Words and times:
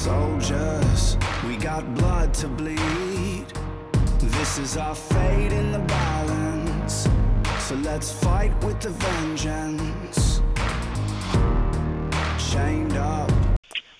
soldiers, 0.00 1.18
we 1.46 1.58
got 1.58 1.94
blood 1.96 2.32
to 2.32 2.48
bleed. 2.48 3.44
This 4.18 4.56
is 4.56 4.78
our 4.78 4.94
fate 4.94 5.52
in 5.52 5.72
the 5.72 5.78
balance. 5.80 7.06
So 7.58 7.74
let's 7.74 8.10
fight 8.10 8.52
with 8.64 8.80
the 8.80 8.88
vengeance. 8.88 10.40
Chained 12.50 12.96
up. 12.96 13.30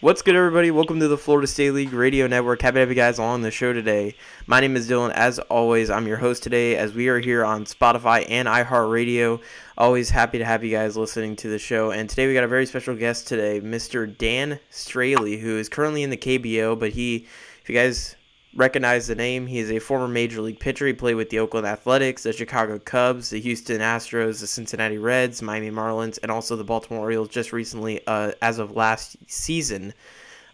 What's 0.01 0.23
good, 0.23 0.35
everybody? 0.35 0.71
Welcome 0.71 0.99
to 1.01 1.09
the 1.09 1.19
Florida 1.19 1.47
State 1.47 1.73
League 1.73 1.93
Radio 1.93 2.27
Network. 2.27 2.63
Happy 2.63 2.77
to 2.77 2.81
have 2.81 2.89
you 2.89 2.95
guys 2.95 3.19
on 3.19 3.43
the 3.43 3.51
show 3.51 3.75
today. 3.75 4.15
My 4.47 4.59
name 4.61 4.77
is 4.77 4.89
Dylan. 4.89 5.13
As 5.13 5.39
always, 5.39 5.91
I'm 5.91 6.07
your 6.07 6.17
host 6.17 6.43
today 6.43 6.79
as 6.79 6.95
we 6.95 7.09
are 7.09 7.19
here 7.19 7.45
on 7.45 7.67
Spotify 7.67 8.25
and 8.27 8.49
iHeartRadio. 8.49 9.43
Always 9.81 10.11
happy 10.11 10.37
to 10.37 10.45
have 10.45 10.63
you 10.63 10.71
guys 10.71 10.95
listening 10.95 11.37
to 11.37 11.49
the 11.49 11.59
show. 11.59 11.91
And 11.91 12.07
today 12.07 12.27
we 12.27 12.35
got 12.35 12.45
a 12.45 12.49
very 12.49 12.67
special 12.67 12.95
guest 12.95 13.27
today, 13.27 13.63
Mr. 13.63 14.07
Dan 14.19 14.61
Straily, 14.71 15.41
who 15.41 15.57
is 15.57 15.71
currently 15.71 16.03
in 16.03 16.11
the 16.11 16.19
KBO, 16.19 16.79
but 16.79 16.91
he, 16.91 17.27
if 17.63 17.71
you 17.71 17.75
guys 17.75 18.15
recognize 18.55 19.07
the 19.07 19.15
name. 19.15 19.47
He 19.47 19.59
is 19.59 19.71
a 19.71 19.79
former 19.79 20.07
major 20.07 20.43
league 20.43 20.61
pitcher. 20.61 20.87
He 20.87 20.93
played 20.93 21.15
with 21.15 21.31
the 21.31 21.39
Oakland 21.39 21.67
Athletics, 21.67 22.25
the 22.25 22.35
Chicago 22.35 22.79
Cubs, 22.79 23.31
the 23.31 23.41
Houston 23.41 23.81
Astros, 23.81 24.43
the 24.43 24.47
Cincinnati 24.47 24.99
Reds, 24.99 25.41
Miami 25.41 25.71
Marlins, 25.71 26.19
and 26.23 26.31
also 26.31 26.57
the 26.57 26.65
Baltimore 26.65 27.01
Orioles 27.01 27.31
just 27.31 27.51
recently, 27.51 28.03
uh, 28.07 28.33
as 28.43 28.59
of 28.59 28.77
last 28.77 29.17
season. 29.29 29.95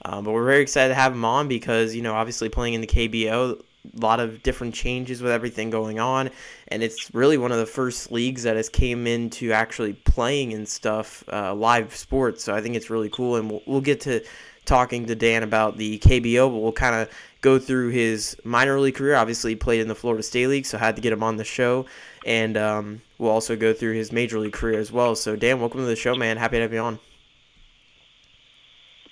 Um, 0.04 0.22
but 0.22 0.34
we're 0.34 0.44
very 0.44 0.62
excited 0.62 0.90
to 0.90 0.94
have 0.94 1.12
him 1.12 1.24
on 1.24 1.48
because, 1.48 1.96
you 1.96 2.02
know, 2.02 2.14
obviously 2.14 2.48
playing 2.48 2.74
in 2.74 2.80
the 2.80 2.86
KBO, 2.86 3.60
lot 3.94 4.20
of 4.20 4.42
different 4.42 4.74
changes 4.74 5.22
with 5.22 5.32
everything 5.32 5.70
going 5.70 5.98
on 5.98 6.30
and 6.68 6.82
it's 6.82 7.14
really 7.14 7.38
one 7.38 7.52
of 7.52 7.58
the 7.58 7.66
first 7.66 8.10
leagues 8.10 8.42
that 8.42 8.56
has 8.56 8.68
came 8.68 9.06
into 9.06 9.52
actually 9.52 9.92
playing 9.92 10.52
and 10.52 10.68
stuff 10.68 11.24
uh, 11.32 11.54
live 11.54 11.94
sports 11.94 12.44
so 12.44 12.54
i 12.54 12.60
think 12.60 12.76
it's 12.76 12.90
really 12.90 13.10
cool 13.10 13.36
and 13.36 13.50
we'll, 13.50 13.62
we'll 13.66 13.80
get 13.80 14.00
to 14.00 14.22
talking 14.64 15.06
to 15.06 15.14
dan 15.14 15.42
about 15.42 15.76
the 15.76 15.98
kbo 16.00 16.50
but 16.50 16.58
we'll 16.58 16.72
kind 16.72 16.94
of 16.94 17.08
go 17.46 17.60
through 17.60 17.90
his 17.90 18.36
minor 18.42 18.80
league 18.80 18.96
career. 18.96 19.14
Obviously, 19.14 19.52
he 19.52 19.56
played 19.56 19.80
in 19.80 19.86
the 19.86 19.94
Florida 19.94 20.20
State 20.20 20.48
League, 20.48 20.66
so 20.66 20.78
I 20.78 20.80
had 20.80 20.96
to 20.96 21.02
get 21.02 21.12
him 21.12 21.22
on 21.22 21.36
the 21.36 21.44
show. 21.44 21.86
And 22.24 22.56
um, 22.56 23.02
we'll 23.18 23.30
also 23.30 23.54
go 23.54 23.72
through 23.72 23.94
his 23.94 24.10
major 24.10 24.40
league 24.40 24.52
career 24.52 24.80
as 24.80 24.90
well. 24.90 25.14
So, 25.14 25.36
Dan, 25.36 25.60
welcome 25.60 25.78
to 25.78 25.86
the 25.86 25.94
show, 25.94 26.16
man. 26.16 26.38
Happy 26.38 26.56
to 26.56 26.62
have 26.62 26.72
you 26.72 26.80
on. 26.80 26.98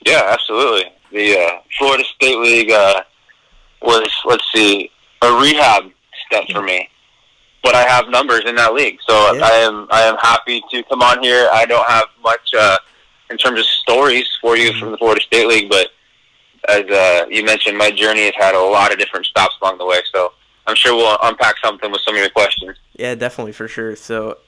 Yeah, 0.04 0.22
absolutely. 0.26 0.92
The 1.12 1.38
uh, 1.38 1.60
Florida 1.78 2.02
State 2.16 2.38
League 2.38 2.72
uh, 2.72 3.04
was, 3.84 4.10
let's 4.24 4.44
see, 4.52 4.90
a 5.22 5.32
rehab 5.40 5.84
step 6.26 6.44
for 6.50 6.62
me. 6.62 6.88
But 7.62 7.74
I 7.74 7.84
have 7.84 8.08
numbers 8.08 8.42
in 8.46 8.56
that 8.56 8.74
league, 8.74 8.98
so 9.08 9.14
Yeah. 9.34 9.44
I 9.44 9.50
am 9.66 9.86
I 9.90 10.02
am 10.02 10.16
happy 10.18 10.62
to 10.70 10.82
come 10.84 11.00
on 11.02 11.22
here. 11.22 11.48
I 11.50 11.64
don't 11.64 11.88
have 11.88 12.08
much 12.22 12.50
uh, 12.58 12.76
in 13.30 13.38
terms 13.38 13.58
of 13.58 13.66
stories 13.66 14.28
for 14.40 14.56
you 14.56 14.72
from 14.74 14.90
the 14.90 14.98
Florida 14.98 15.22
State 15.22 15.46
League, 15.46 15.70
but 15.70 15.88
as 16.68 16.84
uh, 16.90 17.26
you 17.30 17.44
mentioned, 17.44 17.78
my 17.78 17.90
journey 17.90 18.24
has 18.24 18.34
had 18.36 18.54
a 18.54 18.60
lot 18.60 18.92
of 18.92 18.98
different 18.98 19.26
stops 19.26 19.54
along 19.62 19.78
the 19.78 19.86
way. 19.86 20.00
So 20.14 20.32
I'm 20.66 20.74
sure 20.74 20.94
we'll 20.94 21.16
unpack 21.22 21.56
something 21.62 21.90
with 21.90 22.00
some 22.02 22.14
of 22.14 22.20
your 22.20 22.30
questions. 22.30 22.76
Yeah, 22.94 23.14
definitely 23.14 23.52
for 23.52 23.68
sure. 23.68 23.96
So 23.96 24.38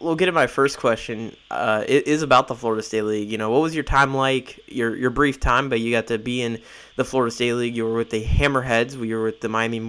we'll 0.00 0.14
get 0.16 0.26
to 0.26 0.32
my 0.32 0.46
first 0.46 0.78
question. 0.78 1.36
Uh, 1.50 1.84
it 1.86 2.06
is 2.06 2.22
about 2.22 2.48
the 2.48 2.54
Florida 2.54 2.82
State 2.82 3.02
League. 3.02 3.30
You 3.30 3.38
know, 3.38 3.50
what 3.50 3.60
was 3.62 3.74
your 3.74 3.84
time 3.84 4.14
like? 4.14 4.60
Your 4.68 4.94
your 4.96 5.10
brief 5.10 5.40
time, 5.40 5.68
but 5.68 5.80
you 5.80 5.92
got 5.92 6.06
to 6.08 6.18
be 6.18 6.42
in 6.42 6.60
the 6.96 7.04
Florida 7.04 7.30
State 7.30 7.54
League. 7.54 7.76
You 7.76 7.84
were 7.84 7.94
with 7.94 8.10
the 8.10 8.24
Hammerheads. 8.24 8.96
We 8.96 9.14
were 9.14 9.24
with 9.24 9.40
the 9.40 9.48
Miami 9.48 9.80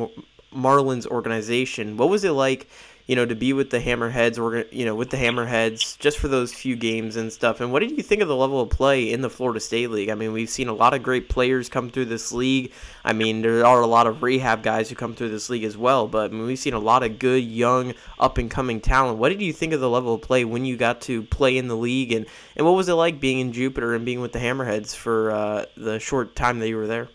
Marlins 0.54 1.08
organization. 1.08 1.98
What 1.98 2.10
was 2.10 2.24
it 2.24 2.32
like? 2.32 2.70
You 3.08 3.16
know, 3.16 3.26
to 3.26 3.36
be 3.36 3.54
with 3.54 3.70
the 3.70 3.80
Hammerheads, 3.80 4.38
or 4.38 4.66
you 4.70 4.86
know, 4.86 4.94
with 4.94 5.10
the 5.10 5.18
Hammerheads, 5.18 5.98
just 5.98 6.18
for 6.18 6.28
those 6.28 6.54
few 6.54 6.76
games 6.76 7.16
and 7.16 7.32
stuff. 7.32 7.62
And 7.62 7.72
what 7.72 7.80
did 7.80 7.92
you 7.92 8.04
think 8.04 8.22
of 8.22 8.28
the 8.28 8.36
level 8.36 8.60
of 8.60 8.70
play 8.70 9.12
in 9.12 9.22
the 9.22 9.30
Florida 9.30 9.62
State 9.62 9.90
League? 9.92 10.10
I 10.10 10.16
mean, 10.16 10.34
we've 10.34 10.50
seen 10.50 10.68
a 10.68 10.74
lot 10.74 10.94
of 10.94 11.04
great 11.04 11.30
players 11.30 11.70
come 11.70 11.90
through 11.90 12.06
this 12.06 12.34
league. 12.34 12.74
I 13.06 13.14
mean, 13.14 13.42
there 13.42 13.66
are 13.66 13.82
a 13.82 13.88
lot 13.88 14.08
of 14.08 14.22
rehab 14.22 14.62
guys 14.62 14.90
who 14.90 14.96
come 14.96 15.16
through 15.16 15.30
this 15.30 15.50
league 15.50 15.64
as 15.64 15.78
well. 15.78 16.08
But 16.08 16.32
I 16.32 16.34
mean, 16.34 16.46
we've 16.46 16.60
seen 16.60 16.74
a 16.74 16.80
lot 16.80 17.04
of 17.04 17.18
good, 17.18 17.44
young, 17.44 17.94
up 18.20 18.38
and 18.38 18.52
coming 18.52 18.82
talent. 18.82 19.18
What 19.20 19.30
did 19.30 19.42
you 19.42 19.54
think 19.54 19.72
of 19.72 19.80
the 19.80 19.90
level 19.90 20.16
of 20.16 20.22
play 20.22 20.44
when 20.44 20.66
you 20.66 20.76
got 20.76 21.02
to 21.02 21.24
play 21.24 21.58
in 21.58 21.70
the 21.70 21.78
league, 21.78 22.12
and 22.12 22.26
and 22.56 22.66
what 22.66 22.76
was 22.76 22.90
it 22.90 22.94
like 22.94 23.22
being 23.22 23.40
in 23.40 23.54
Jupiter 23.54 23.96
and 23.96 24.04
being 24.04 24.20
with 24.20 24.34
the 24.34 24.40
Hammerheads 24.40 24.94
for 24.94 25.32
uh, 25.32 25.66
the 25.78 26.00
short 26.00 26.36
time 26.36 26.60
that 26.60 26.68
you 26.68 26.76
were 26.76 26.88
there? 26.88 27.08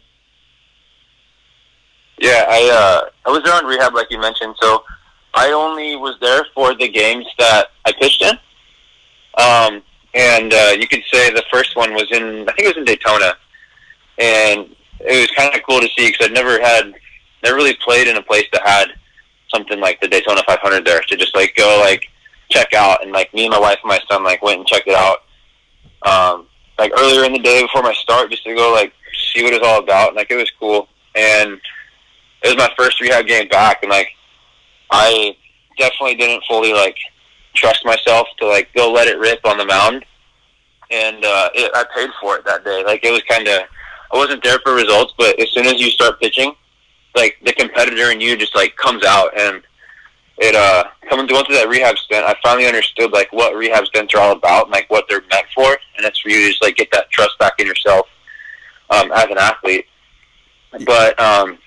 Yeah, 2.19 2.47
I 2.49 2.71
uh, 2.71 3.11
I 3.27 3.31
was 3.31 3.43
there 3.43 3.53
on 3.53 3.67
rehab, 3.67 3.95
like 3.95 4.07
you 4.11 4.21
mentioned. 4.21 4.55
So 4.61 4.85
I 5.35 5.53
only 5.53 5.97
was 5.97 6.17
there 6.21 6.47
for 6.55 6.75
the 6.75 6.89
games 6.89 7.27
that 7.39 7.69
I 7.85 7.93
pitched 7.93 8.23
in. 8.23 8.37
Um, 9.39 9.83
and 10.15 10.53
uh, 10.53 10.75
you 10.79 10.87
could 10.87 11.03
say 11.11 11.33
the 11.33 11.45
first 11.51 11.75
one 11.77 11.95
was 11.95 12.11
in, 12.13 12.49
I 12.49 12.53
think 12.53 12.69
it 12.69 12.77
was 12.77 12.77
in 12.77 12.85
Daytona, 12.85 13.35
and 14.19 14.77
it 15.01 15.21
was 15.21 15.31
kind 15.37 15.55
of 15.55 15.63
cool 15.67 15.81
to 15.81 15.89
see 15.97 16.09
because 16.09 16.27
I'd 16.27 16.35
never 16.35 16.61
had, 16.61 16.93
never 17.43 17.57
really 17.57 17.75
played 17.77 18.09
in 18.09 18.17
a 18.17 18.23
place 18.23 18.47
that 18.53 18.67
had 18.67 18.89
something 19.49 19.81
like 19.81 20.01
the 20.01 20.09
Daytona 20.09 20.43
500 20.47 20.85
there 20.85 21.01
to 21.01 21.17
just 21.17 21.35
like 21.35 21.55
go 21.57 21.81
like 21.83 22.05
check 22.51 22.75
out, 22.75 23.03
and 23.03 23.13
like 23.13 23.33
me 23.33 23.45
and 23.45 23.53
my 23.53 23.59
wife 23.59 23.79
and 23.83 23.89
my 23.89 24.01
son 24.11 24.23
like 24.23 24.43
went 24.43 24.59
and 24.59 24.67
checked 24.67 24.89
it 24.89 24.95
out. 24.95 25.25
Um, 26.03 26.47
like 26.79 26.93
earlier 26.99 27.25
in 27.25 27.33
the 27.33 27.39
day 27.39 27.63
before 27.63 27.83
my 27.83 27.95
start, 27.95 28.31
just 28.31 28.45
to 28.45 28.55
go 28.55 28.73
like 28.73 28.93
see 29.33 29.43
what 29.43 29.55
it's 29.55 29.67
all 29.67 29.83
about. 29.83 30.09
And, 30.09 30.17
like 30.17 30.31
it 30.31 30.37
was 30.37 30.51
cool, 30.59 30.89
and 31.15 31.53
it 32.43 32.49
was 32.49 32.57
my 32.57 32.71
first 32.77 33.01
rehab 33.01 33.27
game 33.27 33.49
back, 33.49 33.83
and 33.83 33.91
like 33.91 34.09
I 34.93 35.37
definitely 35.79 36.15
didn't 36.17 36.45
fully 36.47 36.73
like 36.73 36.97
trust 37.55 37.85
myself 37.85 38.29
to 38.39 38.47
like 38.47 38.73
go 38.75 38.93
let 38.93 39.09
it 39.09 39.19
rip 39.19 39.41
on 39.45 39.57
the 39.57 39.65
mound, 39.65 40.05
and 40.91 41.25
uh, 41.25 41.49
it, 41.55 41.71
I 41.75 41.85
paid 41.95 42.11
for 42.21 42.37
it 42.37 42.45
that 42.45 42.65
day. 42.65 42.85
Like 42.85 43.05
it 43.05 43.11
was 43.11 43.23
kind 43.23 43.49
of 43.49 43.61
I 44.13 44.17
wasn't 44.17 44.45
there 44.45 44.59
for 44.61 44.75
results, 44.75 45.15
but 45.19 45.39
as 45.41 45.51
soon 45.51 45.67
as 45.67 45.81
you 45.81 45.91
start 45.91 46.21
pitching, 46.21 46.55
like 47.17 47.37
the 47.45 47.53
competitor 47.55 48.11
in 48.11 48.21
you 48.21 48.37
just 48.37 48.55
like 48.55 48.77
comes 48.77 49.05
out, 49.05 49.37
and 49.39 49.63
it 50.39 50.55
uh 50.55 50.85
coming 51.09 51.27
going 51.27 51.45
through 51.47 51.57
that 51.57 51.69
rehab 51.69 51.97
stint, 51.99 52.25
I 52.25 52.37
finally 52.43 52.67
understood 52.67 53.13
like 53.13 53.33
what 53.33 53.57
rehab 53.57 53.87
stints 53.87 54.15
are 54.15 54.21
all 54.21 54.33
about 54.33 54.65
and 54.65 54.73
like 54.73 54.91
what 54.91 55.07
they're 55.09 55.25
meant 55.31 55.47
for, 55.55 55.79
and 55.97 56.07
it's 56.07 56.21
for 56.21 56.29
you 56.29 56.43
to 56.43 56.49
just 56.49 56.63
like 56.63 56.77
get 56.77 56.91
that 56.93 57.11
trust 57.11 57.39
back 57.39 57.55
in 57.59 57.67
yourself 57.67 58.07
um, 58.91 59.11
as 59.13 59.25
an 59.25 59.39
athlete. 59.39 59.87
But 60.85 61.19
um, 61.19 61.59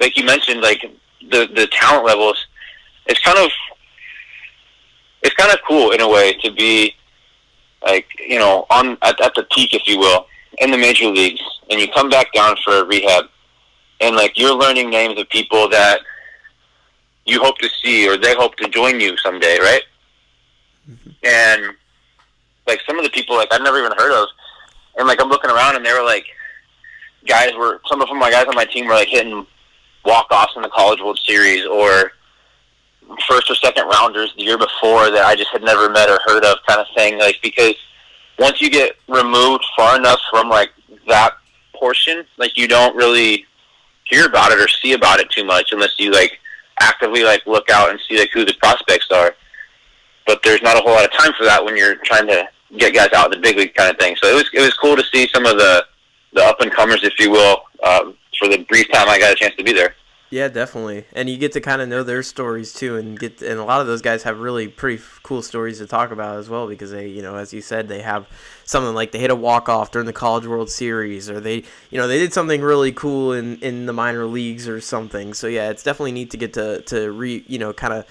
like 0.00 0.16
you 0.16 0.24
mentioned, 0.24 0.62
like 0.62 0.82
the 1.30 1.48
the 1.54 1.66
talent 1.68 2.06
levels, 2.06 2.46
it's 3.06 3.20
kind 3.20 3.38
of 3.38 3.50
it's 5.22 5.34
kind 5.34 5.52
of 5.52 5.58
cool 5.66 5.92
in 5.92 6.00
a 6.00 6.08
way 6.08 6.34
to 6.42 6.52
be 6.52 6.94
like 7.84 8.06
you 8.18 8.38
know 8.38 8.66
on 8.70 8.98
at, 9.02 9.20
at 9.20 9.34
the 9.34 9.46
peak, 9.52 9.74
if 9.74 9.86
you 9.86 9.98
will, 9.98 10.26
in 10.58 10.70
the 10.70 10.78
major 10.78 11.06
leagues, 11.06 11.40
and 11.70 11.80
you 11.80 11.88
come 11.88 12.08
back 12.08 12.32
down 12.32 12.56
for 12.64 12.80
a 12.80 12.84
rehab, 12.84 13.26
and 14.00 14.16
like 14.16 14.38
you're 14.38 14.54
learning 14.54 14.90
names 14.90 15.18
of 15.18 15.28
people 15.28 15.68
that 15.68 16.00
you 17.26 17.40
hope 17.42 17.58
to 17.58 17.68
see 17.82 18.08
or 18.08 18.16
they 18.16 18.34
hope 18.34 18.54
to 18.56 18.68
join 18.68 19.00
you 19.00 19.16
someday, 19.16 19.58
right? 19.60 19.82
Mm-hmm. 20.88 21.10
And 21.24 21.74
like 22.66 22.80
some 22.86 22.98
of 22.98 23.04
the 23.04 23.10
people 23.10 23.36
like 23.36 23.52
I've 23.52 23.62
never 23.62 23.78
even 23.78 23.92
heard 23.96 24.12
of, 24.12 24.28
and 24.96 25.06
like 25.06 25.20
I'm 25.20 25.28
looking 25.28 25.50
around 25.50 25.76
and 25.76 25.84
they 25.84 25.92
were 25.92 26.04
like 26.04 26.26
guys 27.26 27.54
were 27.56 27.80
some 27.86 28.02
of 28.02 28.08
them 28.08 28.18
my 28.18 28.30
guys 28.30 28.46
on 28.46 28.54
my 28.54 28.64
team 28.64 28.86
were 28.86 28.94
like 28.94 29.08
hitting 29.08 29.46
walk 30.04 30.26
offs 30.30 30.52
in 30.56 30.62
the 30.62 30.68
College 30.68 31.00
World 31.00 31.18
Series 31.24 31.64
or 31.66 32.12
first 33.28 33.50
or 33.50 33.54
second 33.54 33.86
rounders 33.88 34.32
the 34.36 34.44
year 34.44 34.58
before 34.58 35.10
that 35.10 35.24
I 35.24 35.36
just 35.36 35.50
had 35.50 35.62
never 35.62 35.90
met 35.90 36.08
or 36.08 36.18
heard 36.26 36.44
of 36.44 36.58
kind 36.66 36.80
of 36.80 36.86
thing. 36.96 37.18
Like 37.18 37.38
because 37.42 37.74
once 38.38 38.60
you 38.60 38.70
get 38.70 38.96
removed 39.08 39.64
far 39.76 39.96
enough 39.96 40.20
from 40.30 40.48
like 40.48 40.70
that 41.08 41.32
portion, 41.74 42.24
like 42.38 42.56
you 42.56 42.66
don't 42.68 42.96
really 42.96 43.46
hear 44.04 44.26
about 44.26 44.52
it 44.52 44.58
or 44.58 44.68
see 44.68 44.92
about 44.92 45.20
it 45.20 45.30
too 45.30 45.44
much 45.44 45.72
unless 45.72 45.98
you 45.98 46.10
like 46.10 46.38
actively 46.80 47.22
like 47.22 47.46
look 47.46 47.70
out 47.70 47.90
and 47.90 48.00
see 48.08 48.18
like 48.18 48.30
who 48.32 48.44
the 48.44 48.54
prospects 48.60 49.08
are. 49.10 49.34
But 50.26 50.42
there's 50.42 50.62
not 50.62 50.76
a 50.76 50.80
whole 50.80 50.92
lot 50.92 51.04
of 51.04 51.12
time 51.12 51.32
for 51.36 51.44
that 51.44 51.64
when 51.64 51.76
you're 51.76 51.96
trying 51.96 52.26
to 52.28 52.48
get 52.76 52.94
guys 52.94 53.10
out 53.14 53.32
in 53.32 53.40
the 53.40 53.42
big 53.42 53.56
league 53.56 53.74
kind 53.74 53.90
of 53.90 53.98
thing. 53.98 54.16
So 54.16 54.28
it 54.28 54.34
was 54.34 54.48
it 54.52 54.60
was 54.60 54.74
cool 54.74 54.96
to 54.96 55.04
see 55.12 55.28
some 55.32 55.46
of 55.46 55.56
the 55.56 55.84
the 56.32 56.42
up 56.42 56.60
and 56.60 56.72
comers, 56.72 57.04
if 57.04 57.18
you 57.18 57.30
will, 57.30 57.62
um, 57.84 58.16
for 58.38 58.48
the 58.48 58.58
brief 58.58 58.90
time 58.92 59.08
I 59.08 59.18
got 59.18 59.32
a 59.32 59.36
chance 59.36 59.54
to 59.56 59.64
be 59.64 59.72
there. 59.72 59.94
Yeah, 60.30 60.48
definitely. 60.48 61.04
And 61.12 61.30
you 61.30 61.36
get 61.36 61.52
to 61.52 61.60
kind 61.60 61.80
of 61.80 61.88
know 61.88 62.02
their 62.02 62.24
stories 62.24 62.72
too, 62.72 62.96
and 62.96 63.16
get 63.16 63.40
and 63.40 63.60
a 63.60 63.64
lot 63.64 63.80
of 63.80 63.86
those 63.86 64.02
guys 64.02 64.24
have 64.24 64.40
really 64.40 64.66
pretty 64.66 65.00
cool 65.22 65.42
stories 65.42 65.78
to 65.78 65.86
talk 65.86 66.10
about 66.10 66.38
as 66.38 66.48
well 66.48 66.66
because 66.66 66.90
they, 66.90 67.06
you 67.06 67.22
know, 67.22 67.36
as 67.36 67.54
you 67.54 67.60
said, 67.60 67.86
they 67.86 68.02
have 68.02 68.26
something 68.64 68.94
like 68.96 69.12
they 69.12 69.20
hit 69.20 69.30
a 69.30 69.36
walk 69.36 69.68
off 69.68 69.92
during 69.92 70.06
the 70.06 70.12
College 70.12 70.46
World 70.46 70.70
Series, 70.70 71.30
or 71.30 71.38
they, 71.38 71.62
you 71.90 71.98
know, 71.98 72.08
they 72.08 72.18
did 72.18 72.32
something 72.32 72.62
really 72.62 72.90
cool 72.90 73.32
in 73.32 73.58
in 73.58 73.86
the 73.86 73.92
minor 73.92 74.24
leagues 74.24 74.66
or 74.68 74.80
something. 74.80 75.34
So 75.34 75.46
yeah, 75.46 75.70
it's 75.70 75.84
definitely 75.84 76.12
neat 76.12 76.30
to 76.30 76.36
get 76.36 76.52
to 76.54 76.80
to 76.82 77.12
re, 77.12 77.44
you 77.46 77.58
know, 77.58 77.72
kind 77.72 77.92
of 77.92 78.04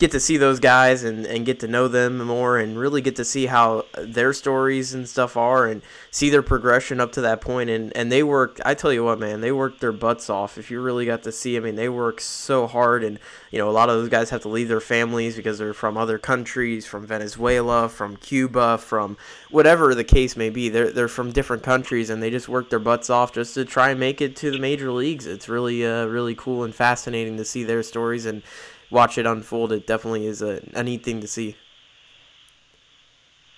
get 0.00 0.10
to 0.12 0.18
see 0.18 0.38
those 0.38 0.58
guys 0.58 1.04
and, 1.04 1.26
and 1.26 1.44
get 1.44 1.60
to 1.60 1.68
know 1.68 1.86
them 1.86 2.24
more 2.24 2.58
and 2.58 2.78
really 2.78 3.02
get 3.02 3.16
to 3.16 3.24
see 3.24 3.44
how 3.44 3.84
their 3.98 4.32
stories 4.32 4.94
and 4.94 5.06
stuff 5.06 5.36
are 5.36 5.66
and 5.66 5.82
see 6.10 6.30
their 6.30 6.42
progression 6.42 7.00
up 7.00 7.12
to 7.12 7.20
that 7.20 7.42
point. 7.42 7.68
And, 7.68 7.94
and 7.94 8.10
they 8.10 8.22
work 8.22 8.58
I 8.64 8.72
tell 8.72 8.94
you 8.94 9.04
what 9.04 9.20
man 9.20 9.42
they 9.42 9.52
work 9.52 9.78
their 9.78 9.92
butts 9.92 10.30
off 10.30 10.56
if 10.56 10.70
you 10.70 10.80
really 10.80 11.04
got 11.04 11.22
to 11.24 11.32
see. 11.32 11.54
I 11.58 11.60
mean 11.60 11.74
they 11.76 11.90
work 11.90 12.22
so 12.22 12.66
hard 12.66 13.04
and 13.04 13.18
you 13.50 13.58
know 13.58 13.68
a 13.68 13.72
lot 13.72 13.90
of 13.90 13.96
those 13.96 14.08
guys 14.08 14.30
have 14.30 14.40
to 14.42 14.48
leave 14.48 14.68
their 14.68 14.80
families 14.80 15.36
because 15.36 15.58
they're 15.58 15.74
from 15.74 15.98
other 15.98 16.18
countries 16.18 16.86
from 16.86 17.06
Venezuela 17.06 17.86
from 17.86 18.16
Cuba 18.16 18.78
from 18.78 19.18
whatever 19.50 19.94
the 19.94 20.04
case 20.04 20.34
may 20.34 20.48
be. 20.48 20.70
They're, 20.70 20.90
they're 20.90 21.08
from 21.08 21.30
different 21.30 21.62
countries 21.62 22.08
and 22.08 22.22
they 22.22 22.30
just 22.30 22.48
work 22.48 22.70
their 22.70 22.78
butts 22.78 23.10
off 23.10 23.34
just 23.34 23.52
to 23.52 23.66
try 23.66 23.90
and 23.90 24.00
make 24.00 24.22
it 24.22 24.34
to 24.36 24.50
the 24.50 24.58
major 24.58 24.90
leagues. 24.90 25.26
It's 25.26 25.46
really 25.46 25.84
uh, 25.84 26.06
really 26.06 26.34
cool 26.34 26.64
and 26.64 26.74
fascinating 26.74 27.36
to 27.36 27.44
see 27.44 27.64
their 27.64 27.82
stories 27.82 28.24
and 28.24 28.42
watch 28.90 29.18
it 29.18 29.26
unfold, 29.26 29.72
it 29.72 29.86
definitely 29.86 30.26
is 30.26 30.42
a, 30.42 30.62
a 30.74 30.82
neat 30.82 31.04
thing 31.04 31.20
to 31.20 31.26
see. 31.26 31.56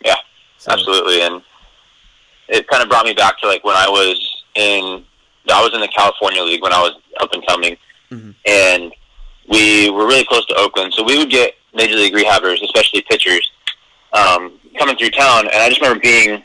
Yeah, 0.04 0.16
so. 0.58 0.72
absolutely, 0.72 1.22
and 1.22 1.42
it 2.48 2.68
kind 2.68 2.82
of 2.82 2.88
brought 2.88 3.06
me 3.06 3.14
back 3.14 3.38
to 3.38 3.46
like 3.46 3.64
when 3.64 3.76
I 3.76 3.88
was 3.88 4.44
in 4.54 5.04
I 5.50 5.62
was 5.62 5.74
in 5.74 5.80
the 5.80 5.88
California 5.88 6.42
League 6.42 6.62
when 6.62 6.72
I 6.72 6.80
was 6.80 6.92
up 7.20 7.32
and 7.32 7.46
coming, 7.46 7.76
mm-hmm. 8.10 8.30
and 8.46 8.92
we 9.48 9.90
were 9.90 10.06
really 10.06 10.24
close 10.24 10.46
to 10.46 10.54
Oakland, 10.56 10.94
so 10.94 11.02
we 11.02 11.18
would 11.18 11.30
get 11.30 11.54
major 11.74 11.96
league 11.96 12.14
rehabbers, 12.14 12.62
especially 12.62 13.02
pitchers, 13.08 13.50
um, 14.12 14.58
coming 14.78 14.96
through 14.96 15.10
town, 15.10 15.46
and 15.46 15.56
I 15.56 15.68
just 15.68 15.80
remember 15.80 16.00
being 16.00 16.42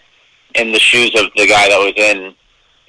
in 0.56 0.72
the 0.72 0.80
shoes 0.80 1.14
of 1.16 1.30
the 1.36 1.48
guy 1.48 1.70
that 1.70 1.78
was 1.78 1.94
in, 1.96 2.34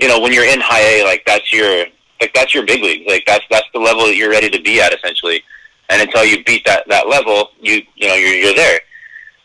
you 0.00 0.08
know, 0.08 0.20
when 0.20 0.32
you're 0.32 0.46
in 0.46 0.60
high 0.60 0.80
A, 0.80 1.04
like 1.04 1.22
that's 1.26 1.52
your 1.52 1.86
like 2.20 2.32
that's 2.34 2.54
your 2.54 2.64
big 2.64 2.82
league, 2.82 3.06
like 3.08 3.24
that's 3.26 3.44
that's 3.50 3.66
the 3.74 3.80
level 3.80 4.06
that 4.06 4.16
you're 4.16 4.30
ready 4.30 4.48
to 4.50 4.60
be 4.62 4.80
at 4.80 4.94
essentially 4.94 5.42
and 5.88 6.02
until 6.02 6.24
you 6.24 6.44
beat 6.44 6.64
that 6.66 6.84
that 6.88 7.08
level, 7.08 7.50
you 7.60 7.82
you 7.96 8.08
know 8.08 8.14
you're 8.14 8.34
you're 8.34 8.54
there. 8.54 8.80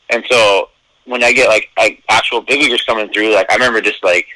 And 0.10 0.24
so 0.30 0.70
when 1.06 1.24
I 1.24 1.32
get 1.34 1.48
like 1.48 1.70
like 1.78 2.04
actual 2.10 2.42
big 2.42 2.62
leaguers 2.62 2.84
coming 2.84 3.12
through, 3.14 3.34
like 3.34 3.52
I 3.52 3.56
remember 3.56 3.82
just 3.82 4.04
like 4.04 4.28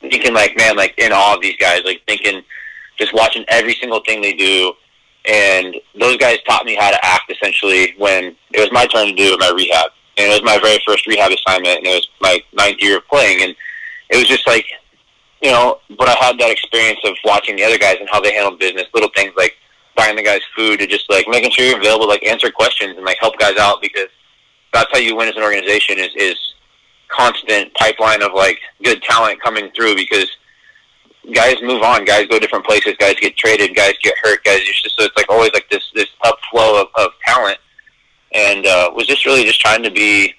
thinking 0.00 0.34
like 0.34 0.56
man, 0.56 0.76
like 0.76 0.94
in 0.98 1.12
awe 1.12 1.34
of 1.34 1.42
these 1.42 1.56
guys, 1.56 1.82
like 1.84 2.02
thinking 2.06 2.42
just 2.98 3.14
watching 3.14 3.44
every 3.48 3.74
single 3.74 4.00
thing 4.04 4.20
they 4.20 4.34
do. 4.34 4.72
And 5.24 5.76
those 5.98 6.16
guys 6.16 6.38
taught 6.48 6.64
me 6.64 6.74
how 6.74 6.90
to 6.90 7.04
act 7.04 7.30
essentially 7.30 7.94
when 7.96 8.36
it 8.52 8.60
was 8.60 8.72
my 8.72 8.86
turn 8.86 9.06
to 9.06 9.14
do 9.14 9.36
my 9.38 9.52
rehab. 9.54 9.90
And 10.18 10.30
it 10.30 10.30
was 10.30 10.42
my 10.42 10.58
very 10.58 10.82
first 10.86 11.06
rehab 11.06 11.30
assignment 11.30 11.78
and 11.78 11.86
it 11.86 11.94
was 11.94 12.08
my 12.20 12.40
ninth 12.52 12.78
year 12.80 12.98
of 12.98 13.08
playing 13.08 13.42
and 13.42 13.54
it 14.10 14.16
was 14.16 14.28
just 14.28 14.46
like 14.46 14.66
you 15.42 15.50
know, 15.50 15.80
but 15.98 16.08
I 16.08 16.14
had 16.20 16.38
that 16.38 16.50
experience 16.50 17.00
of 17.04 17.16
watching 17.24 17.56
the 17.56 17.64
other 17.64 17.78
guys 17.78 17.96
and 17.98 18.08
how 18.08 18.20
they 18.20 18.32
handled 18.32 18.60
business, 18.60 18.86
little 18.94 19.10
things 19.14 19.32
like 19.36 19.56
buying 19.96 20.16
the 20.16 20.22
guys 20.22 20.40
food 20.56 20.78
to 20.80 20.86
just 20.86 21.10
like 21.10 21.26
making 21.28 21.50
sure 21.50 21.64
you're 21.64 21.78
available, 21.78 22.08
like 22.08 22.24
answer 22.26 22.50
questions 22.50 22.96
and 22.96 23.04
like 23.04 23.18
help 23.20 23.38
guys 23.38 23.56
out 23.58 23.80
because 23.80 24.08
that's 24.72 24.90
how 24.92 24.98
you 24.98 25.16
win 25.16 25.28
as 25.28 25.36
an 25.36 25.42
organization 25.42 25.98
is 25.98 26.10
is 26.16 26.36
constant 27.08 27.72
pipeline 27.74 28.22
of 28.22 28.32
like 28.32 28.58
good 28.82 29.02
talent 29.02 29.40
coming 29.42 29.70
through 29.76 29.94
because 29.94 30.30
guys 31.34 31.56
move 31.62 31.82
on, 31.82 32.04
guys 32.04 32.26
go 32.26 32.38
different 32.38 32.64
places, 32.64 32.94
guys 32.98 33.14
get 33.20 33.36
traded, 33.36 33.76
guys 33.76 33.94
get 34.02 34.14
hurt, 34.22 34.42
guys 34.44 34.60
just 34.64 34.96
so 34.96 35.04
it's 35.04 35.16
like 35.16 35.28
always 35.28 35.50
like 35.52 35.68
this 35.70 35.84
this 35.94 36.08
upflow 36.24 36.80
of, 36.80 36.88
of 36.96 37.10
talent 37.24 37.58
and 38.34 38.66
uh, 38.66 38.90
was 38.94 39.06
just 39.06 39.26
really 39.26 39.44
just 39.44 39.60
trying 39.60 39.82
to 39.82 39.90
be 39.90 40.32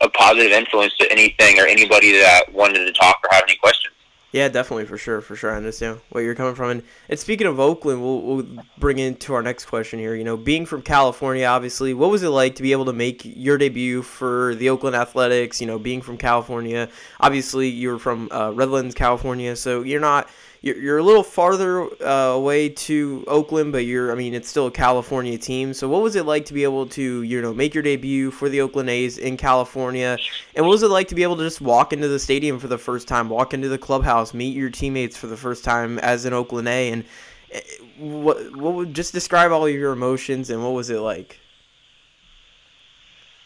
a 0.00 0.08
positive 0.10 0.52
influence 0.52 0.96
to 0.96 1.10
anything 1.10 1.58
or 1.58 1.66
anybody 1.66 2.12
that 2.12 2.52
wanted 2.52 2.84
to 2.84 2.92
talk 2.92 3.18
or 3.24 3.28
have 3.32 3.44
any 3.48 3.56
questions. 3.56 3.94
Yeah, 4.30 4.48
definitely 4.48 4.84
for 4.84 4.98
sure, 4.98 5.22
for 5.22 5.36
sure. 5.36 5.50
I 5.50 5.56
understand 5.56 6.00
where 6.10 6.22
you're 6.22 6.34
coming 6.34 6.54
from. 6.54 6.68
And, 6.68 6.82
and 7.08 7.18
speaking 7.18 7.46
of 7.46 7.58
Oakland, 7.58 8.02
we'll, 8.02 8.20
we'll 8.20 8.46
bring 8.76 8.98
into 8.98 9.32
our 9.32 9.42
next 9.42 9.64
question 9.64 9.98
here. 9.98 10.14
You 10.14 10.24
know, 10.24 10.36
being 10.36 10.66
from 10.66 10.82
California, 10.82 11.46
obviously, 11.46 11.94
what 11.94 12.10
was 12.10 12.22
it 12.22 12.28
like 12.28 12.54
to 12.56 12.62
be 12.62 12.72
able 12.72 12.84
to 12.86 12.92
make 12.92 13.22
your 13.24 13.56
debut 13.56 14.02
for 14.02 14.54
the 14.56 14.68
Oakland 14.68 14.96
Athletics? 14.96 15.62
You 15.62 15.66
know, 15.66 15.78
being 15.78 16.02
from 16.02 16.18
California, 16.18 16.90
obviously 17.20 17.68
you're 17.68 17.98
from 17.98 18.28
uh, 18.30 18.52
Redlands, 18.54 18.94
California, 18.94 19.56
so 19.56 19.82
you're 19.82 19.98
not 19.98 20.28
you're, 20.60 20.76
you're 20.76 20.98
a 20.98 21.02
little 21.02 21.22
farther 21.22 21.88
uh, 22.02 22.32
away 22.32 22.68
to 22.68 23.24
Oakland, 23.26 23.72
but 23.72 23.84
you're 23.84 24.10
I 24.12 24.14
mean 24.14 24.34
it's 24.34 24.48
still 24.48 24.66
a 24.66 24.70
California 24.70 25.38
team. 25.38 25.72
So 25.72 25.88
what 25.88 26.02
was 26.02 26.16
it 26.16 26.26
like 26.26 26.44
to 26.46 26.54
be 26.54 26.64
able 26.64 26.86
to 26.88 27.22
you 27.22 27.40
know 27.40 27.54
make 27.54 27.74
your 27.74 27.82
debut 27.82 28.30
for 28.30 28.48
the 28.48 28.60
Oakland 28.60 28.90
A's 28.90 29.18
in 29.18 29.36
California, 29.36 30.18
and 30.54 30.64
what 30.64 30.70
was 30.70 30.82
it 30.82 30.88
like 30.88 31.08
to 31.08 31.14
be 31.14 31.22
able 31.22 31.36
to 31.36 31.44
just 31.44 31.60
walk 31.60 31.92
into 31.92 32.08
the 32.08 32.18
stadium 32.18 32.58
for 32.58 32.68
the 32.68 32.78
first 32.78 33.08
time, 33.08 33.28
walk 33.28 33.54
into 33.54 33.68
the 33.68 33.78
clubhouse, 33.78 34.34
meet 34.34 34.56
your 34.56 34.70
teammates 34.70 35.16
for 35.16 35.26
the 35.26 35.36
first 35.36 35.64
time 35.64 35.98
as 36.00 36.24
an 36.24 36.32
Oakland 36.32 36.68
A, 36.68 36.90
and 36.90 37.04
eh, 37.52 37.60
what 37.98 38.56
what 38.56 38.74
would 38.74 38.94
just 38.94 39.12
describe 39.12 39.52
all 39.52 39.66
of 39.66 39.72
your 39.72 39.92
emotions 39.92 40.50
and 40.50 40.62
what 40.62 40.72
was 40.72 40.90
it 40.90 41.00
like? 41.00 41.38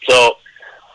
So 0.09 0.33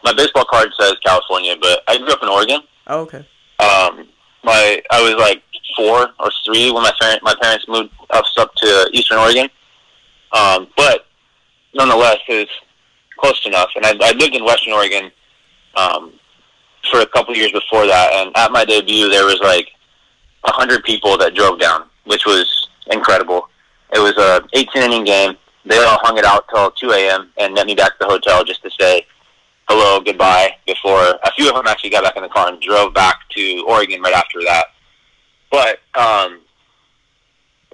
my 0.04 0.12
baseball 0.12 0.44
card 0.44 0.70
says 0.78 0.94
California, 1.04 1.54
but 1.60 1.82
I 1.88 1.98
grew 1.98 2.08
up 2.08 2.22
in 2.22 2.28
Oregon. 2.28 2.60
Oh, 2.86 3.00
okay. 3.00 3.26
Um, 3.58 4.08
my 4.44 4.82
I 4.90 5.02
was 5.02 5.14
like 5.14 5.42
four 5.78 6.08
or 6.18 6.30
three 6.44 6.72
when 6.72 6.82
my 6.82 6.92
parents 7.00 7.22
my 7.22 7.34
parents 7.40 7.64
moved 7.68 7.90
us 8.10 8.34
up 8.36 8.52
to 8.56 8.90
Eastern 8.92 9.18
Oregon. 9.18 9.48
Um, 10.32 10.66
but 10.76 11.06
nonetheless, 11.72 12.18
it 12.28 12.48
close 13.18 13.40
enough. 13.46 13.70
And 13.76 13.86
I, 13.86 13.90
I 14.02 14.12
lived 14.12 14.34
in 14.34 14.44
Western 14.44 14.72
Oregon 14.72 15.10
um, 15.76 16.12
for 16.90 17.00
a 17.00 17.06
couple 17.06 17.36
years 17.36 17.52
before 17.52 17.86
that. 17.86 18.12
And 18.12 18.36
at 18.36 18.50
my 18.52 18.64
debut, 18.64 19.08
there 19.08 19.24
was 19.24 19.40
like 19.40 19.68
a 20.44 20.52
hundred 20.52 20.82
people 20.84 21.16
that 21.18 21.34
drove 21.34 21.60
down, 21.60 21.84
which 22.04 22.26
was 22.26 22.68
incredible. 22.90 23.48
It 23.92 24.00
was 24.00 24.16
a 24.18 24.46
18 24.52 24.82
inning 24.82 25.04
game. 25.04 25.34
They 25.64 25.78
all 25.78 25.98
hung 26.02 26.18
it 26.18 26.24
out 26.24 26.46
till 26.48 26.70
2 26.70 26.90
a.m. 26.92 27.30
and 27.38 27.54
met 27.54 27.66
me 27.66 27.74
back 27.74 27.92
to 27.92 27.96
the 28.00 28.06
hotel 28.06 28.44
just 28.44 28.62
to 28.62 28.70
say 28.78 29.06
hello, 29.68 30.00
goodbye. 30.00 30.50
Before 30.66 31.18
a 31.22 31.32
few 31.36 31.48
of 31.48 31.54
them 31.54 31.66
actually 31.66 31.90
got 31.90 32.04
back 32.04 32.16
in 32.16 32.22
the 32.22 32.28
car 32.28 32.48
and 32.48 32.60
drove 32.60 32.94
back 32.94 33.28
to 33.30 33.64
Oregon 33.68 34.00
right 34.00 34.14
after 34.14 34.40
that. 34.46 34.66
But 35.50 35.78
um, 35.94 36.40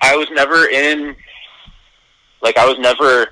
I 0.01 0.17
was 0.17 0.29
never 0.31 0.69
in, 0.69 1.17
like, 2.43 2.57
I 2.57 2.67
was 2.67 2.79
never 2.79 3.29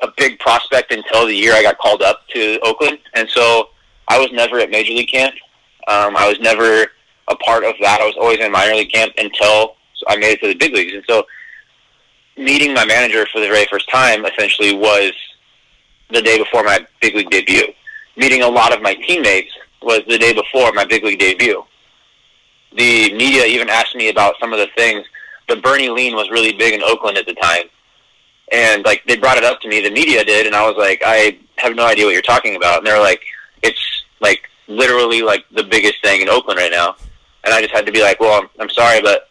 a 0.00 0.08
big 0.16 0.38
prospect 0.38 0.92
until 0.92 1.26
the 1.26 1.34
year 1.34 1.54
I 1.54 1.62
got 1.62 1.78
called 1.78 2.02
up 2.02 2.26
to 2.28 2.58
Oakland, 2.62 2.98
and 3.14 3.28
so 3.28 3.70
I 4.08 4.18
was 4.18 4.30
never 4.32 4.58
at 4.60 4.70
major 4.70 4.92
league 4.92 5.08
camp. 5.08 5.34
Um, 5.88 6.16
I 6.16 6.28
was 6.28 6.38
never 6.40 6.86
a 7.28 7.36
part 7.36 7.64
of 7.64 7.74
that. 7.80 8.00
I 8.00 8.06
was 8.06 8.16
always 8.18 8.38
in 8.38 8.50
minor 8.52 8.74
league 8.74 8.92
camp 8.92 9.12
until 9.18 9.76
I 10.08 10.16
made 10.16 10.32
it 10.32 10.40
to 10.40 10.48
the 10.48 10.54
big 10.54 10.74
leagues, 10.74 10.92
and 10.92 11.04
so 11.08 11.24
meeting 12.36 12.74
my 12.74 12.84
manager 12.84 13.26
for 13.32 13.40
the 13.40 13.46
very 13.46 13.66
first 13.70 13.88
time 13.90 14.26
essentially 14.26 14.74
was 14.74 15.12
the 16.10 16.20
day 16.20 16.38
before 16.38 16.64
my 16.64 16.84
big 17.00 17.14
league 17.14 17.30
debut. 17.30 17.72
Meeting 18.16 18.42
a 18.42 18.48
lot 18.48 18.74
of 18.74 18.82
my 18.82 18.94
teammates 18.94 19.52
was 19.82 20.00
the 20.08 20.18
day 20.18 20.32
before 20.32 20.72
my 20.72 20.84
big 20.84 21.04
league 21.04 21.18
debut 21.18 21.64
the 22.74 23.12
media 23.14 23.44
even 23.44 23.68
asked 23.68 23.94
me 23.94 24.08
about 24.08 24.34
some 24.40 24.52
of 24.52 24.58
the 24.58 24.68
things. 24.76 25.06
But 25.46 25.62
Bernie 25.62 25.90
Lean 25.90 26.14
was 26.14 26.30
really 26.30 26.52
big 26.52 26.72
in 26.72 26.82
Oakland 26.82 27.18
at 27.18 27.26
the 27.26 27.34
time, 27.34 27.64
and 28.52 28.84
like 28.84 29.02
they 29.06 29.16
brought 29.16 29.36
it 29.36 29.44
up 29.44 29.60
to 29.60 29.68
me. 29.68 29.80
The 29.80 29.90
media 29.90 30.24
did, 30.24 30.46
and 30.46 30.56
I 30.56 30.66
was 30.66 30.76
like, 30.76 31.02
I 31.04 31.38
have 31.58 31.74
no 31.76 31.86
idea 31.86 32.06
what 32.06 32.12
you're 32.12 32.22
talking 32.22 32.56
about. 32.56 32.78
And 32.78 32.86
they're 32.86 33.00
like, 33.00 33.20
it's 33.62 34.02
like 34.20 34.42
literally 34.68 35.22
like 35.22 35.44
the 35.52 35.62
biggest 35.62 36.02
thing 36.02 36.22
in 36.22 36.28
Oakland 36.28 36.58
right 36.58 36.70
now. 36.70 36.96
And 37.44 37.52
I 37.52 37.60
just 37.60 37.74
had 37.74 37.84
to 37.84 37.92
be 37.92 38.00
like, 38.00 38.20
well, 38.20 38.40
I'm, 38.40 38.48
I'm 38.58 38.70
sorry, 38.70 39.02
but 39.02 39.28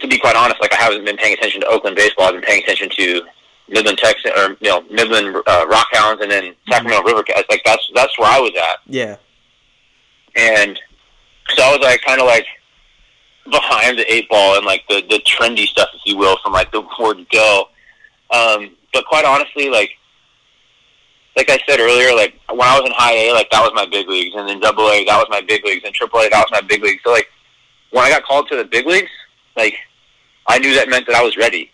to 0.00 0.06
be 0.06 0.18
quite 0.18 0.36
honest, 0.36 0.60
like 0.60 0.72
I 0.74 0.76
haven't 0.76 1.04
been 1.04 1.16
paying 1.16 1.34
attention 1.34 1.60
to 1.62 1.66
Oakland 1.68 1.96
baseball. 1.96 2.26
I've 2.26 2.34
been 2.34 2.42
paying 2.42 2.62
attention 2.62 2.90
to 2.90 3.22
Midland 3.68 3.98
Texas 3.98 4.30
or 4.36 4.56
you 4.60 4.68
know 4.68 4.82
Midland 4.90 5.36
uh, 5.46 5.66
Rockhounds 5.66 6.20
and 6.20 6.30
then 6.30 6.54
Sacramento. 6.68 7.02
River 7.02 7.22
Cats. 7.22 7.46
Like 7.48 7.62
that's 7.64 7.88
that's 7.94 8.18
where 8.18 8.30
I 8.30 8.40
was 8.40 8.52
at. 8.56 8.78
Yeah. 8.86 9.16
And 10.36 10.78
so 11.50 11.62
I 11.62 11.76
was 11.76 11.80
like 11.80 12.00
kind 12.02 12.20
of 12.20 12.26
like 12.26 12.46
behind 13.50 13.98
the 13.98 14.12
eight 14.12 14.28
ball 14.28 14.56
and 14.56 14.64
like 14.64 14.82
the 14.88 15.02
the 15.08 15.20
trendy 15.26 15.66
stuff, 15.66 15.88
if 15.94 16.00
you 16.04 16.16
will, 16.16 16.36
from 16.42 16.52
like 16.52 16.72
the 16.72 16.86
word 16.98 17.26
go. 17.30 17.68
Um, 18.30 18.76
but 18.92 19.04
quite 19.06 19.24
honestly, 19.24 19.68
like 19.68 19.90
like 21.36 21.50
I 21.50 21.58
said 21.68 21.80
earlier, 21.80 22.14
like 22.14 22.34
when 22.48 22.62
I 22.62 22.78
was 22.78 22.88
in 22.88 22.92
high 22.96 23.14
A, 23.14 23.32
like 23.32 23.50
that 23.50 23.60
was 23.60 23.72
my 23.74 23.86
big 23.86 24.08
leagues, 24.08 24.34
and 24.36 24.48
then 24.48 24.60
double 24.60 24.88
A, 24.88 25.04
that 25.04 25.16
was 25.16 25.26
my 25.30 25.40
big 25.42 25.64
leagues, 25.64 25.82
and 25.84 25.94
triple 25.94 26.20
A, 26.20 26.30
that 26.30 26.38
was 26.38 26.50
my 26.50 26.66
big 26.66 26.82
leagues. 26.82 27.02
So 27.04 27.10
like 27.10 27.28
when 27.90 28.04
I 28.04 28.10
got 28.10 28.24
called 28.24 28.48
to 28.48 28.56
the 28.56 28.64
big 28.64 28.86
leagues, 28.86 29.10
like 29.56 29.74
I 30.46 30.58
knew 30.58 30.74
that 30.74 30.88
meant 30.88 31.06
that 31.06 31.16
I 31.16 31.22
was 31.22 31.36
ready. 31.36 31.70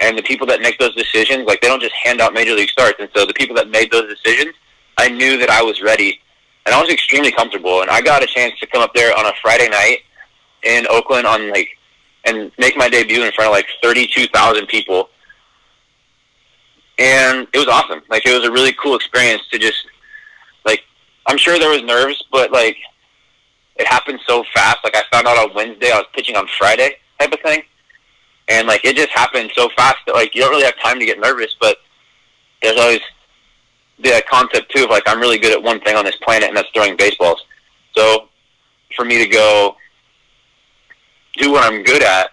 And 0.00 0.16
the 0.16 0.22
people 0.22 0.46
that 0.46 0.60
make 0.60 0.78
those 0.78 0.94
decisions, 0.94 1.46
like 1.46 1.60
they 1.60 1.66
don't 1.66 1.82
just 1.82 1.94
hand 1.94 2.20
out 2.20 2.32
major 2.32 2.52
league 2.52 2.68
starts. 2.68 2.98
And 3.00 3.08
so 3.16 3.26
the 3.26 3.34
people 3.34 3.56
that 3.56 3.68
made 3.68 3.90
those 3.90 4.08
decisions, 4.08 4.54
I 4.96 5.08
knew 5.08 5.36
that 5.38 5.50
I 5.50 5.60
was 5.60 5.82
ready 5.82 6.20
and 6.68 6.74
I 6.74 6.82
was 6.82 6.92
extremely 6.92 7.32
comfortable. 7.32 7.80
And 7.80 7.90
I 7.90 8.02
got 8.02 8.22
a 8.22 8.26
chance 8.26 8.52
to 8.60 8.66
come 8.66 8.82
up 8.82 8.92
there 8.94 9.16
on 9.18 9.24
a 9.24 9.32
Friday 9.40 9.70
night 9.70 10.00
in 10.64 10.86
Oakland 10.90 11.26
on 11.26 11.50
like 11.50 11.68
and 12.26 12.52
make 12.58 12.76
my 12.76 12.90
debut 12.90 13.24
in 13.24 13.32
front 13.32 13.48
of 13.48 13.52
like 13.52 13.66
thirty-two 13.82 14.26
thousand 14.28 14.66
people, 14.68 15.08
and 16.98 17.48
it 17.54 17.58
was 17.58 17.68
awesome. 17.68 18.02
Like 18.10 18.26
it 18.26 18.38
was 18.38 18.46
a 18.46 18.52
really 18.52 18.74
cool 18.74 18.96
experience 18.96 19.42
to 19.50 19.58
just 19.58 19.86
like 20.66 20.82
I'm 21.26 21.38
sure 21.38 21.58
there 21.58 21.70
was 21.70 21.82
nerves, 21.82 22.22
but 22.30 22.52
like 22.52 22.76
it 23.76 23.86
happened 23.86 24.20
so 24.26 24.44
fast. 24.54 24.78
Like 24.84 24.94
I 24.94 25.04
found 25.10 25.26
out 25.26 25.38
on 25.38 25.54
Wednesday, 25.54 25.90
I 25.90 25.96
was 25.98 26.06
pitching 26.14 26.36
on 26.36 26.46
Friday, 26.58 26.96
type 27.18 27.32
of 27.32 27.40
thing. 27.40 27.62
and 28.48 28.66
like 28.66 28.84
it 28.84 28.96
just 28.96 29.10
happened 29.10 29.50
so 29.54 29.68
fast 29.76 29.98
that 30.06 30.14
like 30.14 30.34
you 30.34 30.42
don't 30.42 30.50
really 30.50 30.64
have 30.64 30.78
time 30.82 30.98
to 30.98 31.06
get 31.06 31.20
nervous. 31.20 31.54
But 31.60 31.78
there's 32.62 32.78
always 32.78 33.00
the 34.00 34.22
concept 34.30 34.74
too 34.74 34.84
of 34.84 34.90
like 34.90 35.02
I'm 35.06 35.20
really 35.20 35.38
good 35.38 35.52
at 35.52 35.62
one 35.62 35.80
thing 35.80 35.96
on 35.96 36.04
this 36.04 36.16
planet, 36.16 36.48
and 36.48 36.56
that's 36.56 36.68
throwing 36.74 36.96
baseballs. 36.96 37.44
So 37.96 38.28
for 38.96 39.04
me 39.04 39.18
to 39.18 39.28
go 39.28 39.76
do 41.34 41.52
what 41.52 41.64
I'm 41.64 41.82
good 41.82 42.02
at, 42.02 42.30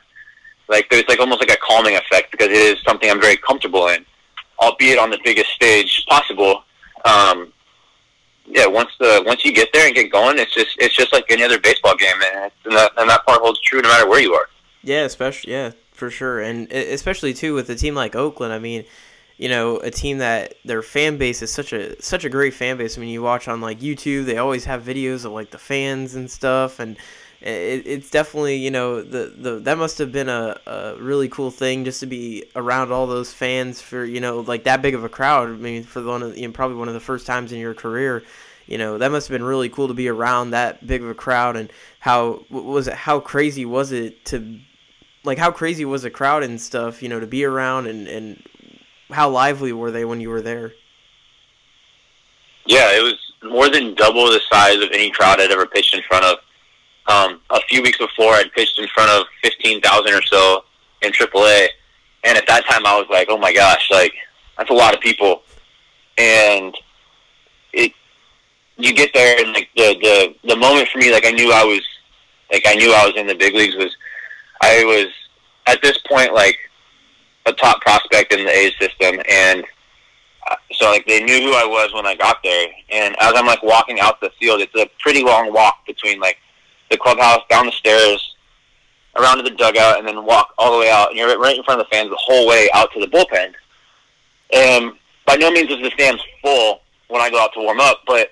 like 0.67 0.89
there's 0.89 1.07
like 1.07 1.19
almost 1.19 1.41
like 1.41 1.51
a 1.51 1.59
calming 1.61 1.95
effect 1.95 2.31
because 2.31 2.47
it 2.47 2.53
is 2.53 2.77
something 2.85 3.09
I'm 3.09 3.21
very 3.21 3.37
comfortable 3.37 3.87
in, 3.87 4.05
albeit 4.59 4.99
on 4.99 5.09
the 5.09 5.19
biggest 5.23 5.49
stage 5.51 6.05
possible. 6.07 6.63
Um, 7.05 7.51
yeah, 8.47 8.67
once 8.67 8.91
the 8.99 9.23
once 9.25 9.43
you 9.43 9.53
get 9.53 9.69
there 9.73 9.87
and 9.87 9.95
get 9.95 10.11
going, 10.11 10.37
it's 10.37 10.53
just 10.53 10.75
it's 10.79 10.95
just 10.95 11.11
like 11.13 11.25
any 11.29 11.43
other 11.43 11.59
baseball 11.59 11.95
game, 11.95 12.15
and, 12.33 12.51
and 12.65 12.73
that 12.75 12.91
and 12.97 13.09
that 13.09 13.25
part 13.25 13.41
holds 13.41 13.59
true 13.61 13.81
no 13.81 13.89
matter 13.89 14.07
where 14.07 14.21
you 14.21 14.33
are. 14.33 14.47
Yeah, 14.83 15.03
especially 15.03 15.51
yeah, 15.51 15.71
for 15.91 16.11
sure, 16.11 16.41
and 16.41 16.71
especially 16.71 17.33
too 17.33 17.55
with 17.55 17.69
a 17.69 17.75
team 17.75 17.95
like 17.95 18.15
Oakland. 18.15 18.53
I 18.53 18.59
mean, 18.59 18.85
you 19.37 19.49
know, 19.49 19.77
a 19.77 19.91
team 19.91 20.19
that 20.19 20.55
their 20.63 20.81
fan 20.81 21.17
base 21.17 21.41
is 21.41 21.51
such 21.51 21.73
a 21.73 22.01
such 22.01 22.23
a 22.23 22.29
great 22.29 22.53
fan 22.53 22.77
base. 22.77 22.97
I 22.97 23.01
mean, 23.01 23.09
you 23.09 23.21
watch 23.21 23.47
on 23.47 23.61
like 23.61 23.79
YouTube, 23.79 24.25
they 24.25 24.37
always 24.37 24.65
have 24.65 24.83
videos 24.83 25.25
of 25.25 25.33
like 25.33 25.51
the 25.51 25.57
fans 25.57 26.15
and 26.15 26.31
stuff, 26.31 26.79
and 26.79 26.97
it, 27.41 27.85
it's 27.85 28.09
definitely 28.09 28.55
you 28.55 28.71
know 28.71 29.01
the, 29.01 29.33
the 29.37 29.59
that 29.59 29.77
must 29.77 29.97
have 29.97 30.11
been 30.11 30.29
a, 30.29 30.59
a 30.65 30.95
really 30.99 31.27
cool 31.27 31.51
thing 31.51 31.83
just 31.83 31.99
to 31.99 32.05
be 32.05 32.45
around 32.55 32.91
all 32.91 33.07
those 33.07 33.33
fans 33.33 33.81
for 33.81 34.05
you 34.05 34.21
know 34.21 34.39
like 34.39 34.63
that 34.63 34.81
big 34.81 34.95
of 34.95 35.03
a 35.03 35.09
crowd. 35.09 35.49
I 35.49 35.53
mean, 35.53 35.83
for 35.83 36.01
one 36.01 36.23
of 36.23 36.37
you 36.37 36.47
know, 36.47 36.53
probably 36.53 36.77
one 36.77 36.87
of 36.87 36.93
the 36.93 36.99
first 37.01 37.27
times 37.27 37.51
in 37.51 37.59
your 37.59 37.73
career, 37.73 38.23
you 38.67 38.77
know 38.77 38.97
that 38.97 39.11
must 39.11 39.27
have 39.27 39.35
been 39.35 39.45
really 39.45 39.67
cool 39.67 39.89
to 39.89 39.93
be 39.93 40.07
around 40.07 40.51
that 40.51 40.87
big 40.87 41.03
of 41.03 41.09
a 41.09 41.13
crowd. 41.13 41.57
And 41.57 41.71
how 41.99 42.45
was 42.49 42.87
it? 42.87 42.93
How 42.93 43.19
crazy 43.19 43.65
was 43.65 43.91
it 43.91 44.23
to 44.25 44.59
like 45.25 45.37
how 45.37 45.51
crazy 45.51 45.83
was 45.83 46.03
the 46.03 46.09
crowd 46.09 46.41
and 46.41 46.61
stuff? 46.61 47.03
You 47.03 47.09
know, 47.09 47.19
to 47.19 47.27
be 47.27 47.43
around 47.43 47.87
and 47.87 48.07
and 48.07 48.41
how 49.11 49.29
lively 49.29 49.73
were 49.73 49.91
they 49.91 50.05
when 50.05 50.19
you 50.19 50.29
were 50.29 50.41
there? 50.41 50.73
Yeah, 52.65 52.97
it 52.97 53.01
was 53.01 53.33
more 53.43 53.69
than 53.69 53.93
double 53.93 54.25
the 54.25 54.41
size 54.51 54.77
of 54.77 54.89
any 54.91 55.11
crowd 55.11 55.39
I'd 55.39 55.51
ever 55.51 55.65
pitched 55.65 55.95
in 55.95 56.01
front 56.03 56.25
of. 56.25 56.37
Um, 57.07 57.41
a 57.51 57.61
few 57.69 57.83
weeks 57.83 57.99
before, 57.99 58.33
I'd 58.33 58.51
pitched 58.53 58.79
in 58.79 58.87
front 58.87 59.11
of 59.11 59.27
15,000 59.43 60.13
or 60.13 60.21
so 60.23 60.65
in 61.03 61.11
AAA. 61.11 61.67
And 62.23 62.37
at 62.37 62.47
that 62.47 62.65
time, 62.65 62.85
I 62.85 62.97
was 62.97 63.07
like, 63.09 63.27
oh 63.29 63.37
my 63.37 63.53
gosh, 63.53 63.89
like, 63.91 64.13
that's 64.57 64.71
a 64.71 64.73
lot 64.73 64.95
of 64.95 65.01
people. 65.01 65.43
And 66.17 66.75
it, 67.73 67.91
you 68.77 68.93
get 68.93 69.13
there 69.13 69.39
and 69.39 69.53
like 69.53 69.69
the, 69.75 69.95
the, 70.01 70.49
the 70.49 70.55
moment 70.55 70.89
for 70.89 70.97
me, 70.97 71.11
like 71.11 71.25
I 71.25 71.31
knew 71.31 71.51
I 71.51 71.63
was, 71.63 71.81
like 72.51 72.63
I 72.65 72.73
knew 72.73 72.91
I 72.93 73.05
was 73.05 73.15
in 73.15 73.27
the 73.27 73.35
big 73.35 73.53
leagues 73.53 73.75
was, 73.75 73.95
I 74.61 74.83
was 74.85 75.07
at 75.67 75.81
this 75.83 75.99
point, 76.09 76.33
like 76.33 76.57
a 77.45 77.53
top 77.53 77.81
prospect 77.81 78.33
in 78.33 78.45
the 78.45 78.51
A's 78.51 78.73
system. 78.79 79.21
And 79.29 79.63
uh, 80.49 80.55
so 80.73 80.85
like 80.89 81.05
they 81.05 81.23
knew 81.23 81.41
who 81.41 81.53
I 81.53 81.65
was 81.65 81.93
when 81.93 82.05
I 82.05 82.15
got 82.15 82.37
there. 82.43 82.67
And 82.91 83.15
as 83.19 83.33
I'm 83.35 83.45
like 83.45 83.63
walking 83.63 83.99
out 83.99 84.19
the 84.21 84.31
field, 84.39 84.61
it's 84.61 84.75
a 84.75 84.89
pretty 84.99 85.23
long 85.23 85.53
walk 85.53 85.85
between 85.85 86.19
like 86.19 86.37
the 86.91 86.97
clubhouse, 86.97 87.41
down 87.49 87.65
the 87.65 87.71
stairs, 87.71 88.35
around 89.15 89.37
to 89.37 89.43
the 89.43 89.51
dugout, 89.51 89.97
and 89.97 90.07
then 90.07 90.23
walk 90.25 90.53
all 90.57 90.73
the 90.73 90.79
way 90.79 90.89
out. 90.89 91.09
And 91.09 91.17
you're 91.17 91.37
right 91.39 91.57
in 91.57 91.63
front 91.63 91.79
of 91.79 91.87
the 91.87 91.95
fans 91.95 92.09
the 92.09 92.17
whole 92.19 92.47
way 92.47 92.69
out 92.73 92.91
to 92.93 92.99
the 92.99 93.07
bullpen. 93.07 93.53
And 94.53 94.93
by 95.25 95.35
no 95.35 95.51
means 95.51 95.69
was 95.69 95.81
the 95.81 95.91
stands 95.91 96.21
full 96.41 96.81
when 97.07 97.21
I 97.21 97.29
go 97.29 97.39
out 97.39 97.53
to 97.53 97.59
warm 97.59 97.79
up, 97.79 98.01
but 98.05 98.31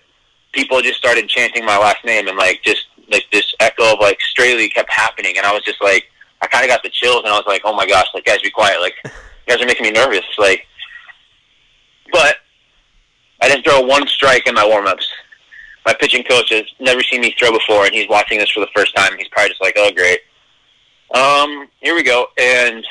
people 0.52 0.82
just 0.82 0.98
started 0.98 1.28
chanting 1.28 1.66
my 1.66 1.78
last 1.78 2.04
name, 2.06 2.28
and 2.28 2.38
like 2.38 2.62
just 2.64 2.86
like 3.12 3.26
this 3.32 3.54
echo 3.60 3.94
of 3.94 4.00
like 4.00 4.20
Straily 4.20 4.72
kept 4.72 4.92
happening, 4.92 5.38
and 5.38 5.46
I 5.46 5.54
was 5.54 5.64
just 5.64 5.82
like, 5.82 6.06
I 6.44 6.48
kind 6.48 6.64
of 6.64 6.70
got 6.70 6.84
the 6.84 6.90
chills, 6.90 7.22
and 7.24 7.28
I 7.28 7.38
was 7.38 7.46
like, 7.48 7.62
oh 7.66 7.74
my 7.74 7.88
gosh, 7.88 8.08
like 8.14 8.26
guys, 8.26 8.42
be 8.42 8.52
quiet, 8.52 8.80
like 8.80 8.94
you 9.04 9.12
guys 9.48 9.62
are 9.62 9.66
making 9.66 9.84
me 9.84 9.92
nervous, 9.92 10.26
like. 10.38 10.68
But 12.12 12.38
I 13.42 13.48
didn't 13.48 13.64
throw 13.64 13.82
one 13.82 14.08
strike 14.08 14.46
in 14.46 14.54
my 14.54 14.68
warm 14.68 14.86
ups 14.86 15.10
my 15.86 15.94
pitching 15.94 16.24
coach 16.24 16.50
has 16.50 16.64
never 16.80 17.02
seen 17.04 17.22
me 17.22 17.36
throw 17.38 17.52
before, 17.52 17.86
and 17.86 17.94
he's 17.94 18.08
watching 18.08 18.40
this 18.40 18.50
for 18.50 18.62
the 18.62 18.70
first 18.76 18.96
time. 18.96 19.18
He's 19.18 19.28
probably 19.30 19.50
just 19.50 19.62
like, 19.62 19.74
"Oh, 19.78 19.92
great." 19.92 20.22
Um, 21.14 21.68
here 21.82 21.96
we 21.96 22.04
go. 22.04 22.28
And 22.38 22.86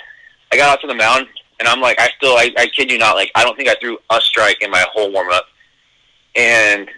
I 0.53 0.57
got 0.57 0.71
out 0.71 0.81
to 0.83 0.87
the 0.87 0.95
mound, 0.95 1.27
and 1.59 1.69
I'm 1.69 1.81
like, 1.81 2.01
I 2.01 2.11
still, 2.17 2.37
I, 2.37 2.51
I 2.57 2.67
kid 2.67 2.91
you 2.91 2.99
not, 2.99 3.17
like, 3.17 3.33
I 3.35 3.43
don't 3.43 3.57
think 3.57 3.69
I 3.69 3.75
threw 3.81 3.99
a 4.11 4.21
strike 4.21 4.63
in 4.63 4.71
my 4.71 4.85
whole 4.93 5.11
warm 5.11 5.31
up. 5.31 5.47
And 6.37 6.89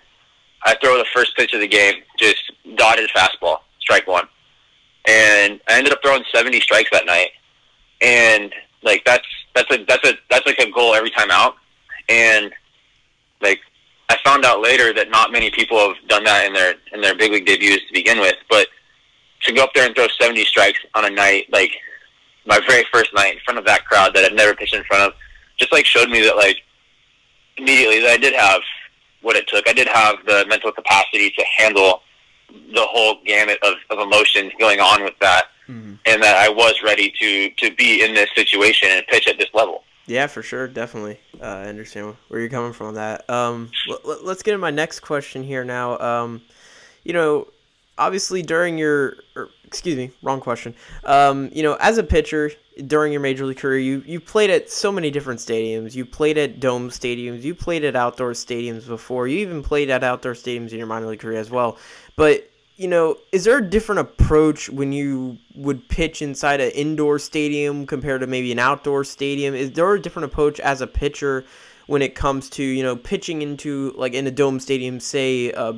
I 0.64 0.76
throw 0.82 0.98
the 0.98 1.06
first 1.14 1.34
pitch 1.36 1.54
of 1.54 1.60
the 1.60 1.68
game, 1.68 2.02
just 2.18 2.52
dotted 2.76 3.08
fastball, 3.16 3.60
I 5.74 5.78
ended 5.78 5.92
up 5.92 6.00
throwing 6.02 6.24
70 6.32 6.60
strikes 6.60 6.90
that 6.92 7.04
night. 7.04 7.30
And 8.00 8.52
like 8.82 9.04
that's 9.04 9.26
that's 9.54 9.70
a 9.72 9.84
that's 9.84 10.08
a 10.08 10.14
that's 10.30 10.46
like 10.46 10.58
a 10.58 10.70
goal 10.70 10.94
every 10.94 11.10
time 11.10 11.30
out. 11.30 11.56
And 12.08 12.52
like 13.40 13.60
I 14.08 14.16
found 14.24 14.44
out 14.44 14.60
later 14.60 14.92
that 14.92 15.10
not 15.10 15.32
many 15.32 15.50
people 15.50 15.78
have 15.78 15.96
done 16.08 16.24
that 16.24 16.46
in 16.46 16.52
their 16.52 16.74
in 16.92 17.00
their 17.00 17.16
big 17.16 17.32
league 17.32 17.46
debuts 17.46 17.86
to 17.88 17.92
begin 17.92 18.20
with. 18.20 18.36
But 18.48 18.68
to 19.42 19.52
go 19.52 19.64
up 19.64 19.74
there 19.74 19.86
and 19.86 19.94
throw 19.94 20.06
70 20.20 20.44
strikes 20.44 20.78
on 20.94 21.04
a 21.04 21.10
night 21.10 21.46
like 21.52 21.72
my 22.46 22.60
very 22.66 22.84
first 22.92 23.12
night 23.14 23.34
in 23.34 23.40
front 23.44 23.58
of 23.58 23.64
that 23.64 23.84
crowd 23.86 24.14
that 24.14 24.24
I've 24.24 24.36
never 24.36 24.54
pitched 24.54 24.74
in 24.74 24.84
front 24.84 25.02
of, 25.02 25.12
just 25.56 25.72
like 25.72 25.86
showed 25.86 26.10
me 26.10 26.20
that 26.22 26.36
like 26.36 26.58
immediately 27.56 28.00
that 28.00 28.10
I 28.10 28.16
did 28.16 28.34
have 28.34 28.60
what 29.22 29.36
it 29.36 29.48
took. 29.48 29.68
I 29.68 29.72
did 29.72 29.88
have 29.88 30.16
the 30.26 30.44
mental 30.48 30.70
capacity 30.70 31.30
to 31.30 31.44
handle 31.56 32.02
the 32.50 32.82
whole 32.82 33.16
gamut 33.24 33.58
of, 33.62 33.74
of 33.90 33.98
emotions 33.98 34.52
going 34.58 34.80
on 34.80 35.02
with 35.02 35.14
that, 35.20 35.46
mm-hmm. 35.68 35.94
and 36.06 36.22
that 36.22 36.36
I 36.36 36.48
was 36.48 36.82
ready 36.82 37.12
to 37.20 37.50
to 37.50 37.74
be 37.74 38.04
in 38.04 38.14
this 38.14 38.30
situation 38.34 38.88
and 38.90 39.06
pitch 39.06 39.28
at 39.28 39.38
this 39.38 39.48
level. 39.54 39.84
Yeah, 40.06 40.26
for 40.26 40.42
sure, 40.42 40.68
definitely. 40.68 41.18
Uh, 41.40 41.46
I 41.46 41.64
understand 41.66 42.14
where 42.28 42.40
you're 42.40 42.50
coming 42.50 42.72
from 42.74 42.88
on 42.88 42.94
that. 42.94 43.28
Um, 43.30 43.70
let, 44.04 44.20
us 44.20 44.42
get 44.42 44.52
to 44.52 44.58
my 44.58 44.70
next 44.70 45.00
question 45.00 45.42
here 45.42 45.64
now. 45.64 45.98
Um, 45.98 46.42
you 47.04 47.14
know, 47.14 47.48
obviously 47.96 48.42
during 48.42 48.76
your, 48.76 49.16
or, 49.34 49.48
excuse 49.64 49.96
me, 49.96 50.10
wrong 50.22 50.40
question. 50.40 50.74
Um, 51.04 51.50
you 51.54 51.62
know, 51.62 51.76
as 51.80 51.96
a 51.96 52.02
pitcher 52.02 52.50
during 52.86 53.12
your 53.12 53.20
major 53.20 53.46
league 53.46 53.58
career, 53.58 53.78
you 53.78 54.02
you 54.04 54.20
played 54.20 54.50
at 54.50 54.70
so 54.70 54.92
many 54.92 55.10
different 55.10 55.40
stadiums. 55.40 55.94
You 55.94 56.04
played 56.04 56.36
at 56.36 56.60
dome 56.60 56.90
stadiums. 56.90 57.42
You 57.42 57.54
played 57.54 57.84
at 57.84 57.96
outdoor 57.96 58.32
stadiums 58.32 58.86
before. 58.86 59.26
You 59.26 59.38
even 59.38 59.62
played 59.62 59.90
at 59.90 60.04
outdoor 60.04 60.34
stadiums 60.34 60.72
in 60.72 60.78
your 60.78 60.86
minor 60.86 61.06
league 61.06 61.20
career 61.20 61.38
as 61.38 61.50
well. 61.50 61.78
But 62.16 62.50
you 62.76 62.88
know, 62.88 63.16
is 63.30 63.44
there 63.44 63.58
a 63.58 63.62
different 63.62 64.00
approach 64.00 64.68
when 64.68 64.92
you 64.92 65.38
would 65.54 65.88
pitch 65.88 66.22
inside 66.22 66.60
an 66.60 66.70
indoor 66.72 67.18
stadium 67.18 67.86
compared 67.86 68.20
to 68.20 68.26
maybe 68.26 68.50
an 68.50 68.58
outdoor 68.58 69.04
stadium? 69.04 69.54
Is 69.54 69.72
there 69.72 69.92
a 69.92 70.00
different 70.00 70.24
approach 70.24 70.58
as 70.58 70.80
a 70.80 70.86
pitcher 70.86 71.44
when 71.86 72.00
it 72.02 72.14
comes 72.14 72.48
to 72.48 72.62
you 72.62 72.82
know 72.82 72.96
pitching 72.96 73.42
into 73.42 73.92
like 73.96 74.12
in 74.12 74.26
a 74.26 74.30
dome 74.30 74.58
stadium? 74.58 74.98
Say, 74.98 75.52
uh, 75.52 75.72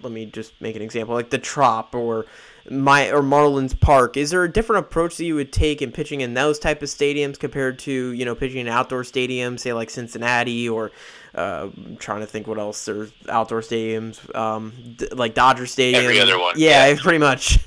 let 0.00 0.12
me 0.12 0.26
just 0.26 0.60
make 0.60 0.76
an 0.76 0.82
example, 0.82 1.14
like 1.14 1.30
the 1.30 1.38
Trop 1.38 1.92
or 1.94 2.26
my 2.70 3.10
or 3.10 3.22
Marlins 3.22 3.78
Park. 3.78 4.16
Is 4.16 4.30
there 4.30 4.44
a 4.44 4.52
different 4.52 4.86
approach 4.86 5.16
that 5.16 5.24
you 5.24 5.34
would 5.34 5.52
take 5.52 5.82
in 5.82 5.90
pitching 5.90 6.20
in 6.20 6.34
those 6.34 6.60
type 6.60 6.82
of 6.82 6.88
stadiums 6.88 7.36
compared 7.36 7.80
to 7.80 8.12
you 8.12 8.24
know 8.24 8.36
pitching 8.36 8.60
in 8.60 8.68
an 8.68 8.72
outdoor 8.72 9.02
stadiums, 9.02 9.60
say 9.60 9.72
like 9.72 9.90
Cincinnati 9.90 10.68
or 10.68 10.92
uh, 11.38 11.70
I'm 11.76 11.96
trying 11.96 12.20
to 12.20 12.26
think 12.26 12.46
what 12.46 12.58
else. 12.58 12.84
There's 12.84 13.12
outdoor 13.28 13.60
stadiums, 13.60 14.34
um, 14.34 14.72
d- 14.96 15.08
like 15.12 15.34
Dodger 15.34 15.66
Stadium. 15.66 16.02
Every 16.02 16.20
other 16.20 16.38
one. 16.38 16.54
Yeah, 16.56 16.86
yeah. 16.86 16.96
pretty 17.00 17.18
much. 17.18 17.58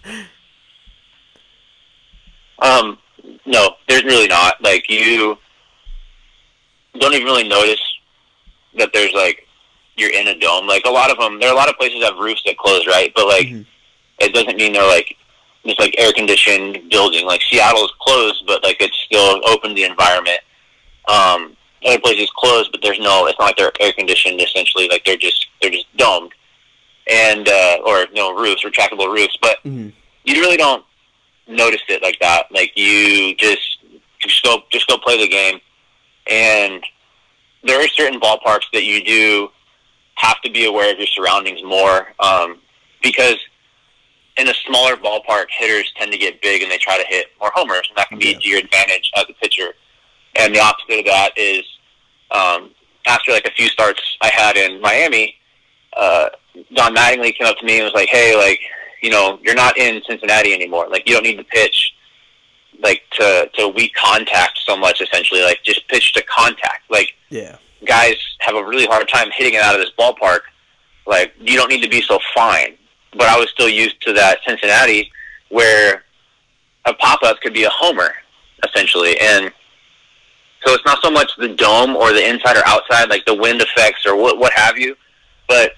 Um, 2.62 3.00
no, 3.46 3.76
there's 3.88 4.04
really 4.04 4.28
not. 4.28 4.62
Like 4.62 4.90
you 4.90 5.38
don't 7.00 7.14
even 7.14 7.26
really 7.26 7.48
notice 7.48 7.82
that 8.78 8.92
there's 8.94 9.14
like 9.14 9.48
you're 9.98 10.12
in 10.12 10.28
a 10.28 10.38
dome. 10.38 10.68
Like 10.68 10.86
a 10.86 10.90
lot 10.90 11.12
of 11.12 11.18
them, 11.18 11.40
there 11.40 11.50
are 11.50 11.54
a 11.54 11.56
lot 11.56 11.70
of 11.70 11.76
places 11.78 12.02
that 12.02 12.14
have 12.14 12.24
roofs 12.24 12.44
that 12.46 12.58
close, 12.58 12.86
right? 12.88 13.12
But 13.16 13.28
like 13.28 13.48
mm-hmm. 13.48 13.64
it 14.20 14.34
doesn't 14.34 14.58
mean 14.58 14.74
they're 14.74 14.88
like 14.88 15.18
just 15.66 15.80
like 15.80 15.96
air 15.98 16.14
conditioned 16.14 16.90
building. 16.90 17.26
Like 17.26 17.42
Seattle 17.50 17.86
is 17.86 17.92
closed, 18.00 18.44
but 18.46 18.64
like 18.64 18.78
it's 18.80 18.98
still 18.98 19.42
open 19.48 19.70
to 19.70 19.76
the 19.76 19.86
environment. 19.86 20.40
Um, 21.08 21.58
other 21.86 22.00
places 22.00 22.30
closed, 22.36 22.72
but 22.72 22.82
there's 22.82 23.00
no. 23.00 23.28
It's 23.28 23.40
not 23.40 23.46
like 23.46 23.58
they're 23.58 23.72
air 23.80 23.94
conditioned. 23.94 24.42
Essentially, 24.42 24.88
like 24.90 25.04
they're 25.06 25.18
just 25.18 25.48
they're 25.62 25.72
just 25.72 25.86
domed, 25.98 26.32
and 27.10 27.48
uh, 27.48 27.78
or 27.86 28.06
know 28.14 28.36
roofs, 28.36 28.64
retractable 28.64 29.12
roofs. 29.12 29.38
But 29.42 29.58
mm-hmm. 29.66 29.90
you 30.24 30.42
really 30.42 30.58
don't 30.58 30.86
notice 31.48 31.82
it 31.90 32.02
like 32.04 32.20
that. 32.20 32.52
Like 32.52 32.72
you 32.76 33.36
just 33.36 33.80
just 34.20 34.44
go 34.44 34.64
just 34.72 34.88
go 34.88 34.98
play 34.98 35.20
the 35.20 35.28
game, 35.28 35.60
and 36.28 36.84
there 37.64 37.84
are 37.84 37.88
certain 37.88 38.20
ballparks 38.20 38.66
that 38.74 38.84
you 38.84 39.04
do 39.04 39.50
have 40.16 40.42
to 40.42 40.52
be 40.52 40.66
aware 40.66 40.92
of 40.92 40.98
your 40.98 41.08
surroundings 41.08 41.64
more 41.64 42.14
um, 42.20 42.60
because 43.02 43.38
in 44.38 44.48
a 44.48 44.54
smaller 44.66 44.96
ballpark, 44.96 45.46
hitters 45.50 45.92
tend 45.98 46.12
to 46.12 46.18
get 46.18 46.42
big 46.42 46.62
and 46.62 46.72
they 46.72 46.78
try 46.78 46.98
to 46.98 47.06
hit 47.08 47.28
more 47.40 47.52
homers, 47.54 47.88
and 47.90 47.98
that 47.98 48.10
can 48.10 48.20
be 48.20 48.32
yeah. 48.32 48.40
to 48.40 48.50
your 48.50 48.60
advantage 48.60 49.12
as 49.16 49.26
a 49.30 49.34
pitcher. 49.34 49.74
And 50.36 50.54
the 50.56 50.60
opposite 50.60 51.00
of 51.00 51.06
that 51.06 51.32
is 51.38 51.64
um, 52.32 52.72
after 53.06 53.32
like 53.32 53.46
a 53.46 53.52
few 53.52 53.68
starts 53.68 54.02
I 54.22 54.30
had 54.34 54.56
in 54.58 54.80
Miami, 54.82 55.36
uh, 55.98 56.30
Don 56.74 56.96
Mattingly 56.96 57.36
came 57.38 57.48
up 57.48 57.58
to 57.58 57.66
me 57.66 57.76
and 57.78 57.86
was 57.86 57.94
like, 57.94 58.10
"Hey, 58.10 58.36
like, 58.36 58.60
you 59.02 59.10
know, 59.10 59.40
you're 59.42 59.56
not 59.56 59.78
in 59.78 60.02
Cincinnati 60.08 60.54
anymore. 60.54 60.88
Like, 60.90 61.08
you 61.08 61.14
don't 61.14 61.24
need 61.24 61.38
to 61.38 61.44
pitch 61.44 61.94
like 62.82 63.02
to 63.12 63.50
to 63.54 63.68
weak 63.68 63.94
contact 63.94 64.60
so 64.66 64.76
much. 64.76 65.02
Essentially, 65.02 65.42
like 65.44 65.60
just 65.64 65.88
pitch 65.88 66.14
to 66.14 66.24
contact. 66.24 66.90
Like 66.90 67.14
Yeah. 67.30 67.58
guys 67.86 68.16
have 68.40 68.56
a 68.56 68.64
really 68.64 68.86
hard 68.88 69.08
time 69.08 69.30
hitting 69.36 69.54
it 69.54 69.62
out 69.62 69.76
of 69.76 69.82
this 69.82 69.92
ballpark. 70.00 70.42
Like 71.06 71.34
you 71.40 71.56
don't 71.58 71.70
need 71.70 71.84
to 71.84 71.90
be 71.90 72.02
so 72.02 72.20
fine. 72.34 72.78
But 73.14 73.28
I 73.28 73.38
was 73.38 73.50
still 73.50 73.70
used 73.70 74.02
to 74.04 74.14
that 74.14 74.40
Cincinnati 74.48 75.12
where 75.50 76.04
a 76.86 76.94
pop 76.94 77.20
up 77.24 77.40
could 77.42 77.54
be 77.54 77.66
a 77.66 77.70
homer, 77.70 78.14
essentially. 78.66 79.20
And 79.20 79.52
so 80.64 80.74
it's 80.74 80.86
not 80.86 81.02
so 81.02 81.10
much 81.10 81.32
the 81.38 81.50
dome 81.50 81.96
or 81.96 82.14
the 82.14 82.28
inside 82.28 82.58
or 82.58 82.66
outside, 82.66 83.10
like 83.10 83.26
the 83.26 83.36
wind 83.36 83.62
effects 83.62 84.06
or 84.06 84.16
what 84.16 84.38
what 84.38 84.54
have 84.54 84.78
you, 84.78 84.96
but 85.48 85.74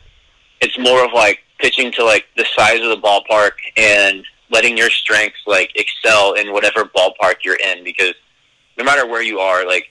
it's 0.61 0.77
more 0.77 1.03
of 1.05 1.11
like 1.13 1.39
pitching 1.59 1.91
to 1.93 2.03
like 2.03 2.25
the 2.35 2.45
size 2.55 2.81
of 2.81 2.89
the 2.89 2.97
ballpark 2.97 3.51
and 3.77 4.25
letting 4.49 4.77
your 4.77 4.89
strengths 4.89 5.39
like 5.47 5.71
excel 5.75 6.33
in 6.33 6.51
whatever 6.51 6.85
ballpark 6.85 7.35
you're 7.43 7.57
in 7.57 7.83
because 7.83 8.13
no 8.77 8.83
matter 8.83 9.07
where 9.07 9.21
you 9.21 9.39
are, 9.39 9.65
like 9.65 9.89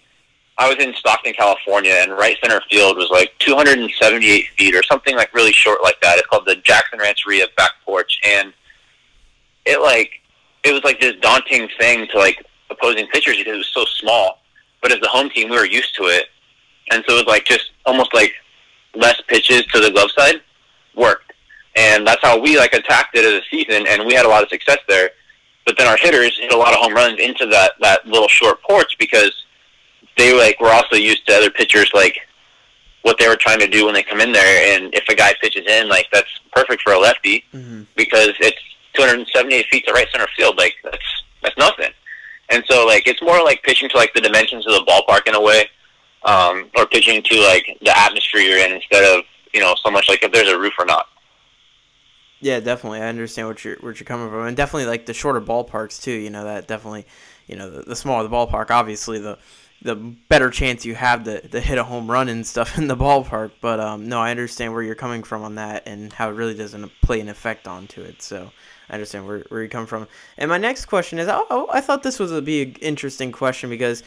I 0.59 0.69
was 0.69 0.85
in 0.85 0.95
Stockton, 0.95 1.33
California, 1.33 1.93
and 1.93 2.13
right 2.13 2.37
center 2.43 2.61
field 2.71 2.97
was 2.97 3.09
like 3.11 3.33
278 3.39 4.47
feet 4.57 4.75
or 4.75 4.83
something 4.83 5.17
like 5.17 5.33
really 5.35 5.53
short 5.53 5.83
like 5.83 6.01
that. 6.03 6.19
It's 6.19 6.27
called 6.27 6.47
the 6.47 6.57
Jackson 6.57 6.99
Rancheria 6.99 7.47
back 7.57 7.71
porch, 7.85 8.21
and 8.25 8.53
it 9.65 9.81
like 9.81 10.21
it 10.63 10.73
was 10.73 10.85
like 10.85 11.01
this 11.01 11.17
daunting 11.21 11.69
thing 11.79 12.07
to 12.09 12.19
like 12.19 12.45
opposing 12.71 13.07
pitchers 13.09 13.39
because 13.39 13.55
it 13.55 13.59
was 13.59 13.69
so 13.69 13.85
small. 13.87 14.42
But 14.83 14.93
as 14.93 15.01
the 15.01 15.09
home 15.09 15.31
team, 15.31 15.49
we 15.49 15.57
were 15.57 15.65
used 15.65 15.95
to 15.97 16.05
it, 16.05 16.27
and 16.91 17.03
so 17.07 17.15
it 17.15 17.19
was 17.19 17.27
like 17.27 17.45
just 17.45 17.71
almost 17.87 18.13
like 18.13 18.33
less 18.95 19.21
pitches 19.29 19.65
to 19.67 19.81
the 19.81 19.91
glove 19.91 20.11
side 20.17 20.43
worked, 20.95 21.33
and 21.77 22.07
that's 22.07 22.21
how 22.23 22.39
we 22.39 22.59
like 22.59 22.75
attacked 22.75 23.17
it 23.17 23.25
as 23.25 23.41
a 23.41 23.45
season, 23.51 23.87
and 23.87 24.05
we 24.05 24.13
had 24.15 24.27
a 24.27 24.29
lot 24.29 24.43
of 24.43 24.49
success 24.49 24.79
there. 24.89 25.11
But 25.65 25.79
then 25.79 25.87
our 25.87 25.97
hitters 25.97 26.37
hit 26.39 26.53
a 26.53 26.57
lot 26.57 26.73
of 26.75 26.81
home 26.81 26.93
runs 26.95 27.21
into 27.21 27.47
that 27.47 27.73
that 27.81 28.05
little 28.07 28.29
short 28.29 28.61
porch 28.63 28.97
because 28.99 29.33
they 30.19 30.37
like 30.37 30.61
were 30.61 30.71
also 30.71 30.97
used 30.97 31.27
to 31.29 31.35
other 31.35 31.51
pitchers 31.51 31.91
like 31.95 32.19
what 33.03 33.19
they 33.19 33.29
were 33.29 33.37
trying 33.37 33.61
to 33.61 33.69
do 33.69 33.85
when 33.87 33.95
they 33.95 34.03
come 34.03 34.21
in 34.21 34.33
there. 34.33 34.75
And 34.77 34.93
if 34.95 35.05
a 35.09 35.15
guy 35.15 35.33
pitches 35.41 35.65
in 35.67 35.89
like 35.89 36.07
that's 36.13 36.29
perfect 36.53 36.83
for 36.83 36.93
a 36.93 36.99
lefty 36.99 37.45
Mhm. 37.55 37.87
because 37.97 38.33
it's 38.41 38.61
278 38.95 39.67
feet 39.71 39.87
to 39.87 39.93
right 39.93 40.07
center 40.13 40.27
field. 40.37 40.57
Like 40.59 40.75
that's 40.83 41.23
that's 41.43 41.57
nothing 41.57 41.91
and 42.53 42.65
so 42.69 42.87
like 42.87 43.07
it's 43.07 43.23
more 43.23 43.43
like 43.43 43.63
pitching 43.63 43.89
to 43.89 43.97
like 43.97 44.13
the 44.15 44.21
dimensions 44.21 44.67
of 44.67 44.75
the 44.75 44.85
ballpark 44.85 45.27
in 45.27 45.35
a 45.35 45.41
way 45.41 45.65
um, 46.25 46.71
or 46.77 46.87
pitching 46.87 47.23
to 47.23 47.41
like 47.41 47.67
the 47.81 47.97
atmosphere 47.99 48.41
you're 48.41 48.59
in 48.59 48.73
instead 48.73 49.05
of 49.05 49.25
you 49.53 49.61
know 49.61 49.75
so 49.83 49.91
much 49.91 50.09
like 50.09 50.23
if 50.23 50.33
there's 50.33 50.49
a 50.49 50.59
roof 50.59 50.75
or 50.79 50.85
not 50.85 51.07
Yeah, 52.41 52.59
definitely. 52.59 53.01
I 53.01 53.09
understand 53.09 53.47
what 53.49 53.65
you're 53.65 53.77
what 53.77 54.01
you're 54.01 54.05
coming 54.05 54.29
from, 54.29 54.47
and 54.47 54.57
definitely 54.57 54.87
like 54.87 55.07
the 55.07 55.15
shorter 55.15 55.41
ballparks 55.41 56.03
too. 56.03 56.11
You 56.13 56.29
know 56.29 56.45
that 56.45 56.67
definitely, 56.67 57.07
you 57.47 57.57
know, 57.57 57.71
the, 57.71 57.83
the 57.83 57.97
smaller 57.97 58.25
the 58.25 58.35
ballpark, 58.35 58.71
obviously 58.71 59.21
the 59.21 59.39
the 59.83 59.95
better 59.95 60.51
chance 60.51 60.85
you 60.85 60.95
have 60.95 61.25
to, 61.25 61.47
to 61.49 61.61
hit 61.61 61.79
a 61.79 61.85
home 61.85 62.11
run 62.11 62.29
and 62.29 62.47
stuff 62.47 62.79
in 62.81 62.89
the 62.89 62.97
ballpark. 62.97 63.53
But 63.61 63.79
um, 63.79 64.09
no, 64.09 64.21
I 64.21 64.31
understand 64.31 64.73
where 64.73 64.83
you're 64.83 64.95
coming 64.97 65.23
from 65.23 65.43
on 65.43 65.55
that 65.57 65.85
and 65.87 66.13
how 66.13 66.31
it 66.31 66.35
really 66.35 66.55
doesn't 66.55 66.91
play 67.01 67.21
an 67.21 67.29
effect 67.29 67.69
onto 67.69 68.03
it. 68.03 68.23
So 68.23 68.51
I 68.93 68.97
understand 68.97 69.27
where, 69.27 69.41
where 69.49 69.63
you 69.63 69.71
come 69.71 69.87
from. 69.87 70.07
And 70.37 70.51
my 70.51 70.59
next 70.59 70.85
question 70.85 71.19
is, 71.19 71.27
oh, 71.29 71.67
I 71.73 71.81
thought 71.81 72.03
this 72.03 72.21
a 72.21 72.43
be 72.43 72.63
an 72.63 72.75
interesting 72.83 73.33
question 73.33 73.71
because 73.71 74.03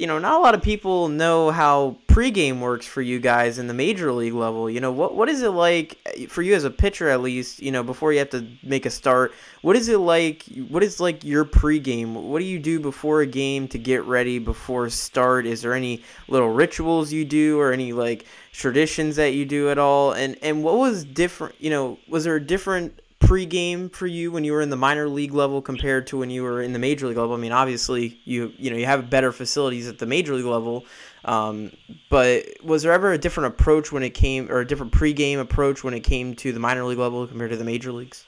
you 0.00 0.06
know, 0.06 0.18
not 0.18 0.40
a 0.40 0.42
lot 0.42 0.54
of 0.54 0.62
people 0.62 1.08
know 1.08 1.50
how 1.50 1.96
pregame 2.08 2.60
works 2.60 2.86
for 2.86 3.02
you 3.02 3.20
guys 3.20 3.58
in 3.58 3.66
the 3.66 3.74
major 3.74 4.10
league 4.12 4.32
level. 4.32 4.70
You 4.70 4.80
know, 4.80 4.90
what 4.90 5.14
what 5.14 5.28
is 5.28 5.42
it 5.42 5.50
like 5.50 5.98
eh, 6.06 6.26
for 6.26 6.40
you 6.40 6.54
as 6.54 6.64
a 6.64 6.70
pitcher, 6.70 7.10
at 7.10 7.20
least? 7.20 7.60
You 7.60 7.70
know, 7.70 7.82
before 7.82 8.12
you 8.12 8.18
have 8.20 8.30
to 8.30 8.46
make 8.62 8.86
a 8.86 8.90
start, 8.90 9.34
what 9.60 9.76
is 9.76 9.90
it 9.90 9.98
like? 9.98 10.44
What 10.68 10.82
is 10.82 11.00
like 11.00 11.22
your 11.22 11.44
pregame? 11.44 12.14
What 12.14 12.38
do 12.38 12.46
you 12.46 12.58
do 12.58 12.80
before 12.80 13.20
a 13.20 13.26
game 13.26 13.68
to 13.68 13.78
get 13.78 14.02
ready 14.04 14.38
before 14.38 14.88
start? 14.88 15.44
Is 15.44 15.60
there 15.60 15.74
any 15.74 16.02
little 16.28 16.48
rituals 16.48 17.12
you 17.12 17.26
do, 17.26 17.58
or 17.58 17.70
any 17.70 17.92
like 17.92 18.24
traditions 18.52 19.16
that 19.16 19.34
you 19.34 19.44
do 19.44 19.68
at 19.68 19.76
all? 19.76 20.12
And 20.12 20.38
and 20.40 20.64
what 20.64 20.76
was 20.78 21.04
different? 21.04 21.56
You 21.58 21.68
know, 21.68 21.98
was 22.08 22.24
there 22.24 22.36
a 22.36 22.40
different 22.40 23.00
pregame 23.20 23.92
for 23.92 24.06
you 24.06 24.32
when 24.32 24.44
you 24.44 24.52
were 24.52 24.60
in 24.60 24.70
the 24.70 24.76
minor 24.76 25.08
league 25.08 25.32
level 25.32 25.62
compared 25.62 26.06
to 26.08 26.18
when 26.18 26.30
you 26.30 26.42
were 26.42 26.60
in 26.60 26.72
the 26.72 26.78
major 26.78 27.06
league 27.06 27.16
level? 27.16 27.34
I 27.34 27.38
mean, 27.38 27.52
obviously 27.52 28.18
you 28.24 28.52
you 28.58 28.70
know 28.70 28.76
you 28.76 28.86
have 28.86 29.08
better 29.08 29.30
facilities 29.30 29.88
at 29.88 29.98
the 29.98 30.06
major 30.06 30.34
league 30.34 30.44
level, 30.44 30.84
um, 31.24 31.70
but 32.08 32.44
was 32.64 32.82
there 32.82 32.92
ever 32.92 33.12
a 33.12 33.18
different 33.18 33.54
approach 33.54 33.92
when 33.92 34.02
it 34.02 34.10
came 34.10 34.50
or 34.50 34.60
a 34.60 34.66
different 34.66 34.92
pregame 34.92 35.38
approach 35.38 35.84
when 35.84 35.94
it 35.94 36.00
came 36.00 36.34
to 36.36 36.52
the 36.52 36.60
minor 36.60 36.84
league 36.84 36.98
level 36.98 37.26
compared 37.26 37.50
to 37.50 37.56
the 37.56 37.64
major 37.64 37.92
leagues? 37.92 38.24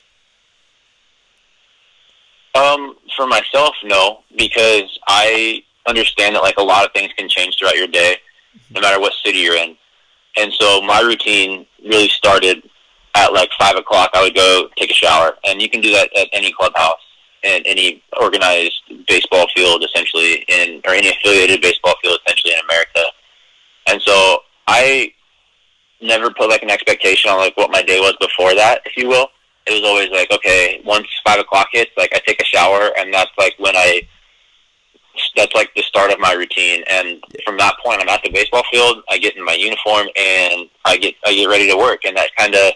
Um, 2.55 2.97
for 3.17 3.27
myself, 3.27 3.75
no, 3.83 4.21
because 4.37 4.99
I 5.09 5.65
understand 5.87 6.37
that 6.37 6.43
like 6.43 6.59
a 6.59 6.63
lot 6.63 6.85
of 6.85 6.93
things 6.93 7.11
can 7.17 7.29
change 7.29 7.59
throughout 7.59 7.77
your 7.77 7.87
day, 7.87 8.17
no 8.71 8.81
matter 8.81 9.01
what 9.01 9.15
city 9.25 9.39
you're 9.39 9.57
in. 9.57 9.77
And 10.37 10.53
so 10.53 10.81
my 10.83 11.01
routine 11.01 11.67
really 11.85 12.09
started 12.09 12.63
at 13.15 13.33
like 13.33 13.51
five 13.59 13.77
o'clock. 13.77 14.11
I 14.15 14.23
would 14.23 14.35
go 14.35 14.69
take 14.77 14.91
a 14.91 14.95
shower, 14.95 15.37
and 15.45 15.61
you 15.61 15.69
can 15.69 15.81
do 15.81 15.93
that 15.93 16.11
at 16.17 16.29
any 16.33 16.53
clubhouse 16.53 17.01
and 17.45 17.67
any 17.67 18.03
organized 18.21 18.81
baseball 19.09 19.47
field, 19.55 19.85
essentially, 19.85 20.45
in 20.49 20.81
or 20.87 20.95
any 20.95 21.09
affiliated 21.09 21.61
baseball 21.61 21.95
field, 22.03 22.19
essentially 22.25 22.55
in 22.55 22.61
America. 22.61 23.03
And 23.89 24.01
so 24.03 24.39
I 24.69 25.13
never 26.01 26.31
put 26.31 26.49
like 26.49 26.63
an 26.63 26.71
expectation 26.71 27.31
on 27.31 27.39
like 27.39 27.57
what 27.57 27.71
my 27.71 27.83
day 27.83 28.01
was 28.01 28.17
before 28.21 28.55
that, 28.55 28.83
if 28.85 28.97
you 28.97 29.09
will 29.09 29.29
it 29.67 29.73
was 29.73 29.83
always 29.85 30.11
like, 30.11 30.31
okay, 30.33 30.81
once 30.85 31.07
five 31.25 31.39
o'clock 31.39 31.69
hits, 31.73 31.91
like 31.97 32.11
I 32.15 32.21
take 32.27 32.41
a 32.41 32.45
shower, 32.45 32.91
and 32.99 33.13
that's 33.13 33.31
like 33.39 33.55
when 33.59 33.77
I, 33.77 34.03
that's 35.37 35.55
like 35.55 35.71
the 35.77 35.83
start 35.83 36.11
of 36.11 36.19
my 36.19 36.33
routine. 36.33 36.83
And 36.91 37.23
from 37.45 37.59
that 37.59 37.75
point, 37.85 38.01
I'm 38.01 38.09
at 38.09 38.23
the 38.25 38.31
baseball 38.31 38.65
field. 38.71 39.05
I 39.09 39.19
get 39.19 39.37
in 39.37 39.45
my 39.45 39.55
uniform, 39.55 40.09
and 40.17 40.69
I 40.85 40.97
get 40.97 41.15
I 41.25 41.35
get 41.35 41.47
ready 41.47 41.69
to 41.71 41.77
work. 41.77 42.05
And 42.05 42.17
that 42.17 42.35
kind 42.37 42.55
of, 42.55 42.73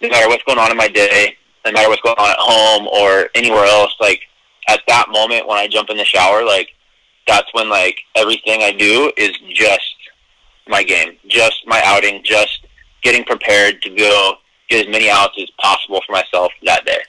no 0.00 0.08
matter 0.08 0.28
what's 0.28 0.44
going 0.44 0.58
on 0.58 0.70
in 0.70 0.76
my 0.76 0.88
day, 0.88 1.36
no 1.64 1.72
matter 1.72 1.88
what's 1.88 2.02
going 2.02 2.16
on 2.18 2.30
at 2.30 2.36
home 2.38 2.86
or 2.88 3.28
anywhere 3.34 3.64
else, 3.64 3.94
like 4.00 4.20
at 4.68 4.80
that 4.88 5.06
moment 5.10 5.46
when 5.46 5.58
I 5.58 5.68
jump 5.68 5.90
in 5.90 5.96
the 5.96 6.04
shower, 6.04 6.44
like 6.44 6.68
that's 7.26 7.52
when 7.52 7.68
like 7.68 7.98
everything 8.14 8.62
I 8.62 8.72
do 8.72 9.12
is 9.16 9.32
just 9.52 9.94
my 10.68 10.82
game, 10.82 11.16
just 11.28 11.62
my 11.66 11.80
outing, 11.84 12.22
just 12.24 12.66
getting 13.02 13.24
prepared 13.24 13.82
to 13.82 13.90
go 13.90 14.34
get 14.68 14.86
as 14.86 14.92
many 14.92 15.08
outs 15.08 15.34
as 15.40 15.48
possible 15.60 16.00
for 16.06 16.12
myself 16.12 16.52
that 16.64 16.84
day. 16.84 17.00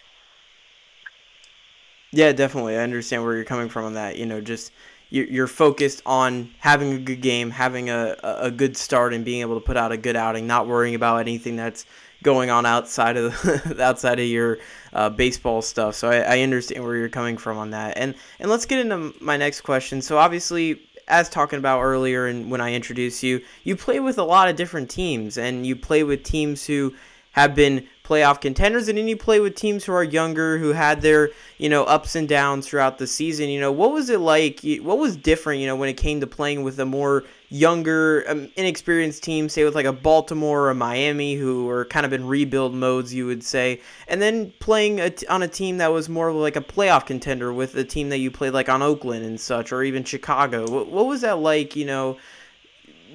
Yeah, 2.11 2.31
definitely. 2.31 2.77
I 2.77 2.83
understand 2.83 3.23
where 3.23 3.35
you're 3.35 3.43
coming 3.43 3.69
from 3.69 3.85
on 3.85 3.93
that. 3.95 4.17
You 4.17 4.25
know, 4.25 4.39
just 4.39 4.71
you're, 5.09 5.47
focused 5.47 6.01
on 6.05 6.51
having 6.59 6.93
a 6.93 6.99
good 6.99 7.21
game, 7.21 7.49
having 7.49 7.89
a, 7.89 8.15
a 8.23 8.51
good 8.51 8.75
start, 8.75 9.13
and 9.13 9.23
being 9.23 9.41
able 9.41 9.59
to 9.59 9.65
put 9.65 9.77
out 9.77 9.91
a 9.91 9.97
good 9.97 10.15
outing, 10.15 10.47
not 10.47 10.67
worrying 10.67 10.95
about 10.95 11.19
anything 11.19 11.55
that's 11.55 11.85
going 12.23 12.49
on 12.49 12.65
outside 12.65 13.17
of 13.17 13.33
the, 13.41 13.77
outside 13.81 14.19
of 14.19 14.25
your 14.25 14.59
uh, 14.93 15.09
baseball 15.09 15.61
stuff. 15.61 15.95
So 15.95 16.09
I, 16.09 16.17
I 16.17 16.39
understand 16.41 16.83
where 16.83 16.95
you're 16.95 17.09
coming 17.09 17.37
from 17.37 17.57
on 17.57 17.71
that. 17.71 17.97
And 17.97 18.15
and 18.39 18.49
let's 18.49 18.65
get 18.65 18.79
into 18.79 19.13
my 19.21 19.37
next 19.37 19.61
question. 19.61 20.01
So 20.01 20.17
obviously, 20.17 20.81
as 21.07 21.29
talking 21.29 21.59
about 21.59 21.81
earlier, 21.81 22.27
and 22.27 22.51
when 22.51 22.61
I 22.61 22.73
introduced 22.73 23.23
you, 23.23 23.41
you 23.63 23.75
play 23.75 23.99
with 23.99 24.17
a 24.17 24.23
lot 24.23 24.49
of 24.49 24.55
different 24.55 24.89
teams, 24.89 25.37
and 25.37 25.65
you 25.65 25.75
play 25.75 26.03
with 26.03 26.23
teams 26.23 26.65
who 26.65 26.93
have 27.37 27.53
been 27.53 27.87
playoff 28.03 28.41
contenders 28.41 28.87
and 28.87 28.97
then 28.97 29.07
you 29.07 29.15
play 29.15 29.39
with 29.39 29.53
teams 29.53 29.83
who 29.83 29.91
are 29.91 30.03
younger 30.03 30.57
who 30.57 30.71
had 30.71 31.01
their 31.01 31.29
you 31.57 31.69
know 31.69 31.83
ups 31.83 32.15
and 32.15 32.27
downs 32.27 32.65
throughout 32.65 32.97
the 32.97 33.05
season 33.05 33.49
you 33.49 33.59
know 33.59 33.71
what 33.71 33.91
was 33.91 34.09
it 34.09 34.19
like 34.19 34.61
what 34.81 34.97
was 34.97 35.15
different 35.17 35.59
you 35.59 35.67
know 35.67 35.75
when 35.75 35.89
it 35.89 35.97
came 35.97 36.19
to 36.19 36.25
playing 36.25 36.63
with 36.63 36.79
a 36.79 36.85
more 36.85 37.25
younger 37.49 38.25
um, 38.27 38.49
inexperienced 38.57 39.23
team 39.23 39.47
say 39.47 39.63
with 39.63 39.73
like 39.73 39.85
a 39.85 39.93
baltimore 39.93 40.63
or 40.63 40.69
a 40.69 40.75
miami 40.75 41.35
who 41.35 41.69
are 41.69 41.85
kind 41.85 42.05
of 42.05 42.11
in 42.11 42.27
rebuild 42.27 42.73
modes 42.73 43.13
you 43.13 43.25
would 43.25 43.41
say 43.41 43.79
and 44.09 44.21
then 44.21 44.51
playing 44.59 44.99
a 44.99 45.09
t- 45.09 45.25
on 45.27 45.41
a 45.41 45.47
team 45.47 45.77
that 45.77 45.87
was 45.87 46.09
more 46.09 46.33
like 46.33 46.57
a 46.57 46.61
playoff 46.61 47.05
contender 47.05 47.53
with 47.53 47.73
a 47.75 47.85
team 47.85 48.09
that 48.09 48.17
you 48.17 48.29
played 48.29 48.53
like 48.53 48.67
on 48.67 48.81
oakland 48.81 49.23
and 49.23 49.39
such 49.39 49.71
or 49.71 49.81
even 49.81 50.03
chicago 50.03 50.69
what, 50.69 50.89
what 50.89 51.05
was 51.05 51.21
that 51.21 51.39
like 51.39 51.73
you 51.73 51.85
know 51.85 52.17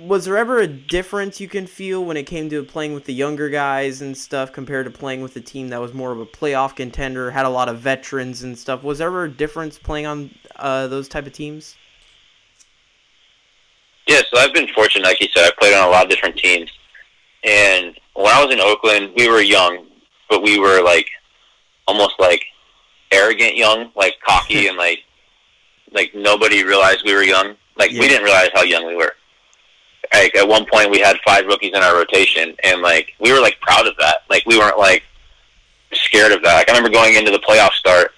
was 0.01 0.25
there 0.25 0.38
ever 0.38 0.59
a 0.59 0.66
difference 0.66 1.40
you 1.40 1.49
can 1.49 1.66
feel 1.66 2.05
when 2.05 2.16
it 2.16 2.25
came 2.25 2.49
to 2.49 2.62
playing 2.62 2.95
with 2.95 3.05
the 3.05 3.12
younger 3.12 3.49
guys 3.49 4.01
and 4.01 4.16
stuff 4.16 4.53
compared 4.53 4.87
to 4.87 4.90
playing 4.90 5.21
with 5.21 5.37
a 5.37 5.40
team 5.40 5.68
that 5.68 5.81
was 5.81 5.92
more 5.92 6.12
of 6.12 6.18
a 6.18 6.27
playoff 6.27 6.75
contender, 6.75 7.31
had 7.31 7.45
a 7.45 7.51
lot 7.51 7.68
of 7.68 7.79
veterans 7.79 8.42
and 8.42 8.59
stuff? 8.59 8.83
Was 8.83 8.99
there 8.99 9.09
ever 9.09 9.25
a 9.25 9.31
difference 9.31 9.79
playing 9.79 10.07
on 10.07 10.35
uh, 10.57 10.87
those 10.87 11.09
type 11.09 11.27
of 11.27 11.33
teams? 11.33 11.77
Yeah, 14.07 14.21
so 14.33 14.41
I've 14.41 14.53
been 14.53 14.69
fortunate, 14.75 15.05
like 15.05 15.21
you 15.21 15.29
said, 15.33 15.47
I 15.47 15.53
played 15.59 15.75
on 15.75 15.87
a 15.87 15.91
lot 15.91 16.05
of 16.05 16.11
different 16.11 16.37
teams. 16.37 16.71
And 17.45 17.99
when 18.15 18.27
I 18.27 18.45
was 18.45 18.53
in 18.53 18.61
Oakland, 18.61 19.12
we 19.17 19.29
were 19.29 19.41
young, 19.41 19.87
but 20.29 20.43
we 20.43 20.59
were 20.59 20.83
like 20.83 21.07
almost 21.87 22.15
like 22.19 22.43
arrogant 23.12 23.57
young, 23.57 23.91
like 23.97 24.15
cocky 24.27 24.67
and 24.69 24.77
like 24.77 24.99
like 25.93 26.11
nobody 26.15 26.65
realized 26.65 27.03
we 27.05 27.15
were 27.15 27.23
young. 27.23 27.55
Like 27.77 27.93
Yeah. 27.93 28.01
we 28.01 28.09
didn't 28.09 28.25
realize 28.25 28.49
how 28.55 28.62
young 28.62 28.87
we 28.87 28.97
were. 28.97 29.12
Like 30.12 30.35
at 30.37 30.47
one 30.47 30.67
point 30.71 30.91
we 30.91 31.01
had 31.01 31.17
five 31.25 31.47
rookies 31.47 31.73
in 31.75 31.83
our 31.83 31.97
rotation 31.97 32.55
and 32.65 32.83
like 32.83 33.12
we 33.21 33.33
were 33.33 33.41
like 33.41 33.61
proud 33.61 33.87
of 33.87 33.95
that. 33.99 34.19
Like 34.31 34.45
we 34.47 34.59
weren't 34.59 34.79
like 34.79 35.03
scared 35.93 36.33
of 36.33 36.43
that. 36.43 36.55
Like 36.57 36.69
I 36.71 36.73
remember 36.77 36.91
going 36.95 37.15
into 37.15 37.31
the 37.31 37.38
playoff 37.38 37.73
start 37.73 38.12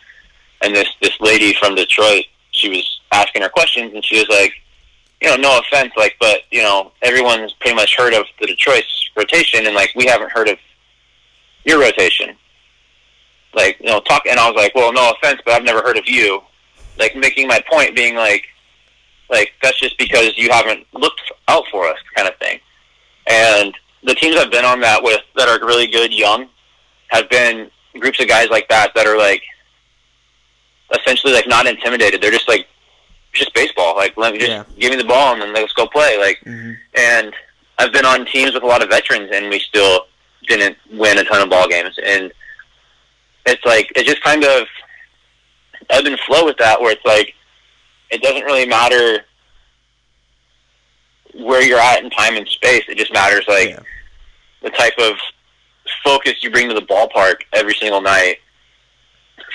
and 0.62 0.74
this 0.74 0.88
this 1.02 1.18
lady 1.20 1.52
from 1.54 1.74
Detroit, 1.74 2.24
she 2.52 2.68
was 2.68 3.00
asking 3.12 3.42
her 3.42 3.48
questions, 3.48 3.92
and 3.94 4.04
she 4.04 4.16
was 4.16 4.28
like, 4.28 4.52
you 5.24 5.30
know, 5.30 5.36
no 5.36 5.58
offense, 5.58 5.90
like, 5.96 6.16
but 6.20 6.40
you 6.50 6.62
know, 6.62 6.92
everyone's 7.00 7.54
pretty 7.54 7.74
much 7.74 7.96
heard 7.96 8.12
of 8.12 8.26
the 8.40 8.46
Detroit 8.46 8.84
rotation, 9.16 9.66
and 9.66 9.74
like, 9.74 9.90
we 9.96 10.04
haven't 10.04 10.30
heard 10.30 10.48
of 10.48 10.58
your 11.64 11.80
rotation. 11.80 12.36
Like, 13.54 13.78
you 13.80 13.86
know, 13.86 14.00
talk, 14.00 14.24
and 14.28 14.38
I 14.38 14.50
was 14.50 14.56
like, 14.56 14.74
well, 14.74 14.92
no 14.92 15.12
offense, 15.12 15.40
but 15.44 15.54
I've 15.54 15.64
never 15.64 15.80
heard 15.80 15.96
of 15.96 16.06
you. 16.06 16.42
Like, 16.98 17.16
making 17.16 17.48
my 17.48 17.62
point, 17.70 17.96
being 17.96 18.16
like, 18.16 18.44
like 19.30 19.52
that's 19.62 19.80
just 19.80 19.96
because 19.96 20.36
you 20.36 20.50
haven't 20.50 20.86
looked 20.92 21.32
out 21.48 21.64
for 21.70 21.88
us, 21.88 21.96
kind 22.14 22.28
of 22.28 22.36
thing. 22.36 22.58
And 23.26 23.74
the 24.02 24.14
teams 24.14 24.36
I've 24.36 24.50
been 24.50 24.66
on 24.66 24.80
that 24.80 25.02
with 25.02 25.22
that 25.36 25.48
are 25.48 25.64
really 25.66 25.86
good 25.86 26.12
young 26.12 26.48
have 27.08 27.30
been 27.30 27.70
groups 27.98 28.20
of 28.20 28.28
guys 28.28 28.50
like 28.50 28.68
that 28.68 28.92
that 28.94 29.06
are 29.06 29.16
like 29.16 29.42
essentially 31.00 31.32
like 31.32 31.48
not 31.48 31.66
intimidated. 31.66 32.20
They're 32.20 32.30
just 32.30 32.48
like 32.48 32.66
just 33.34 33.52
baseball. 33.54 33.94
Like 33.96 34.16
let 34.16 34.32
me 34.32 34.38
just 34.38 34.50
Yeah. 34.50 34.64
give 34.78 34.90
me 34.90 34.96
the 34.96 35.04
ball 35.08 35.32
and 35.34 35.42
then 35.42 35.52
let's 35.52 35.72
go 35.72 35.86
play. 35.86 36.16
Like 36.18 36.38
hmm 36.42 36.72
and 36.96 37.34
I've 37.78 37.92
been 37.92 38.04
on 38.06 38.24
teams 38.26 38.54
with 38.54 38.62
a 38.62 38.66
lot 38.66 38.82
of 38.82 38.88
veterans 38.88 39.30
and 39.32 39.50
we 39.50 39.58
still 39.58 40.06
didn't 40.46 40.76
win 40.92 41.18
a 41.18 41.24
ton 41.24 41.42
of 41.42 41.50
ball 41.50 41.68
games 41.68 41.98
and 42.04 42.32
it's 43.46 43.64
like 43.64 43.90
it 43.96 44.06
just 44.06 44.22
kind 44.22 44.44
of 44.44 44.66
ebb 45.90 46.06
and 46.06 46.18
flow 46.20 46.44
with 46.44 46.56
that 46.58 46.80
where 46.80 46.92
it's 46.92 47.04
like 47.04 47.34
it 48.10 48.22
doesn't 48.22 48.44
really 48.44 48.66
matter 48.66 49.24
where 51.34 51.62
you're 51.62 51.78
at 51.80 52.02
in 52.02 52.10
time 52.10 52.36
and 52.36 52.46
space. 52.48 52.84
It 52.88 52.96
just 52.96 53.12
matters 53.12 53.44
like 53.48 53.70
Yeah. 53.70 53.80
the 54.62 54.70
type 54.70 54.96
of 54.98 55.16
focus 56.04 56.34
you 56.42 56.50
bring 56.50 56.68
to 56.68 56.74
the 56.74 56.82
ballpark 56.82 57.42
every 57.52 57.74
single 57.74 58.00
night 58.00 58.36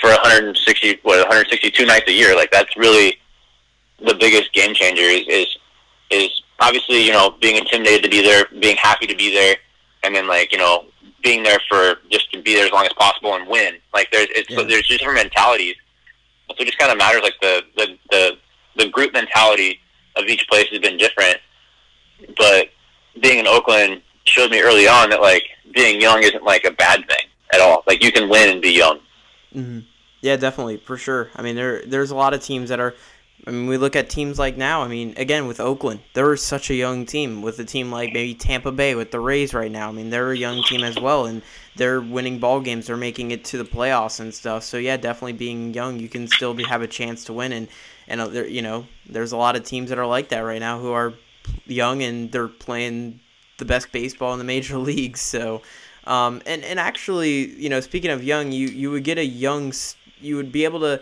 for 0.02 0.10
160 0.10 1.00
what 1.04 1.20
162 1.20 1.86
nights 1.86 2.08
a 2.08 2.12
year. 2.12 2.36
Like 2.36 2.52
that's 2.52 2.76
really 2.76 3.18
the 4.05 4.15
biggest 4.15 4.53
game 4.53 4.73
changer 4.73 5.01
is 5.03 5.23
is 5.27 5.57
is 6.12 6.41
obviously 6.59 7.05
you 7.05 7.12
know 7.12 7.31
being 7.41 7.55
intimidated 7.57 8.03
to 8.03 8.09
be 8.09 8.21
there, 8.21 8.45
being 8.59 8.77
happy 8.77 9.07
to 9.07 9.15
be 9.15 9.33
there, 9.33 9.55
and 10.03 10.15
then 10.15 10.27
like 10.27 10.51
you 10.51 10.57
know 10.57 10.85
being 11.23 11.43
there 11.43 11.59
for 11.69 11.95
just 12.09 12.31
to 12.31 12.41
be 12.41 12.53
there 12.55 12.65
as 12.65 12.71
long 12.71 12.85
as 12.85 12.93
possible 12.93 13.33
and 13.35 13.47
win. 13.47 13.75
Like 13.93 14.09
there's 14.12 14.27
it's 14.31 14.49
Yeah. 14.49 14.63
there's 14.63 14.88
just 14.88 14.99
different 14.99 15.17
mentalities. 15.21 15.75
So 16.49 16.55
it 16.59 16.65
just 16.65 16.77
kind 16.79 16.91
of 16.91 16.97
matters 16.97 17.21
like 17.21 17.35
the 17.41 17.62
the 17.75 17.97
the 18.12 18.31
the 18.77 18.89
group 18.89 19.13
mentality 19.13 19.79
of 20.15 20.25
each 20.25 20.47
place 20.47 20.67
has 20.71 20.79
been 20.79 20.97
different. 20.97 21.38
But 22.38 22.69
being 23.21 23.39
in 23.39 23.47
Oakland 23.47 24.01
showed 24.25 24.51
me 24.51 24.62
early 24.62 24.88
on 24.88 25.09
that 25.09 25.21
like 25.21 25.43
being 25.73 25.99
young 26.01 26.23
isn't 26.23 26.43
like 26.43 26.63
a 26.65 26.71
bad 26.71 27.05
thing 27.07 27.27
at 27.53 27.62
all. 27.62 27.83
Like 27.88 28.03
you 28.03 28.12
can 28.12 28.29
win 28.29 28.49
and 28.49 28.62
be 28.62 28.71
young. 28.71 28.99
hmm 29.53 29.79
Yeah, 30.21 30.35
definitely 30.38 30.77
for 30.77 30.97
sure. 30.97 31.29
I 31.35 31.41
mean, 31.41 31.55
there 31.55 31.83
there's 31.85 32.12
a 32.12 32.15
lot 32.15 32.33
of 32.33 32.41
teams 32.43 32.69
that 32.69 32.79
are. 32.79 32.95
I 33.47 33.52
mean, 33.52 33.67
we 33.67 33.78
look 33.78 33.95
at 33.95 34.10
teams 34.10 34.38
like 34.38 34.58
now. 34.58 34.84
I 34.84 34.88
mean, 34.88 35.13
again 35.17 35.47
with 35.47 35.60
Oakland, 35.60 36.02
they're 36.13 36.36
such 36.36 36.69
a 36.69 36.75
young 36.75 37.06
team. 37.06 37.41
With 37.41 37.58
a 37.60 37.65
team 37.65 37.91
like 37.91 38.13
maybe 38.13 38.34
Tampa 38.34 38.71
Bay 38.71 38.95
with 38.95 39.12
the 39.12 39.19
Rays 39.19 39.54
right 39.54 39.71
now. 39.71 39.89
I 39.89 39.91
mean, 39.91 40.10
they're 40.10 40.32
a 40.32 40.38
young 40.38 40.62
team 40.63 40.84
as 40.84 40.99
well, 40.99 41.25
and 41.25 41.41
they're 41.75 42.02
winning 42.02 42.39
ball 42.39 42.60
games. 42.60 42.88
They're 42.88 42.97
making 42.97 43.32
it 43.32 43.45
to 43.45 43.58
the 43.58 43.63
playoffs 43.63 44.19
and 44.19 44.34
stuff. 44.34 44.63
So 44.63 44.78
yeah, 44.78 44.97
definitely 44.97 45.34
being 45.34 45.73
young, 45.73 45.99
you 45.99 46.10
can 46.10 46.28
still 46.28 46.54
be, 46.54 46.63
have 46.63 46.82
a 46.82 46.88
chance 46.88 47.23
to 47.25 47.34
win. 47.34 47.54
And 47.54 47.67
and 48.08 48.21
uh, 48.21 48.43
you 48.43 48.62
know, 48.62 48.86
there's 49.08 49.32
a 49.32 49.38
lot 49.38 49.56
of 49.56 49.63
teams 49.63 49.89
that 49.89 49.97
are 49.97 50.06
like 50.06 50.30
that 50.30 50.41
right 50.41 50.60
now 50.60 50.80
who 50.80 50.91
are 50.91 51.13
young 51.65 52.04
and 52.04 52.32
they're 52.32 52.47
playing 52.47 53.19
the 53.58 53.65
best 53.65 53.91
baseball 53.91 54.34
in 54.34 54.39
the 54.39 54.45
major 54.45 54.78
leagues. 54.91 55.21
So, 55.21 55.62
um, 56.06 56.41
and 56.45 56.63
and 56.63 56.80
actually, 56.80 57.47
you 57.56 57.69
know, 57.69 57.80
speaking 57.80 58.12
of 58.12 58.23
young, 58.23 58.52
you 58.52 58.67
you 58.67 58.91
would 58.91 59.04
get 59.04 59.17
a 59.17 59.25
young, 59.25 59.71
you 60.19 60.36
would 60.36 60.52
be 60.52 60.65
able 60.65 60.82
to 60.82 61.02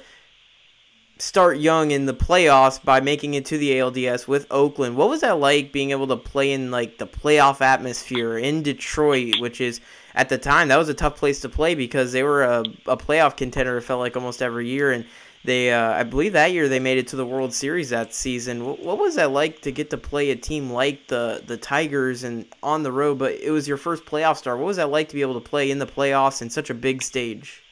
start 1.19 1.58
young 1.58 1.91
in 1.91 2.06
the 2.06 2.13
playoffs 2.13 2.84
by 2.84 2.99
making 2.99 3.34
it 3.34 3.45
to 3.45 3.58
the 3.58 3.71
ALDS 3.71 4.27
with 4.27 4.45
Oakland. 4.51 4.95
What 4.95 5.10
was 5.10 5.21
that 5.21 5.39
like 5.39 5.71
being 5.71 5.91
able 5.91 6.08
to 6.08 6.17
play 6.17 6.51
in 6.51 6.71
like 6.71 6.97
the 6.97 7.08
playoff 7.08 7.62
atmosphere 7.62 8.38
in 8.38 8.63
Detroit, 8.63 9.39
which 9.39 9.62
is 9.62 9.82
at 10.15 10.30
the 10.30 10.38
time 10.38 10.67
that 10.67 10.77
was 10.77 10.89
a 10.89 10.93
tough 10.93 11.15
place 11.15 11.39
to 11.41 11.49
play 11.49 11.75
because 11.75 12.12
they 12.12 12.23
were 12.23 12.43
a, 12.43 12.60
a 12.88 12.97
playoff 12.97 13.38
contender. 13.38 13.77
It 13.77 13.82
felt 13.82 13.99
like 13.99 14.15
almost 14.15 14.41
every 14.41 14.67
year, 14.67 14.91
and 14.91 15.06
they 15.43 15.71
uh, 15.71 15.91
I 15.91 16.03
believe 16.03 16.34
that 16.34 16.51
year 16.51 16.67
they 16.67 16.80
made 16.80 16.97
it 16.97 17.08
to 17.10 17.15
the 17.15 17.25
World 17.25 17.53
Series 17.53 17.89
that 17.89 18.13
season. 18.13 18.65
What, 18.65 18.80
what 18.80 18.97
was 18.97 19.15
that 19.15 19.32
like 19.32 19.62
to 19.62 19.71
get 19.71 19.89
to 19.91 19.97
play 19.97 20.32
a 20.32 20.36
team 20.36 20.71
like 20.71 21.08
the 21.08 21.43
the 21.45 21.58
Tigers 21.58 22.23
and 22.23 22.45
on 22.62 22.84
the 22.84 22.91
road? 22.91 23.17
But 23.19 23.34
it 23.34 23.51
was 23.51 23.67
your 23.67 23.77
first 23.77 24.06
playoff 24.06 24.38
start. 24.38 24.58
What 24.58 24.67
was 24.67 24.77
that 24.77 24.89
like 24.89 25.10
to 25.10 25.15
be 25.15 25.21
able 25.21 25.39
to 25.39 25.49
play 25.49 25.71
in 25.71 25.80
the 25.80 25.88
playoffs 25.88 26.41
in 26.41 26.49
such 26.49 26.69
a 26.69 26.73
big 26.73 27.01
stage? 27.01 27.63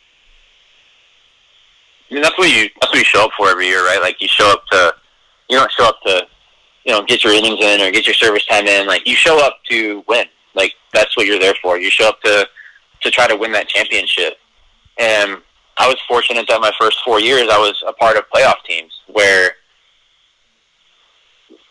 I 2.10 2.14
mean 2.14 2.24
that's 2.24 2.38
what 2.38 2.50
you 2.50 2.70
that's 2.80 2.92
what 2.92 3.00
you 3.00 3.06
show 3.06 3.26
up 3.26 3.32
for 3.38 3.50
every 3.50 3.68
year, 3.68 3.86
right? 3.86 4.00
Like 4.02 4.22
you 4.22 4.28
show 4.28 4.52
up 4.52 4.66
to 4.72 4.94
you 5.50 5.58
don't 5.58 5.72
show 5.72 5.86
up 5.86 6.02
to 6.06 6.28
you 6.86 6.92
know 6.92 7.04
get 7.04 7.24
your 7.24 7.34
innings 7.34 7.60
in 7.64 7.82
or 7.82 7.92
get 7.92 8.06
your 8.06 8.14
service 8.14 8.46
time 8.46 8.68
in. 8.68 8.88
Like 8.88 9.08
you 9.08 9.16
show 9.16 9.44
up 9.44 9.60
to 9.70 10.04
win. 10.08 10.26
Like 10.54 10.74
that's 10.94 11.18
what 11.18 11.26
you're 11.26 11.40
there 11.40 11.56
for. 11.62 11.78
You 11.78 11.90
show 11.90 12.10
up 12.10 12.22
to 12.22 12.48
to 13.02 13.12
try 13.12 13.28
to 13.28 13.36
win 13.36 13.52
that 13.54 13.68
championship. 13.68 14.38
And 14.98 15.38
I 15.78 15.88
was 15.88 15.98
fortunate 16.08 16.48
that 16.48 16.62
my 16.62 16.72
first 16.80 17.00
four 17.04 17.20
years 17.20 17.50
I 17.52 17.58
was 17.58 17.84
a 17.88 17.94
part 17.94 18.18
of 18.18 18.24
playoff 18.34 18.64
teams 18.66 18.94
where 19.08 19.52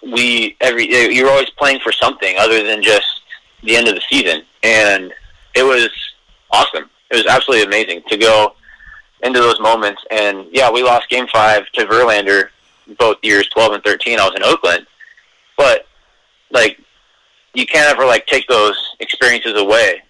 we 0.02 0.56
every 0.60 0.90
you 0.90 1.24
were 1.24 1.30
always 1.30 1.50
playing 1.50 1.80
for 1.80 1.92
something 1.92 2.36
other 2.38 2.62
than 2.62 2.82
just 2.82 3.06
the 3.62 3.76
end 3.76 3.88
of 3.88 3.94
the 3.94 4.02
season, 4.10 4.42
and 4.62 5.12
it 5.54 5.62
was 5.62 5.88
awesome. 6.50 6.90
It 7.10 7.16
was 7.16 7.26
absolutely 7.26 7.66
amazing 7.66 8.02
to 8.08 8.16
go 8.16 8.54
into 9.24 9.40
those 9.40 9.58
moments. 9.58 10.02
And 10.10 10.46
yeah, 10.52 10.70
we 10.70 10.82
lost 10.82 11.08
Game 11.08 11.26
Five 11.32 11.66
to 11.72 11.86
Verlander 11.86 12.50
both 12.98 13.16
years, 13.22 13.48
twelve 13.48 13.72
and 13.72 13.82
thirteen. 13.82 14.20
I 14.20 14.26
was 14.26 14.36
in 14.36 14.44
Oakland, 14.44 14.86
but 15.56 15.86
like 16.50 16.78
you 17.54 17.66
can't 17.66 17.90
ever 17.90 18.06
like 18.06 18.26
take 18.26 18.46
those 18.46 18.96
experiences 19.00 19.58
away, 19.58 20.02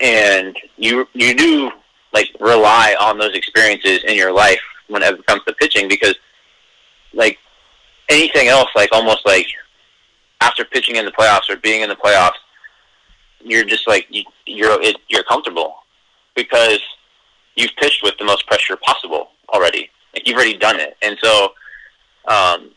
and 0.00 0.56
you 0.76 1.08
you 1.14 1.34
do 1.34 1.72
like 2.12 2.28
rely 2.40 2.96
on 3.00 3.18
those 3.18 3.34
experiences 3.34 4.04
in 4.04 4.16
your 4.16 4.32
life 4.32 4.60
whenever 4.88 5.16
it 5.16 5.26
comes 5.26 5.42
to 5.44 5.52
pitching 5.54 5.88
because 5.88 6.16
like 7.14 7.38
anything 8.08 8.48
else, 8.48 8.68
like 8.74 8.90
almost 8.92 9.24
like 9.24 9.46
after 10.40 10.64
pitching 10.64 10.96
in 10.96 11.04
the 11.04 11.12
playoffs 11.12 11.48
or 11.48 11.56
being 11.56 11.82
in 11.82 11.88
the 11.88 11.96
playoffs, 11.96 12.38
you're 13.40 13.64
just 13.64 13.86
like 13.86 14.06
you, 14.10 14.24
you're 14.46 14.80
it, 14.82 14.96
you're 15.08 15.22
comfortable 15.22 15.76
because 16.34 16.80
you've 17.60 17.76
pitched 17.76 18.02
with 18.02 18.16
the 18.18 18.24
most 18.24 18.46
pressure 18.46 18.76
possible 18.76 19.28
already. 19.52 19.90
Like 20.14 20.26
you've 20.26 20.36
already 20.36 20.56
done 20.56 20.80
it, 20.80 20.96
and 21.02 21.16
so 21.22 21.52
um, 22.26 22.70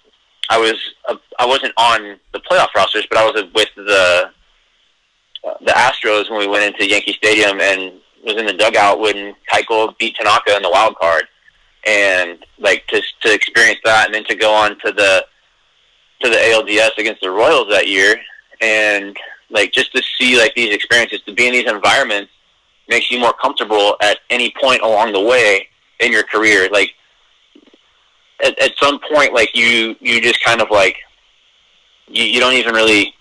I 0.49 0.59
was 0.59 0.75
uh, 1.07 1.15
I 1.39 1.45
wasn't 1.45 1.73
on 1.77 2.19
the 2.31 2.39
playoff 2.39 2.67
rosters, 2.75 3.07
but 3.09 3.17
I 3.17 3.25
was 3.25 3.43
with 3.55 3.69
the 3.75 4.31
uh, 5.45 5.53
the 5.61 5.71
Astros 5.71 6.29
when 6.29 6.39
we 6.39 6.47
went 6.47 6.63
into 6.63 6.87
Yankee 6.87 7.13
Stadium 7.13 7.59
and 7.59 7.93
was 8.23 8.35
in 8.37 8.45
the 8.45 8.53
dugout 8.53 8.99
when 8.99 9.35
Keuchel 9.51 9.97
beat 9.97 10.15
Tanaka 10.15 10.55
in 10.55 10.61
the 10.61 10.69
wild 10.69 10.95
card, 10.95 11.23
and 11.87 12.45
like 12.59 12.85
to 12.87 13.01
to 13.21 13.33
experience 13.33 13.79
that, 13.83 14.05
and 14.05 14.13
then 14.13 14.25
to 14.25 14.35
go 14.35 14.53
on 14.53 14.77
to 14.79 14.91
the 14.91 15.25
to 16.21 16.29
the 16.29 16.37
ALDS 16.37 16.97
against 16.97 17.21
the 17.21 17.31
Royals 17.31 17.67
that 17.69 17.87
year, 17.87 18.15
and 18.61 19.17
like 19.49 19.71
just 19.71 19.91
to 19.93 20.03
see 20.17 20.37
like 20.37 20.53
these 20.55 20.73
experiences, 20.73 21.21
to 21.25 21.33
be 21.33 21.47
in 21.47 21.53
these 21.53 21.69
environments 21.69 22.31
makes 22.87 23.09
you 23.11 23.19
more 23.19 23.33
comfortable 23.33 23.95
at 24.01 24.19
any 24.29 24.53
point 24.61 24.81
along 24.81 25.13
the 25.13 25.21
way 25.21 25.67
in 25.99 26.11
your 26.11 26.23
career. 26.23 26.69
Like 26.71 26.91
at, 28.43 28.57
at 28.59 28.71
some 28.81 28.99
point, 29.11 29.33
like 29.33 29.55
you 29.55 29.95
you 29.99 30.21
just 30.21 30.43
kind 30.43 30.61
of 30.61 30.69
like 30.69 30.97
you, 32.07 32.23
you 32.23 32.39
don't 32.39 32.53
even 32.53 32.73
really 32.73 33.13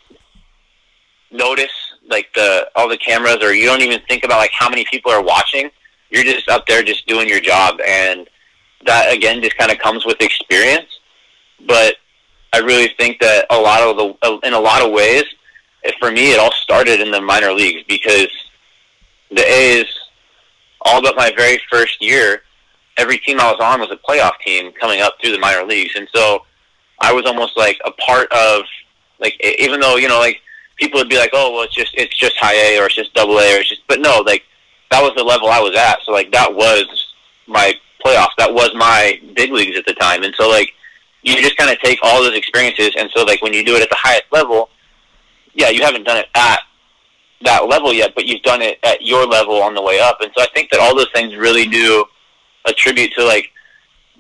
notice 1.31 1.71
like 2.11 2.29
the 2.35 2.69
all 2.77 2.89
the 2.89 2.99
cameras, 2.99 3.39
or 3.43 3.55
you 3.55 3.67
don't 3.67 3.83
even 3.83 4.01
think 4.09 4.25
about 4.25 4.39
like 4.39 4.53
how 4.53 4.69
many 4.69 4.85
people 4.91 5.11
are 5.11 5.23
watching. 5.23 5.71
You're 6.11 6.25
just 6.25 6.49
up 6.49 6.67
there 6.67 6.83
just 6.83 7.07
doing 7.07 7.29
your 7.29 7.41
job, 7.41 7.81
and 7.87 8.29
that 8.85 9.15
again 9.15 9.43
just 9.43 9.57
kind 9.57 9.71
of 9.71 9.79
comes 9.79 10.05
with 10.05 10.21
experience. 10.21 10.89
But 11.67 11.97
I 12.53 12.59
really 12.59 12.93
think 12.99 13.21
that 13.21 13.47
a 13.51 13.59
lot 13.59 13.81
of 13.81 13.97
the 13.97 14.47
in 14.47 14.53
a 14.53 14.61
lot 14.61 14.85
of 14.85 14.93
ways, 14.93 15.25
for 15.99 16.11
me, 16.11 16.33
it 16.33 16.39
all 16.39 16.53
started 16.53 17.01
in 17.01 17.11
the 17.11 17.21
minor 17.21 17.53
leagues 17.53 17.83
because 17.89 18.29
the 19.35 19.43
A's, 19.43 19.87
all 20.83 21.03
but 21.03 21.17
my 21.17 21.33
very 21.37 21.61
first 21.71 22.03
year, 22.03 22.43
every 22.97 23.19
team 23.19 23.41
I 23.41 23.51
was 23.51 23.61
on 23.61 23.81
was 23.81 23.91
a 23.91 23.97
playoff 23.97 24.39
team 24.45 24.73
coming 24.73 25.01
up 25.01 25.15
through 25.21 25.33
the 25.33 25.39
minor 25.39 25.65
leagues, 25.65 25.95
and 25.97 26.09
so 26.15 26.45
I 27.01 27.13
was 27.13 27.27
almost 27.27 27.57
like 27.57 27.79
a 27.85 27.91
part 27.93 28.31
of 28.33 28.63
like 29.21 29.37
even 29.43 29.81
though 29.81 29.97
you 29.97 30.09
know 30.09 30.19
like 30.19 30.41
people 30.77 31.01
would 31.01 31.09
be 31.09 31.19
like, 31.19 31.31
oh 31.33 31.53
well, 31.53 31.63
it's 31.63 31.75
just 31.75 31.95
it's 31.95 32.17
just 32.17 32.37
high 32.39 32.55
A 32.55 32.81
or 32.81 32.87
it's 32.87 32.95
just 32.95 33.15
double 33.15 33.39
A 33.39 33.55
or 33.55 33.61
it's 33.61 33.69
just, 33.69 33.83
but 33.89 34.01
no, 34.01 34.23
like 34.27 34.45
that 34.91 35.03
was 35.03 35.13
the 35.17 35.25
level 35.25 35.49
I 35.49 35.61
was 35.61 35.77
at, 35.77 35.99
so 36.05 36.13
like 36.13 36.31
that 36.33 36.53
was 36.53 37.15
my 37.47 37.75
playoffs, 38.05 38.35
that 38.39 38.53
was 38.53 38.71
my 38.75 39.21
big 39.35 39.53
leagues 39.53 39.79
at 39.79 39.87
the 39.87 39.95
time, 39.95 40.23
and 40.23 40.35
so 40.37 40.49
like 40.49 40.73
you 41.23 41.41
just 41.41 41.57
kind 41.57 41.71
of 41.71 41.79
take 41.79 41.99
all 42.03 42.23
those 42.23 42.37
experiences, 42.37 42.95
and 42.99 43.11
so 43.15 43.25
like 43.25 43.41
when 43.43 43.53
you 43.53 43.65
do 43.65 43.77
it 43.77 43.83
at 43.83 43.91
the 43.91 43.97
highest 43.99 44.25
level, 44.33 44.69
yeah, 45.55 45.69
you 45.69 45.83
haven't 45.83 46.05
done 46.05 46.19
it 46.19 46.27
at 46.35 46.61
that 47.45 47.69
level 47.69 47.93
yet, 47.93 48.15
but 48.15 48.27
you've 48.27 48.43
done 48.43 48.63
it 48.63 48.79
at 48.85 49.03
your 49.03 49.27
level 49.27 49.63
on 49.63 49.75
the 49.75 49.83
way 49.83 50.01
up, 50.01 50.21
and 50.21 50.31
so 50.37 50.43
I 50.43 50.49
think 50.55 50.71
that 50.71 50.81
all 50.81 50.97
those 50.97 51.11
things 51.15 51.37
really 51.37 51.67
do 51.67 52.05
attribute 52.65 53.13
to 53.15 53.25
like 53.25 53.51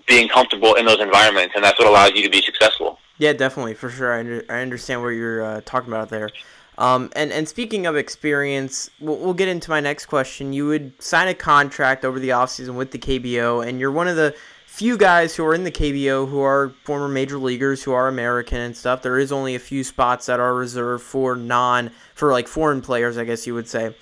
being 0.06 0.28
comfortable 0.28 0.74
in 0.74 0.84
those 0.84 1.00
environments, 1.00 1.54
and 1.54 1.64
that's 1.64 1.78
what 1.78 1.88
allows 1.88 2.12
you 2.14 2.22
to 2.22 2.30
be 2.30 2.42
successful. 2.42 2.98
Yeah, 3.18 3.32
definitely, 3.32 3.74
for 3.74 3.90
sure. 3.90 4.12
I, 4.12 4.20
under, 4.20 4.44
I 4.48 4.60
understand 4.60 5.02
what 5.02 5.10
you're 5.10 5.42
uh, 5.42 5.60
talking 5.64 5.88
about 5.88 6.08
there. 6.08 6.30
Um, 6.78 7.10
and, 7.14 7.32
and 7.32 7.48
speaking 7.48 7.86
of 7.86 7.96
experience, 7.96 8.90
we'll, 8.98 9.18
we'll 9.18 9.34
get 9.34 9.48
into 9.48 9.70
my 9.70 9.80
next 9.80 10.06
question. 10.06 10.52
You 10.52 10.66
would 10.66 11.00
sign 11.02 11.28
a 11.28 11.34
contract 11.34 12.04
over 12.04 12.18
the 12.18 12.30
offseason 12.30 12.74
with 12.74 12.90
the 12.90 12.98
KBO, 12.98 13.66
and 13.66 13.78
you're 13.78 13.92
one 13.92 14.08
of 14.08 14.16
the 14.16 14.34
few 14.82 14.96
guys 14.96 15.36
who 15.36 15.46
are 15.46 15.54
in 15.54 15.62
the 15.62 15.70
KBO 15.70 16.28
who 16.28 16.40
are 16.40 16.70
former 16.82 17.06
major 17.06 17.38
leaguers 17.38 17.84
who 17.84 17.92
are 17.92 18.08
American 18.08 18.58
and 18.58 18.76
stuff. 18.76 19.00
There 19.00 19.16
is 19.16 19.30
only 19.30 19.54
a 19.54 19.60
few 19.60 19.84
spots 19.84 20.26
that 20.26 20.40
are 20.40 20.54
reserved 20.54 21.04
for 21.04 21.36
non, 21.36 21.92
for 22.16 22.32
like 22.32 22.48
foreign 22.48 22.82
players, 22.82 23.16
I 23.16 23.22
guess 23.22 23.46
you 23.46 23.54
would 23.54 23.68
say 23.68 23.94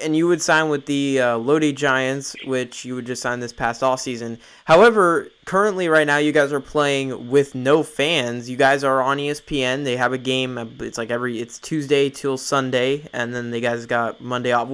and 0.00 0.14
you 0.14 0.28
would 0.28 0.40
sign 0.40 0.68
with 0.68 0.86
the 0.86 1.20
uh, 1.20 1.38
Lotte 1.38 1.74
Giants, 1.74 2.36
which 2.44 2.84
you 2.84 2.94
would 2.94 3.04
just 3.04 3.20
sign 3.20 3.40
this 3.40 3.52
past 3.52 3.82
off 3.82 3.98
season. 3.98 4.38
However, 4.64 5.28
currently 5.44 5.88
right 5.88 6.06
now 6.06 6.18
you 6.18 6.30
guys 6.30 6.52
are 6.52 6.60
playing 6.60 7.28
with 7.28 7.56
no 7.56 7.82
fans. 7.82 8.48
You 8.48 8.56
guys 8.56 8.84
are 8.84 9.02
on 9.02 9.18
ESPN. 9.18 9.82
They 9.82 9.96
have 9.96 10.12
a 10.12 10.18
game. 10.18 10.56
It's 10.78 10.98
like 10.98 11.10
every 11.10 11.40
it's 11.40 11.58
Tuesday 11.58 12.10
till 12.10 12.38
Sunday, 12.38 13.08
and 13.12 13.34
then 13.34 13.50
they 13.50 13.60
guys 13.60 13.86
got 13.86 14.20
Monday 14.20 14.52
off. 14.52 14.68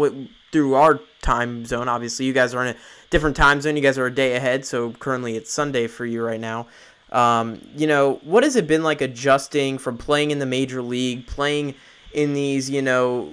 Through 0.51 0.75
our 0.75 1.01
time 1.23 1.65
zone, 1.65 1.89
obviously, 1.89 2.27
you 2.27 2.33
guys 2.33 2.55
are 2.55 2.65
in 2.65 2.75
a 2.75 2.79
different 3.11 3.37
time 3.37 3.61
zone. 3.61 3.77
You 3.77 3.83
guys 3.83 3.99
are 3.99 4.07
a 4.07 4.15
day 4.15 4.37
ahead, 4.37 4.65
so 4.65 4.93
currently 4.93 5.37
it's 5.37 5.53
Sunday 5.53 5.87
for 5.87 6.07
you 6.07 6.23
right 6.23 6.41
now. 6.41 6.67
Um, 7.11 7.61
you 7.75 7.87
know, 7.87 8.21
what 8.23 8.45
has 8.45 8.57
it 8.57 8.67
been 8.67 8.83
like 8.83 9.01
adjusting 9.01 9.79
from 9.79 9.97
playing 9.97 10.31
in 10.31 10.39
the 10.39 10.47
major 10.47 10.83
league, 10.83 11.27
playing 11.27 11.75
in 12.13 12.35
these, 12.35 12.69
you 12.69 12.83
know, 12.83 13.33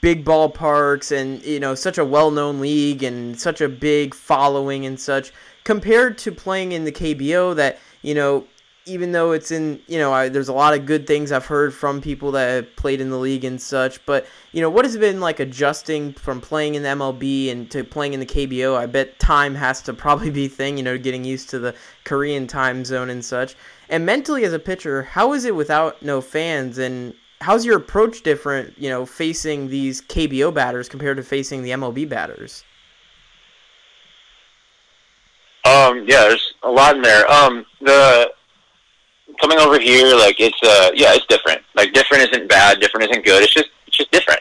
big 0.00 0.24
ballparks 0.24 1.16
and 1.16 1.42
you 1.44 1.58
know 1.58 1.74
such 1.74 1.96
a 1.96 2.04
well-known 2.04 2.60
league 2.60 3.02
and 3.02 3.40
such 3.40 3.60
a 3.60 3.68
big 3.68 4.14
following 4.14 4.84
and 4.84 5.00
such 5.00 5.32
compared 5.64 6.18
to 6.18 6.30
playing 6.30 6.72
in 6.72 6.84
the 6.84 6.92
KBO 6.92 7.56
that 7.56 7.78
you 8.02 8.14
know 8.14 8.44
even 8.86 9.12
though 9.12 9.32
it's 9.32 9.50
in 9.50 9.80
you 9.86 9.98
know 9.98 10.12
I, 10.12 10.28
there's 10.28 10.48
a 10.48 10.52
lot 10.52 10.74
of 10.74 10.86
good 10.86 11.06
things 11.06 11.32
I've 11.32 11.46
heard 11.46 11.72
from 11.72 12.00
people 12.00 12.32
that 12.32 12.48
have 12.48 12.76
played 12.76 13.00
in 13.00 13.10
the 13.10 13.18
league 13.18 13.44
and 13.44 13.60
such 13.60 14.04
but 14.06 14.26
you 14.52 14.60
know 14.60 14.70
what 14.70 14.84
has 14.84 14.96
been 14.96 15.20
like 15.20 15.40
adjusting 15.40 16.12
from 16.14 16.40
playing 16.40 16.74
in 16.74 16.82
the 16.82 16.88
MLB 16.88 17.50
and 17.50 17.70
to 17.70 17.84
playing 17.84 18.14
in 18.14 18.20
the 18.20 18.26
KBO 18.26 18.76
I 18.76 18.86
bet 18.86 19.18
time 19.18 19.54
has 19.54 19.82
to 19.82 19.92
probably 19.92 20.30
be 20.30 20.48
thing 20.48 20.76
you 20.76 20.82
know 20.82 20.98
getting 20.98 21.24
used 21.24 21.50
to 21.50 21.58
the 21.58 21.74
Korean 22.04 22.46
time 22.46 22.84
zone 22.84 23.10
and 23.10 23.24
such 23.24 23.56
and 23.88 24.04
mentally 24.04 24.44
as 24.44 24.52
a 24.52 24.58
pitcher 24.58 25.02
how 25.02 25.32
is 25.32 25.44
it 25.44 25.54
without 25.54 26.02
no 26.02 26.20
fans 26.20 26.78
and 26.78 27.14
how's 27.42 27.66
your 27.66 27.76
approach 27.76 28.22
different, 28.22 28.78
you 28.78 28.88
know, 28.88 29.04
facing 29.04 29.68
these 29.68 30.00
KBO 30.00 30.54
batters 30.54 30.88
compared 30.88 31.16
to 31.18 31.22
facing 31.22 31.62
the 31.62 31.70
MLB 31.70 32.08
batters? 32.08 32.64
Um, 35.64 36.04
yeah, 36.08 36.22
there's 36.22 36.54
a 36.62 36.70
lot 36.70 36.96
in 36.96 37.02
there. 37.02 37.30
Um, 37.30 37.66
the 37.80 38.32
coming 39.40 39.58
over 39.58 39.78
here, 39.78 40.14
like 40.16 40.40
it's 40.40 40.58
uh, 40.62 40.90
yeah, 40.94 41.14
it's 41.14 41.26
different. 41.26 41.62
Like 41.74 41.92
different 41.92 42.24
isn't 42.24 42.48
bad, 42.48 42.80
different 42.80 43.10
isn't 43.10 43.24
good. 43.24 43.42
It's 43.42 43.54
just 43.54 43.70
it's 43.86 43.96
just 43.96 44.10
different. 44.10 44.40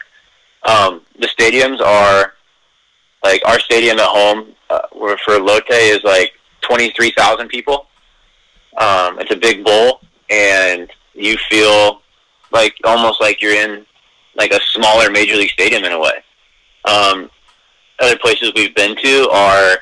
Um, 0.63 1.01
the 1.19 1.27
stadiums 1.27 1.81
are 1.81 2.33
like 3.23 3.41
our 3.45 3.59
stadium 3.59 3.99
at 3.99 4.07
home, 4.07 4.53
uh, 4.69 4.81
where 4.93 5.17
for 5.25 5.39
Lotte 5.39 5.69
is 5.69 6.03
like 6.03 6.33
twenty 6.61 6.91
three 6.91 7.11
thousand 7.11 7.49
people. 7.49 7.87
Um, 8.77 9.19
it's 9.19 9.31
a 9.31 9.35
big 9.35 9.63
bowl, 9.63 10.01
and 10.29 10.89
you 11.13 11.37
feel 11.49 12.01
like 12.51 12.75
almost 12.83 13.21
like 13.21 13.41
you're 13.41 13.55
in 13.55 13.85
like 14.35 14.51
a 14.53 14.59
smaller 14.61 15.09
major 15.09 15.35
league 15.35 15.51
stadium 15.51 15.83
in 15.83 15.91
a 15.91 15.99
way. 15.99 16.23
Um, 16.85 17.29
other 17.99 18.17
places 18.17 18.51
we've 18.55 18.75
been 18.75 18.95
to 18.95 19.29
are 19.31 19.77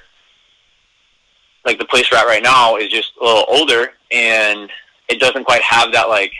like 1.65 1.79
the 1.79 1.85
place 1.85 2.09
we're 2.11 2.17
at 2.17 2.25
right 2.25 2.43
now 2.43 2.77
is 2.77 2.89
just 2.89 3.13
a 3.21 3.23
little 3.23 3.45
older 3.47 3.91
and 4.11 4.69
it 5.09 5.19
doesn't 5.19 5.43
quite 5.43 5.61
have 5.61 5.91
that 5.91 6.07
like 6.07 6.31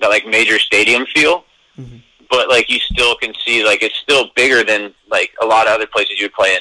that 0.00 0.08
like 0.08 0.26
major 0.26 0.58
stadium 0.58 1.06
feel. 1.06 1.44
Mm-hmm. 1.78 1.98
But 2.30 2.48
like 2.48 2.70
you 2.70 2.78
still 2.78 3.16
can 3.16 3.34
see 3.44 3.64
like 3.64 3.82
it's 3.82 3.96
still 3.96 4.30
bigger 4.36 4.64
than 4.64 4.94
like 5.10 5.32
a 5.42 5.46
lot 5.46 5.66
of 5.66 5.74
other 5.74 5.86
places 5.86 6.20
you 6.20 6.26
would 6.26 6.34
play 6.34 6.54
in. 6.54 6.60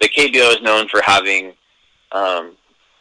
The 0.00 0.08
KBO 0.08 0.56
is 0.56 0.62
known 0.62 0.88
for 0.88 1.02
having 1.02 1.52
um, 2.12 2.56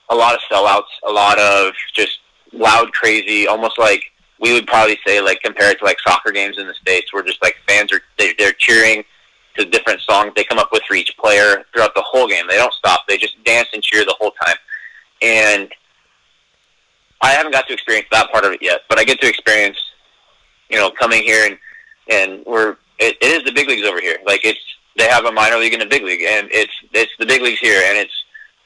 a 0.09 0.15
lot 0.15 0.35
of 0.35 0.41
sellouts, 0.51 0.91
a 1.07 1.11
lot 1.11 1.39
of 1.39 1.73
just 1.93 2.19
loud, 2.51 2.91
crazy, 2.91 3.47
almost 3.47 3.77
like 3.79 4.03
we 4.39 4.53
would 4.53 4.67
probably 4.67 4.97
say 5.05 5.21
like 5.21 5.41
compared 5.41 5.79
to 5.79 5.85
like 5.85 5.97
soccer 6.05 6.31
games 6.31 6.57
in 6.57 6.67
the 6.67 6.73
states, 6.73 7.13
where 7.13 7.23
just 7.23 7.41
like 7.41 7.55
fans 7.67 7.93
are 7.93 8.01
they, 8.17 8.33
they're 8.37 8.53
cheering 8.53 9.03
to 9.57 9.65
different 9.65 9.99
songs 10.01 10.31
they 10.35 10.43
come 10.43 10.59
up 10.59 10.69
with 10.71 10.83
for 10.83 10.93
each 10.95 11.15
player 11.17 11.63
throughout 11.73 11.93
the 11.95 12.03
whole 12.05 12.27
game. 12.27 12.45
They 12.49 12.57
don't 12.57 12.73
stop. 12.73 13.01
They 13.07 13.17
just 13.17 13.41
dance 13.43 13.69
and 13.73 13.81
cheer 13.83 14.05
the 14.05 14.15
whole 14.19 14.31
time. 14.45 14.55
And 15.21 15.71
I 17.21 17.31
haven't 17.31 17.51
got 17.51 17.67
to 17.67 17.73
experience 17.73 18.07
that 18.11 18.31
part 18.31 18.45
of 18.45 18.51
it 18.53 18.61
yet, 18.61 18.81
but 18.89 18.97
I 18.97 19.03
get 19.03 19.19
to 19.21 19.27
experience, 19.27 19.77
you 20.69 20.77
know, 20.77 20.89
coming 20.91 21.21
here 21.23 21.45
and 21.45 21.57
and 22.09 22.43
we're 22.45 22.77
it, 22.99 23.17
it 23.21 23.25
is 23.25 23.43
the 23.43 23.51
big 23.51 23.67
leagues 23.67 23.87
over 23.87 24.01
here. 24.01 24.17
Like 24.25 24.41
it's 24.43 24.59
they 24.97 25.07
have 25.07 25.25
a 25.25 25.31
minor 25.31 25.57
league 25.57 25.73
and 25.73 25.83
a 25.83 25.87
big 25.87 26.03
league, 26.03 26.21
and 26.21 26.47
it's 26.51 26.73
it's 26.93 27.11
the 27.19 27.25
big 27.25 27.41
leagues 27.41 27.59
here, 27.59 27.81
and 27.85 27.97
it's 27.97 28.13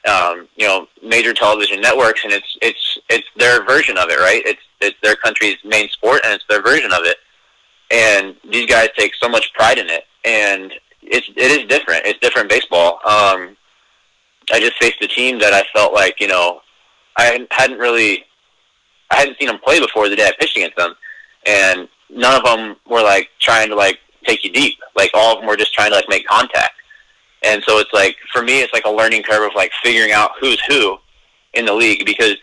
um, 0.08 0.48
you 0.56 0.66
know 0.66 0.86
major 1.02 1.32
television 1.32 1.80
networks, 1.80 2.24
and 2.24 2.32
it's 2.32 2.58
it's 2.60 2.98
it's 3.08 3.26
their 3.36 3.64
version 3.64 3.96
of 3.96 4.10
it, 4.10 4.18
right? 4.18 4.42
It's 4.44 4.62
it's 4.80 4.96
their 5.02 5.16
country's 5.16 5.56
main 5.64 5.88
sport, 5.88 6.20
and 6.24 6.34
it's 6.34 6.44
their 6.48 6.62
version 6.62 6.92
of 6.92 7.04
it. 7.04 7.16
And 7.90 8.34
these 8.50 8.66
guys 8.66 8.88
take 8.96 9.12
so 9.20 9.28
much 9.28 9.52
pride 9.54 9.78
in 9.78 9.88
it, 9.88 10.04
and 10.24 10.72
it's 11.02 11.28
it 11.36 11.60
is 11.60 11.68
different. 11.68 12.04
It's 12.06 12.18
different 12.20 12.50
baseball. 12.50 12.94
Um, 13.06 13.56
I 14.52 14.60
just 14.60 14.78
faced 14.78 15.00
a 15.02 15.08
team 15.08 15.38
that 15.38 15.54
I 15.54 15.64
felt 15.72 15.94
like 15.94 16.20
you 16.20 16.28
know 16.28 16.60
I 17.16 17.46
hadn't 17.50 17.78
really 17.78 18.24
I 19.10 19.16
hadn't 19.16 19.38
seen 19.38 19.48
them 19.48 19.58
play 19.58 19.80
before 19.80 20.08
the 20.08 20.16
day 20.16 20.26
I 20.26 20.32
pitched 20.38 20.56
against 20.56 20.76
them, 20.76 20.94
and 21.46 21.88
none 22.10 22.36
of 22.36 22.44
them 22.44 22.76
were 22.88 23.02
like 23.02 23.28
trying 23.40 23.68
to 23.68 23.74
like 23.74 23.98
take 24.24 24.44
you 24.44 24.52
deep. 24.52 24.78
Like 24.96 25.10
all 25.14 25.34
of 25.34 25.40
them 25.40 25.48
were 25.48 25.56
just 25.56 25.74
trying 25.74 25.90
to 25.90 25.96
like 25.96 26.08
make 26.08 26.26
contact. 26.26 26.74
And 27.42 27.62
so 27.64 27.78
it's 27.78 27.92
like 27.92 28.16
for 28.32 28.42
me, 28.42 28.62
it's 28.62 28.72
like 28.72 28.86
a 28.86 28.90
learning 28.90 29.22
curve 29.22 29.42
of 29.42 29.54
like 29.54 29.70
figuring 29.82 30.12
out 30.12 30.32
who's 30.40 30.60
who 30.66 30.98
in 31.52 31.66
the 31.66 31.74
league 31.74 32.06
because 32.06 32.36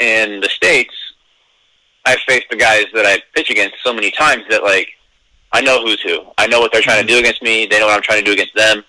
in 0.00 0.40
the 0.40 0.48
states, 0.48 0.94
I've 2.04 2.18
faced 2.26 2.46
the 2.50 2.56
guys 2.56 2.86
that 2.94 3.06
I 3.06 3.22
pitch 3.34 3.50
against 3.50 3.76
so 3.82 3.92
many 3.92 4.10
times 4.10 4.42
that 4.50 4.64
like 4.64 4.88
I 5.52 5.60
know 5.60 5.82
who's 5.82 6.00
who. 6.02 6.22
I 6.38 6.46
know 6.46 6.60
what 6.60 6.72
they're 6.72 6.82
trying 6.82 7.06
to 7.06 7.12
do 7.12 7.18
against 7.18 7.42
me. 7.42 7.66
They 7.66 7.78
know 7.78 7.86
what 7.86 7.94
I'm 7.94 8.02
trying 8.02 8.20
to 8.20 8.24
do 8.24 8.32
against 8.32 8.54
them, 8.54 8.82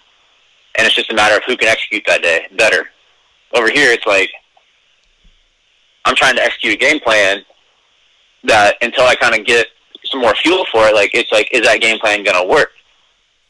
and 0.78 0.88
it's 0.88 0.96
just 0.96 1.12
a 1.12 1.16
matter 1.16 1.36
of 1.36 1.44
who 1.46 1.58
can 1.58 1.68
execute 1.68 2.04
that 2.08 2.22
day 2.22 2.48
better. 2.58 2.90
Over 3.54 3.70
here, 3.70 3.92
it's 3.92 4.06
like 4.06 4.32
I'm 6.06 6.16
trying 6.16 6.36
to 6.36 6.44
execute 6.44 6.74
a 6.74 6.78
game 6.78 7.00
plan 7.00 7.44
that 8.44 8.76
until 8.82 9.06
I 9.06 9.16
kind 9.16 9.36
of 9.36 9.46
get 9.46 9.68
some 10.06 10.22
more 10.22 10.36
fuel 10.36 10.66
for 10.72 10.88
it, 10.88 10.96
like 10.96 11.12
it's 11.14 11.32
like, 11.32 11.50
is 11.52 11.62
that 11.62 11.82
game 11.82 12.00
plan 12.00 12.24
going 12.24 12.42
to 12.42 12.48
work? 12.48 12.72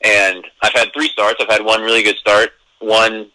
And 0.03 0.45
I've 0.61 0.73
had 0.73 0.91
three 0.93 1.07
starts. 1.09 1.41
I've 1.41 1.49
had 1.49 1.63
one 1.63 1.81
really 1.81 2.03
good 2.03 2.17
start, 2.17 2.51
one 2.79 3.29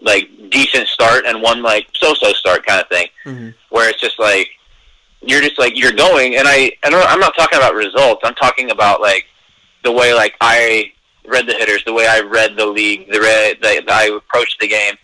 like 0.00 0.28
decent 0.50 0.88
start, 0.88 1.24
and 1.26 1.40
one 1.40 1.62
like 1.62 1.86
so-so 1.94 2.32
start 2.32 2.66
kind 2.66 2.80
of 2.82 2.88
thing, 2.88 3.06
mm-hmm. 3.24 3.50
where 3.70 3.88
it's 3.88 4.00
just 4.00 4.18
like 4.18 4.48
you're 5.22 5.40
just 5.40 5.58
like 5.58 5.78
you're 5.78 5.92
going. 5.92 6.36
And 6.36 6.48
I, 6.48 6.72
and 6.82 6.94
I'm 6.94 7.20
not 7.20 7.34
talking 7.36 7.58
about 7.58 7.74
results. 7.74 8.22
I'm 8.24 8.34
talking 8.34 8.72
about 8.72 9.00
like 9.00 9.26
the 9.84 9.92
way 9.92 10.12
like 10.12 10.34
I 10.40 10.92
read 11.26 11.46
the 11.46 11.54
hitters, 11.54 11.84
the 11.84 11.92
way 11.92 12.06
I 12.08 12.20
read 12.20 12.56
the 12.56 12.66
league, 12.66 13.10
the 13.10 13.20
way 13.20 13.54
that 13.62 13.88
I 13.88 14.06
approached 14.06 14.58
the 14.60 14.68
game, 14.68 14.94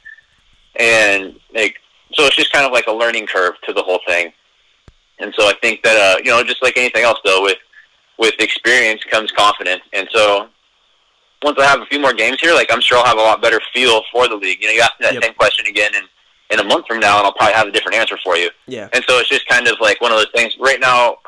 and 0.76 1.38
like 1.54 1.76
so 2.12 2.24
it's 2.24 2.36
just 2.36 2.52
kind 2.52 2.66
of 2.66 2.72
like 2.72 2.86
a 2.86 2.92
learning 2.92 3.26
curve 3.26 3.54
to 3.64 3.72
the 3.72 3.82
whole 3.82 4.00
thing. 4.06 4.32
And 5.20 5.34
so 5.36 5.46
I 5.46 5.54
think 5.60 5.82
that 5.82 5.96
uh, 5.96 6.18
you 6.22 6.30
know, 6.30 6.42
just 6.44 6.62
like 6.62 6.76
anything 6.76 7.02
else, 7.04 7.18
though, 7.24 7.42
with 7.42 7.58
with 8.18 8.34
experience 8.40 9.02
comes 9.04 9.30
confidence. 9.32 9.82
And 9.92 10.08
so 10.12 10.48
once 11.42 11.58
I 11.60 11.66
have 11.66 11.80
a 11.80 11.86
few 11.86 12.00
more 12.00 12.12
games 12.12 12.40
here, 12.40 12.52
like 12.54 12.68
I'm 12.72 12.80
sure 12.80 12.98
I'll 12.98 13.04
have 13.04 13.18
a 13.18 13.22
lot 13.22 13.42
better 13.42 13.60
feel 13.72 14.02
for 14.12 14.28
the 14.28 14.36
league. 14.36 14.60
You 14.60 14.68
know, 14.68 14.72
you 14.74 14.80
ask 14.80 14.92
me 14.98 15.06
that 15.06 15.14
yep. 15.14 15.22
same 15.22 15.34
question 15.34 15.66
again 15.66 15.94
in 15.94 16.04
in 16.50 16.60
a 16.60 16.64
month 16.64 16.86
from 16.86 17.00
now, 17.00 17.18
and 17.18 17.26
I'll 17.26 17.34
probably 17.34 17.54
have 17.54 17.66
a 17.66 17.70
different 17.70 17.96
answer 17.96 18.18
for 18.24 18.36
you. 18.36 18.50
Yeah. 18.66 18.88
And 18.92 19.04
so 19.06 19.18
it's 19.18 19.28
just 19.28 19.46
kind 19.48 19.68
of 19.68 19.76
like 19.80 20.00
one 20.00 20.12
of 20.12 20.18
those 20.18 20.30
things. 20.34 20.56
Right 20.58 20.80
now, 20.80 21.18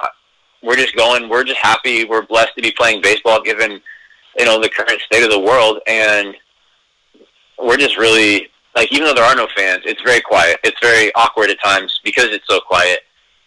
we're 0.62 0.76
just 0.76 0.96
going. 0.96 1.28
We're 1.28 1.44
just 1.44 1.60
happy. 1.60 2.04
We're 2.04 2.22
blessed 2.22 2.54
to 2.56 2.62
be 2.62 2.72
playing 2.72 3.02
baseball, 3.02 3.42
given 3.42 3.80
you 4.38 4.44
know 4.44 4.60
the 4.60 4.68
current 4.68 5.00
state 5.00 5.24
of 5.24 5.30
the 5.30 5.38
world, 5.38 5.80
and 5.86 6.34
we're 7.58 7.76
just 7.76 7.96
really 7.98 8.49
like 8.74 8.92
even 8.92 9.06
though 9.06 9.14
there 9.14 9.24
are 9.24 9.34
no 9.34 9.48
fans, 9.56 9.82
it's 9.84 10.00
very 10.02 10.20
quiet. 10.20 10.58
It's 10.64 10.78
very 10.80 11.12
awkward 11.14 11.50
at 11.50 11.60
times 11.62 12.00
because 12.04 12.26
it's 12.26 12.46
so 12.48 12.60
quiet. 12.60 13.00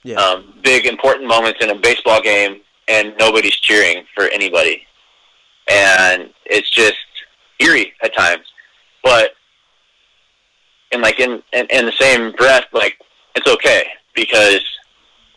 Yeah. 0.04 0.16
Um, 0.16 0.54
big 0.64 0.86
important 0.86 1.28
moments 1.28 1.60
in 1.64 1.70
a 1.70 1.76
baseball 1.76 2.22
game 2.22 2.62
and 2.88 3.14
nobody's 3.18 3.56
cheering 3.56 4.04
for 4.14 4.26
anybody. 4.26 4.86
And 5.70 6.30
it's 6.46 6.70
just 6.70 6.98
eerie 7.60 7.94
at 8.04 8.16
times. 8.16 8.46
But 9.04 9.32
and 10.92 11.02
like 11.02 11.20
in, 11.20 11.42
in 11.54 11.68
in 11.70 11.86
the 11.86 11.92
same 11.94 12.34
breath, 12.34 12.66
like 12.74 12.98
it's 13.36 13.48
okay 13.48 13.86
because 14.14 14.62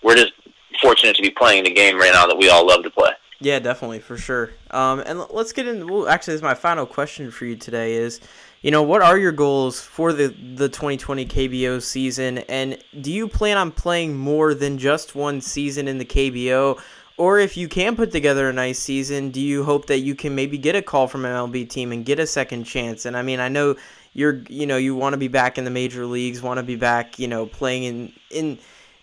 we're 0.02 0.16
just 0.16 0.32
fortunate 0.80 1.16
to 1.16 1.22
be 1.22 1.30
playing 1.30 1.64
the 1.64 1.72
game 1.72 1.96
right 1.96 2.12
now 2.12 2.26
that 2.26 2.36
we 2.36 2.48
all 2.48 2.66
love 2.66 2.82
to 2.82 2.90
play. 2.90 3.10
Yeah, 3.40 3.58
definitely 3.58 3.98
for 4.00 4.16
sure. 4.16 4.50
Um, 4.70 5.00
and 5.00 5.20
let's 5.30 5.52
get 5.52 5.68
into. 5.68 5.86
Well, 5.86 6.08
actually, 6.08 6.32
this 6.32 6.38
is 6.38 6.42
my 6.42 6.54
final 6.54 6.86
question 6.86 7.30
for 7.30 7.44
you 7.44 7.56
today. 7.56 7.94
Is 7.94 8.20
you 8.62 8.70
know, 8.70 8.82
what 8.82 9.02
are 9.02 9.18
your 9.18 9.32
goals 9.32 9.80
for 9.80 10.12
the 10.12 10.28
the 10.28 10.68
2020 10.68 11.26
KBO 11.26 11.82
season? 11.82 12.38
And 12.38 12.78
do 13.00 13.12
you 13.12 13.28
plan 13.28 13.58
on 13.58 13.70
playing 13.70 14.16
more 14.16 14.54
than 14.54 14.78
just 14.78 15.14
one 15.14 15.40
season 15.40 15.88
in 15.88 15.98
the 15.98 16.04
KBO? 16.04 16.80
Or 17.18 17.38
if 17.38 17.56
you 17.56 17.68
can 17.68 17.96
put 17.96 18.12
together 18.12 18.48
a 18.48 18.52
nice 18.52 18.78
season, 18.78 19.30
do 19.30 19.40
you 19.40 19.64
hope 19.64 19.86
that 19.86 20.00
you 20.00 20.14
can 20.14 20.34
maybe 20.34 20.58
get 20.58 20.76
a 20.76 20.82
call 20.82 21.08
from 21.08 21.24
an 21.24 21.32
MLB 21.32 21.68
team 21.68 21.92
and 21.92 22.04
get 22.04 22.18
a 22.18 22.26
second 22.26 22.64
chance? 22.64 23.06
And 23.06 23.16
I 23.16 23.22
mean, 23.22 23.40
I 23.40 23.48
know 23.48 23.76
you're, 24.12 24.42
you 24.48 24.66
know, 24.66 24.76
you 24.76 24.94
want 24.94 25.14
to 25.14 25.18
be 25.18 25.28
back 25.28 25.56
in 25.56 25.64
the 25.64 25.70
major 25.70 26.04
leagues, 26.04 26.42
want 26.42 26.58
to 26.58 26.62
be 26.62 26.76
back, 26.76 27.18
you 27.18 27.28
know, 27.28 27.46
playing 27.46 27.84
in 27.84 28.12
in 28.30 28.58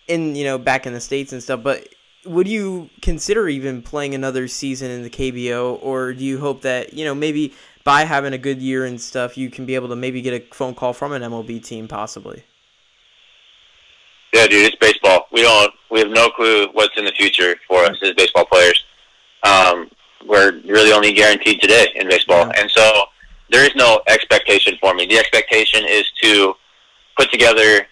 in 0.06 0.36
you 0.36 0.44
know 0.44 0.58
back 0.58 0.86
in 0.86 0.92
the 0.92 1.00
states 1.00 1.32
and 1.32 1.42
stuff. 1.42 1.62
But 1.62 1.88
would 2.26 2.48
you 2.48 2.88
consider 3.02 3.48
even 3.48 3.82
playing 3.82 4.14
another 4.14 4.48
season 4.48 4.90
in 4.90 5.02
the 5.02 5.10
KBO, 5.10 5.78
or 5.82 6.12
do 6.12 6.24
you 6.24 6.38
hope 6.38 6.62
that 6.62 6.94
you 6.94 7.04
know 7.04 7.14
maybe 7.14 7.52
by 7.84 8.04
having 8.04 8.32
a 8.32 8.38
good 8.38 8.60
year 8.62 8.86
and 8.86 9.00
stuff, 9.00 9.36
you 9.36 9.50
can 9.50 9.66
be 9.66 9.74
able 9.74 9.88
to 9.88 9.96
maybe 9.96 10.22
get 10.22 10.32
a 10.32 10.54
phone 10.54 10.74
call 10.74 10.94
from 10.94 11.12
an 11.12 11.22
MLB 11.22 11.62
team, 11.62 11.86
possibly? 11.86 12.42
Yeah, 14.32 14.46
dude, 14.46 14.64
it's 14.66 14.76
baseball. 14.76 15.28
We 15.30 15.42
don't. 15.42 15.72
We 15.90 16.00
have 16.00 16.08
no 16.08 16.28
clue 16.30 16.66
what's 16.72 16.96
in 16.96 17.04
the 17.04 17.12
future 17.12 17.54
for 17.68 17.84
us 17.84 17.96
as 18.02 18.14
baseball 18.14 18.46
players. 18.46 18.82
Um, 19.44 19.90
we're 20.26 20.60
really 20.66 20.92
only 20.92 21.12
guaranteed 21.12 21.60
today 21.60 21.86
in 21.94 22.08
baseball, 22.08 22.46
yeah. 22.46 22.60
and 22.60 22.70
so 22.70 23.04
there 23.50 23.64
is 23.64 23.76
no 23.76 24.00
expectation 24.08 24.76
for 24.80 24.94
me. 24.94 25.06
The 25.06 25.18
expectation 25.18 25.84
is 25.86 26.10
to 26.22 26.54
put 27.16 27.30
together 27.30 27.86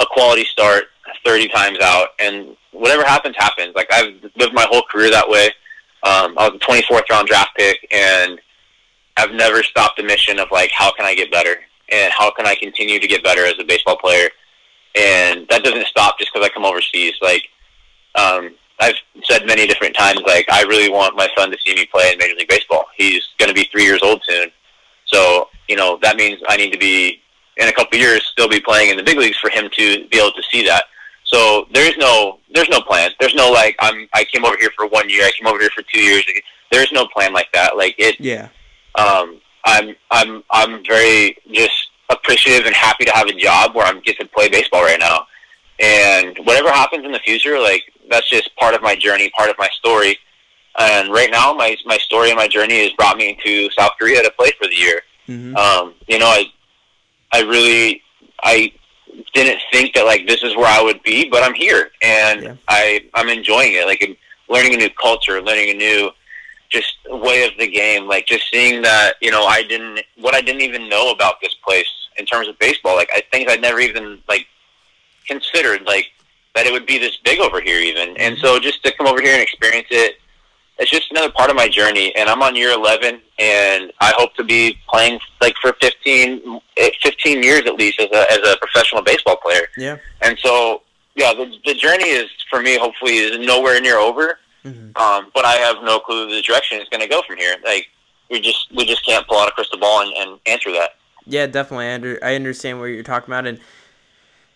a 0.00 0.06
quality 0.06 0.44
start 0.44 0.84
30 1.26 1.48
times 1.48 1.78
out, 1.82 2.08
and 2.18 2.56
whatever 2.70 3.04
happens, 3.04 3.36
happens. 3.36 3.74
Like 3.74 3.92
I've 3.92 4.14
lived 4.36 4.54
my 4.54 4.66
whole 4.70 4.82
career 4.90 5.10
that 5.10 5.28
way. 5.28 5.46
Um, 6.04 6.38
I 6.38 6.48
was 6.48 6.54
a 6.54 6.58
24th 6.58 7.10
round 7.10 7.28
draft 7.28 7.50
pick, 7.56 7.86
and 7.92 8.40
I've 9.16 9.32
never 9.32 9.62
stopped 9.62 9.96
the 9.96 10.02
mission 10.02 10.38
of 10.38 10.48
like, 10.50 10.70
how 10.72 10.92
can 10.92 11.04
I 11.04 11.14
get 11.14 11.30
better, 11.30 11.56
and 11.90 12.12
how 12.12 12.30
can 12.30 12.46
I 12.46 12.54
continue 12.54 12.98
to 12.98 13.06
get 13.06 13.22
better 13.22 13.44
as 13.44 13.54
a 13.58 13.64
baseball 13.64 13.96
player 13.96 14.30
and 14.94 15.46
that 15.48 15.64
doesn't 15.64 15.86
stop 15.86 16.18
just 16.18 16.32
because 16.32 16.46
I 16.46 16.52
come 16.52 16.64
overseas. 16.64 17.14
Like, 17.22 17.48
um, 18.14 18.54
I've 18.80 18.96
said 19.22 19.46
many 19.46 19.66
different 19.66 19.94
times, 19.94 20.20
like 20.26 20.46
I 20.50 20.62
really 20.62 20.90
want 20.90 21.16
my 21.16 21.28
son 21.36 21.50
to 21.50 21.58
see 21.64 21.74
me 21.74 21.86
play 21.86 22.12
in 22.12 22.18
Major 22.18 22.34
League 22.34 22.48
Baseball. 22.48 22.86
He's 22.96 23.22
going 23.38 23.48
to 23.48 23.54
be 23.54 23.68
three 23.70 23.84
years 23.84 24.00
old 24.02 24.22
soon, 24.28 24.50
so 25.06 25.48
you 25.68 25.76
know 25.76 25.98
that 26.02 26.16
means 26.16 26.40
I 26.48 26.56
need 26.56 26.72
to 26.72 26.78
be 26.78 27.20
in 27.58 27.68
a 27.68 27.72
couple 27.72 27.96
of 27.96 28.00
years 28.00 28.26
still 28.32 28.48
be 28.48 28.60
playing 28.60 28.90
in 28.90 28.96
the 28.96 29.02
big 29.02 29.18
leagues 29.18 29.38
for 29.38 29.50
him 29.50 29.68
to 29.76 30.08
be 30.08 30.18
able 30.18 30.32
to 30.32 30.42
see 30.50 30.66
that. 30.66 30.84
So 31.24 31.66
there's 31.72 31.96
no 31.96 32.40
there's 32.52 32.68
no 32.68 32.80
plan. 32.80 33.10
There's 33.20 33.34
no 33.34 33.50
like 33.50 33.76
I'm 33.80 34.08
I 34.14 34.24
came 34.24 34.44
over 34.44 34.56
here 34.58 34.70
for 34.76 34.86
one 34.88 35.08
year. 35.08 35.24
I 35.24 35.30
came 35.38 35.46
over 35.46 35.60
here 35.60 35.70
for 35.74 35.82
two 35.82 36.00
years. 36.00 36.24
There's 36.72 36.90
no 36.92 37.06
plan 37.06 37.32
like 37.32 37.52
that. 37.52 37.76
Like 37.76 37.94
it. 37.98 38.18
Yeah. 38.18 38.48
Um. 38.96 39.40
I'm 39.64 39.94
I'm 40.10 40.42
I'm 40.50 40.84
very 40.84 41.36
just 41.52 41.90
appreciative 42.10 42.66
and 42.66 42.74
happy 42.74 43.04
to 43.04 43.12
have 43.12 43.28
a 43.28 43.32
job 43.32 43.74
where 43.74 43.86
I'm 43.86 44.00
get 44.00 44.18
to 44.18 44.26
play 44.26 44.48
baseball 44.48 44.82
right 44.82 44.98
now. 44.98 45.26
And 45.78 46.36
whatever 46.44 46.70
happens 46.70 47.04
in 47.04 47.12
the 47.12 47.20
future, 47.20 47.60
like 47.60 47.82
that's 48.10 48.28
just 48.28 48.54
part 48.56 48.74
of 48.74 48.82
my 48.82 48.96
journey, 48.96 49.30
part 49.36 49.50
of 49.50 49.56
my 49.58 49.68
story. 49.72 50.18
And 50.78 51.12
right 51.12 51.30
now, 51.30 51.52
my 51.54 51.76
my 51.86 51.96
story 51.98 52.30
and 52.30 52.36
my 52.36 52.48
journey 52.48 52.82
has 52.82 52.92
brought 52.92 53.16
me 53.16 53.38
to 53.44 53.70
South 53.70 53.92
Korea 54.00 54.22
to 54.22 54.30
play 54.32 54.52
for 54.60 54.66
the 54.66 54.74
year. 54.74 55.00
Mm-hmm. 55.28 55.56
Um, 55.56 55.94
you 56.08 56.18
know, 56.18 56.26
I 56.26 56.46
I 57.32 57.42
really 57.42 58.02
I 58.42 58.72
didn't 59.34 59.60
think 59.70 59.94
that 59.94 60.06
like 60.06 60.26
this 60.26 60.42
is 60.42 60.56
where 60.56 60.66
I 60.66 60.82
would 60.82 61.02
be, 61.02 61.28
but 61.28 61.42
I'm 61.42 61.54
here 61.54 61.90
and 62.02 62.42
yeah. 62.42 62.54
I 62.68 63.08
I'm 63.14 63.28
enjoying 63.28 63.74
it. 63.74 63.86
Like 63.86 64.18
learning 64.48 64.74
a 64.74 64.76
new 64.76 64.90
culture, 65.00 65.40
learning 65.40 65.70
a 65.70 65.74
new 65.74 66.10
just 66.72 66.96
way 67.06 67.46
of 67.46 67.52
the 67.58 67.68
game. 67.68 68.06
Like 68.06 68.26
just 68.26 68.50
seeing 68.50 68.82
that, 68.82 69.16
you 69.20 69.30
know, 69.30 69.44
I 69.44 69.62
didn't 69.62 70.00
what 70.16 70.34
I 70.34 70.40
didn't 70.40 70.62
even 70.62 70.88
know 70.88 71.10
about 71.10 71.40
this 71.40 71.54
place 71.64 71.90
in 72.16 72.26
terms 72.26 72.48
of 72.48 72.58
baseball. 72.58 72.96
Like 72.96 73.10
I 73.14 73.22
things 73.30 73.46
I'd 73.48 73.60
never 73.60 73.80
even 73.80 74.20
like 74.28 74.46
considered 75.26 75.82
like 75.82 76.06
that 76.54 76.66
it 76.66 76.72
would 76.72 76.86
be 76.86 76.98
this 76.98 77.16
big 77.24 77.40
over 77.40 77.60
here 77.60 77.78
even. 77.78 78.16
And 78.16 78.36
so 78.38 78.58
just 78.58 78.82
to 78.84 78.92
come 78.92 79.06
over 79.06 79.22
here 79.22 79.32
and 79.32 79.42
experience 79.42 79.88
it, 79.90 80.16
it's 80.78 80.90
just 80.90 81.10
another 81.10 81.30
part 81.30 81.50
of 81.50 81.56
my 81.56 81.68
journey. 81.68 82.14
And 82.16 82.28
I'm 82.28 82.42
on 82.42 82.56
year 82.56 82.72
11, 82.72 83.20
and 83.38 83.92
I 84.00 84.12
hope 84.16 84.34
to 84.34 84.44
be 84.44 84.78
playing 84.88 85.20
like 85.40 85.54
for 85.60 85.74
15, 85.80 86.60
eh, 86.78 86.90
15 87.02 87.42
years 87.42 87.62
at 87.66 87.74
least 87.74 88.00
as 88.00 88.08
a 88.12 88.32
as 88.32 88.38
a 88.38 88.56
professional 88.58 89.02
baseball 89.02 89.36
player. 89.36 89.68
Yeah. 89.76 89.98
And 90.22 90.38
so 90.38 90.82
yeah, 91.14 91.34
the 91.34 91.54
the 91.64 91.74
journey 91.74 92.08
is 92.08 92.30
for 92.50 92.60
me 92.60 92.78
hopefully 92.78 93.16
is 93.16 93.46
nowhere 93.46 93.80
near 93.80 93.98
over. 93.98 94.38
Mm-hmm. 94.64 94.96
Um, 94.96 95.30
but 95.34 95.44
I 95.44 95.54
have 95.54 95.82
no 95.82 95.98
clue 95.98 96.28
the 96.28 96.42
direction 96.42 96.80
it's 96.80 96.88
going 96.88 97.00
to 97.00 97.08
go 97.08 97.22
from 97.26 97.36
here. 97.36 97.56
Like 97.64 97.88
we 98.30 98.40
just 98.40 98.72
we 98.74 98.84
just 98.84 99.04
can't 99.04 99.26
pull 99.26 99.38
out 99.38 99.48
a 99.48 99.52
crystal 99.52 99.78
ball 99.78 100.02
and, 100.02 100.12
and 100.16 100.40
answer 100.46 100.72
that. 100.72 100.96
Yeah, 101.26 101.46
definitely. 101.46 101.86
I, 101.86 101.94
under, 101.94 102.18
I 102.22 102.34
understand 102.34 102.80
what 102.80 102.86
you're 102.86 103.02
talking 103.02 103.32
about, 103.32 103.46
and 103.46 103.60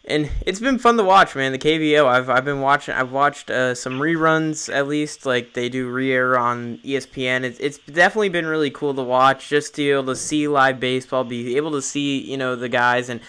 and 0.04 0.30
it's 0.46 0.60
been 0.60 0.78
fun 0.78 0.96
to 0.96 1.04
watch, 1.04 1.34
man. 1.34 1.52
The 1.52 1.58
KBO. 1.58 2.06
I've 2.06 2.30
I've 2.30 2.44
been 2.44 2.60
watching. 2.60 2.94
I've 2.94 3.12
watched 3.12 3.50
uh, 3.50 3.74
some 3.74 3.94
reruns 3.94 4.72
at 4.72 4.86
least, 4.86 5.26
like 5.26 5.54
they 5.54 5.68
do 5.68 5.88
re-air 5.90 6.38
on 6.38 6.78
ESPN. 6.78 7.42
It's 7.42 7.58
it's 7.58 7.78
definitely 7.78 8.28
been 8.28 8.46
really 8.46 8.70
cool 8.70 8.94
to 8.94 9.02
watch, 9.02 9.48
just 9.48 9.74
to 9.74 9.82
be 9.82 9.90
able 9.90 10.06
to 10.06 10.16
see 10.16 10.46
live 10.48 10.78
baseball, 10.78 11.24
be 11.24 11.56
able 11.56 11.72
to 11.72 11.82
see 11.82 12.20
you 12.20 12.36
know 12.36 12.54
the 12.54 12.68
guys, 12.68 13.08
and 13.08 13.20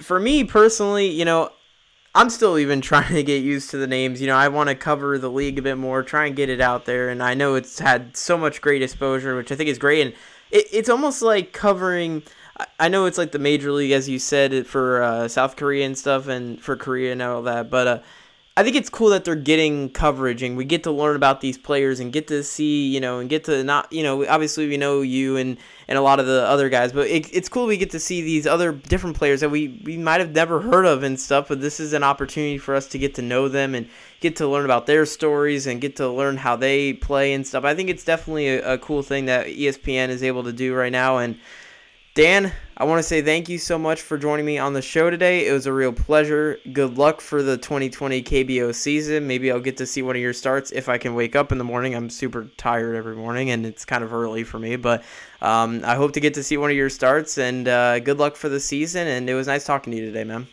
for 0.00 0.18
me 0.18 0.44
personally, 0.44 1.08
you 1.08 1.24
know, 1.24 1.50
I'm 2.14 2.30
still 2.30 2.58
even 2.58 2.80
trying 2.82 3.14
to 3.14 3.22
get 3.22 3.42
used 3.42 3.70
to 3.70 3.76
the 3.76 3.86
names. 3.86 4.20
You 4.20 4.26
know, 4.26 4.36
I 4.36 4.48
want 4.48 4.68
to 4.68 4.74
cover 4.74 5.18
the 5.18 5.30
league 5.30 5.58
a 5.58 5.62
bit 5.62 5.76
more, 5.76 6.02
try 6.02 6.26
and 6.26 6.36
get 6.36 6.48
it 6.48 6.60
out 6.60 6.84
there, 6.84 7.08
and 7.08 7.22
I 7.22 7.34
know 7.34 7.54
it's 7.54 7.78
had 7.78 8.16
so 8.16 8.38
much 8.38 8.60
great 8.60 8.82
exposure, 8.82 9.36
which 9.36 9.52
I 9.52 9.56
think 9.56 9.68
is 9.68 9.78
great, 9.78 10.06
and 10.06 10.14
it, 10.50 10.66
it's 10.72 10.88
almost 10.88 11.22
like 11.22 11.52
covering 11.52 12.22
I 12.78 12.88
know 12.88 13.06
it's 13.06 13.18
like 13.18 13.32
the 13.32 13.38
major 13.38 13.72
league, 13.72 13.90
as 13.90 14.08
you 14.08 14.18
said, 14.18 14.66
for 14.66 15.02
uh, 15.02 15.28
South 15.28 15.56
Korea 15.56 15.86
and 15.86 15.98
stuff, 15.98 16.28
and 16.28 16.60
for 16.62 16.76
Korea 16.76 17.12
and 17.12 17.20
all 17.20 17.42
that. 17.42 17.68
But 17.68 17.86
uh, 17.86 17.98
I 18.56 18.62
think 18.62 18.76
it's 18.76 18.88
cool 18.88 19.08
that 19.08 19.24
they're 19.24 19.34
getting 19.34 19.90
coverage, 19.90 20.40
and 20.40 20.56
we 20.56 20.64
get 20.64 20.84
to 20.84 20.92
learn 20.92 21.16
about 21.16 21.40
these 21.40 21.58
players 21.58 21.98
and 21.98 22.12
get 22.12 22.28
to 22.28 22.44
see, 22.44 22.86
you 22.86 23.00
know, 23.00 23.18
and 23.18 23.28
get 23.28 23.42
to 23.44 23.64
not, 23.64 23.92
you 23.92 24.04
know, 24.04 24.24
obviously 24.28 24.68
we 24.68 24.76
know 24.76 25.00
you 25.00 25.36
and 25.36 25.56
and 25.88 25.98
a 25.98 26.00
lot 26.00 26.20
of 26.20 26.26
the 26.26 26.46
other 26.46 26.68
guys, 26.68 26.92
but 26.92 27.08
it, 27.08 27.28
it's 27.34 27.48
cool 27.48 27.66
we 27.66 27.76
get 27.76 27.90
to 27.90 27.98
see 27.98 28.22
these 28.22 28.46
other 28.46 28.70
different 28.70 29.16
players 29.16 29.40
that 29.40 29.50
we 29.50 29.80
we 29.82 29.98
might 29.98 30.20
have 30.20 30.30
never 30.30 30.60
heard 30.60 30.86
of 30.86 31.02
and 31.02 31.18
stuff. 31.18 31.48
But 31.48 31.60
this 31.62 31.80
is 31.80 31.94
an 31.94 32.04
opportunity 32.04 32.56
for 32.58 32.76
us 32.76 32.86
to 32.88 32.98
get 32.98 33.16
to 33.16 33.22
know 33.22 33.48
them 33.48 33.74
and 33.74 33.88
get 34.20 34.36
to 34.36 34.46
learn 34.46 34.64
about 34.64 34.86
their 34.86 35.04
stories 35.04 35.66
and 35.66 35.80
get 35.80 35.96
to 35.96 36.08
learn 36.08 36.36
how 36.36 36.54
they 36.54 36.92
play 36.92 37.32
and 37.32 37.44
stuff. 37.44 37.64
I 37.64 37.74
think 37.74 37.90
it's 37.90 38.04
definitely 38.04 38.48
a, 38.50 38.74
a 38.74 38.78
cool 38.78 39.02
thing 39.02 39.24
that 39.24 39.48
ESPN 39.48 40.10
is 40.10 40.22
able 40.22 40.44
to 40.44 40.52
do 40.52 40.74
right 40.74 40.92
now, 40.92 41.18
and 41.18 41.40
Dan, 42.14 42.52
I 42.76 42.84
want 42.84 43.00
to 43.00 43.02
say 43.02 43.22
thank 43.22 43.48
you 43.48 43.58
so 43.58 43.76
much 43.76 44.00
for 44.00 44.16
joining 44.16 44.46
me 44.46 44.56
on 44.56 44.72
the 44.72 44.80
show 44.80 45.10
today. 45.10 45.48
It 45.48 45.52
was 45.52 45.66
a 45.66 45.72
real 45.72 45.92
pleasure. 45.92 46.60
Good 46.72 46.96
luck 46.96 47.20
for 47.20 47.42
the 47.42 47.56
2020 47.56 48.22
KBO 48.22 48.72
season. 48.72 49.26
Maybe 49.26 49.50
I'll 49.50 49.58
get 49.58 49.78
to 49.78 49.86
see 49.86 50.00
one 50.00 50.14
of 50.14 50.22
your 50.22 50.32
starts 50.32 50.70
if 50.70 50.88
I 50.88 50.96
can 50.96 51.16
wake 51.16 51.34
up 51.34 51.50
in 51.50 51.58
the 51.58 51.64
morning. 51.64 51.92
I'm 51.92 52.08
super 52.08 52.48
tired 52.56 52.94
every 52.94 53.16
morning 53.16 53.50
and 53.50 53.66
it's 53.66 53.84
kind 53.84 54.04
of 54.04 54.14
early 54.14 54.44
for 54.44 54.60
me, 54.60 54.76
but 54.76 55.02
um, 55.42 55.82
I 55.84 55.96
hope 55.96 56.12
to 56.12 56.20
get 56.20 56.34
to 56.34 56.44
see 56.44 56.56
one 56.56 56.70
of 56.70 56.76
your 56.76 56.88
starts 56.88 57.36
and 57.36 57.66
uh, 57.66 57.98
good 57.98 58.18
luck 58.18 58.36
for 58.36 58.48
the 58.48 58.60
season. 58.60 59.08
And 59.08 59.28
it 59.28 59.34
was 59.34 59.48
nice 59.48 59.64
talking 59.64 59.90
to 59.90 59.96
you 59.96 60.06
today, 60.06 60.22
man. 60.22 60.46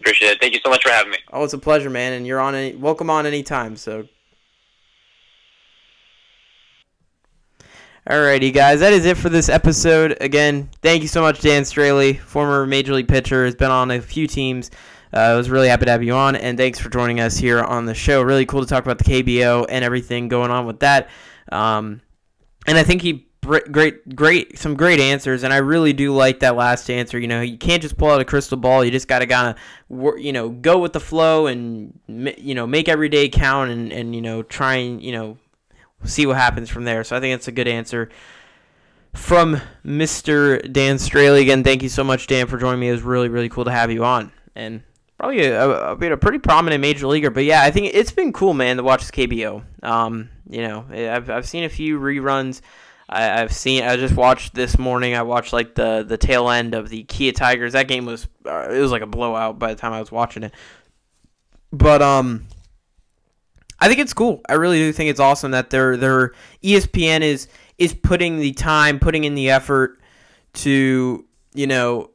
Appreciate 0.00 0.30
it. 0.30 0.40
Thank 0.40 0.54
you 0.54 0.60
so 0.64 0.70
much 0.70 0.82
for 0.82 0.92
having 0.92 1.10
me. 1.10 1.18
Oh, 1.30 1.44
it's 1.44 1.52
a 1.52 1.58
pleasure, 1.58 1.90
man. 1.90 2.14
And 2.14 2.26
you're 2.26 2.40
on 2.40 2.54
any, 2.54 2.74
welcome 2.74 3.10
on 3.10 3.26
anytime. 3.26 3.76
So 3.76 4.08
Alrighty, 8.08 8.52
guys, 8.52 8.80
that 8.80 8.92
is 8.92 9.06
it 9.06 9.16
for 9.16 9.30
this 9.30 9.48
episode. 9.48 10.18
Again, 10.20 10.68
thank 10.82 11.00
you 11.00 11.08
so 11.08 11.22
much, 11.22 11.40
Dan 11.40 11.62
Straily, 11.62 12.18
former 12.18 12.66
Major 12.66 12.92
League 12.92 13.08
pitcher, 13.08 13.46
has 13.46 13.54
been 13.54 13.70
on 13.70 13.90
a 13.90 13.98
few 13.98 14.26
teams. 14.26 14.70
Uh, 15.10 15.20
I 15.20 15.34
was 15.36 15.48
really 15.48 15.68
happy 15.68 15.86
to 15.86 15.90
have 15.90 16.02
you 16.02 16.12
on, 16.12 16.36
and 16.36 16.58
thanks 16.58 16.78
for 16.78 16.90
joining 16.90 17.18
us 17.18 17.38
here 17.38 17.62
on 17.62 17.86
the 17.86 17.94
show. 17.94 18.20
Really 18.20 18.44
cool 18.44 18.60
to 18.60 18.66
talk 18.66 18.84
about 18.84 18.98
the 18.98 19.04
KBO 19.04 19.64
and 19.70 19.82
everything 19.82 20.28
going 20.28 20.50
on 20.50 20.66
with 20.66 20.80
that. 20.80 21.08
Um, 21.50 22.02
and 22.66 22.76
I 22.76 22.82
think 22.82 23.00
he 23.00 23.26
great, 23.40 24.14
great, 24.14 24.58
some 24.58 24.74
great 24.74 25.00
answers, 25.00 25.42
and 25.42 25.50
I 25.50 25.58
really 25.58 25.94
do 25.94 26.14
like 26.14 26.40
that 26.40 26.56
last 26.56 26.90
answer. 26.90 27.18
You 27.18 27.28
know, 27.28 27.40
you 27.40 27.56
can't 27.56 27.80
just 27.80 27.96
pull 27.96 28.10
out 28.10 28.20
a 28.20 28.26
crystal 28.26 28.58
ball. 28.58 28.84
You 28.84 28.90
just 28.90 29.08
got 29.08 29.20
to 29.20 29.26
kind 29.26 29.56
of, 29.56 30.18
you 30.18 30.34
know, 30.34 30.50
go 30.50 30.78
with 30.78 30.92
the 30.92 31.00
flow 31.00 31.46
and 31.46 31.98
you 32.06 32.54
know 32.54 32.66
make 32.66 32.86
every 32.86 33.08
day 33.08 33.30
count, 33.30 33.70
and 33.70 33.90
and 33.94 34.14
you 34.14 34.20
know 34.20 34.42
try 34.42 34.74
and 34.74 35.02
you 35.02 35.12
know 35.12 35.38
see 36.04 36.26
what 36.26 36.36
happens 36.36 36.70
from 36.70 36.84
there. 36.84 37.04
So 37.04 37.16
I 37.16 37.20
think 37.20 37.32
that's 37.32 37.48
a 37.48 37.52
good 37.52 37.68
answer 37.68 38.10
from 39.14 39.60
Mr. 39.84 40.70
Dan 40.70 40.96
Straily. 40.96 41.40
Again, 41.40 41.64
thank 41.64 41.82
you 41.82 41.88
so 41.88 42.04
much, 42.04 42.26
Dan, 42.26 42.46
for 42.46 42.58
joining 42.58 42.80
me. 42.80 42.88
It 42.88 42.92
was 42.92 43.02
really, 43.02 43.28
really 43.28 43.48
cool 43.48 43.64
to 43.64 43.70
have 43.70 43.90
you 43.90 44.04
on. 44.04 44.32
And 44.54 44.82
probably 45.18 45.44
a, 45.46 45.68
a, 45.68 46.12
a 46.12 46.16
pretty 46.16 46.38
prominent 46.38 46.80
major 46.80 47.06
leaguer. 47.06 47.30
But 47.30 47.44
yeah, 47.44 47.62
I 47.62 47.70
think 47.70 47.94
it's 47.94 48.12
been 48.12 48.32
cool, 48.32 48.54
man, 48.54 48.76
to 48.76 48.82
watch 48.82 49.00
this 49.00 49.10
KBO. 49.10 49.64
Um, 49.82 50.30
you 50.48 50.62
know, 50.62 50.84
I've, 50.90 51.30
I've 51.30 51.48
seen 51.48 51.64
a 51.64 51.68
few 51.68 51.98
reruns. 51.98 52.60
I, 53.08 53.22
have 53.22 53.52
seen. 53.52 53.82
I 53.82 53.96
just 53.96 54.16
watched 54.16 54.54
this 54.54 54.78
morning. 54.78 55.14
I 55.14 55.22
watched 55.22 55.52
like 55.52 55.74
the 55.74 56.04
the 56.08 56.16
tail 56.16 56.48
end 56.48 56.74
of 56.74 56.88
the 56.88 57.04
Kia 57.04 57.32
Tigers. 57.32 57.74
That 57.74 57.86
game 57.86 58.06
was 58.06 58.26
uh, 58.46 58.68
it 58.70 58.80
was 58.80 58.90
like 58.90 59.02
a 59.02 59.06
blowout 59.06 59.58
by 59.58 59.74
the 59.74 59.80
time 59.80 59.92
I 59.92 60.00
was 60.00 60.10
watching 60.10 60.42
it. 60.42 60.54
But 61.70 62.00
um, 62.00 62.46
I 63.80 63.88
think 63.88 64.00
it's 64.00 64.12
cool. 64.12 64.40
I 64.48 64.54
really 64.54 64.78
do 64.78 64.92
think 64.92 65.10
it's 65.10 65.20
awesome 65.20 65.50
that 65.52 65.70
their 65.70 65.96
their 65.96 66.32
ESPN 66.62 67.22
is 67.22 67.48
is 67.78 67.94
putting 67.94 68.38
the 68.38 68.52
time, 68.52 68.98
putting 68.98 69.24
in 69.24 69.34
the 69.34 69.50
effort 69.50 70.00
to, 70.54 71.24
you 71.54 71.66
know, 71.66 72.10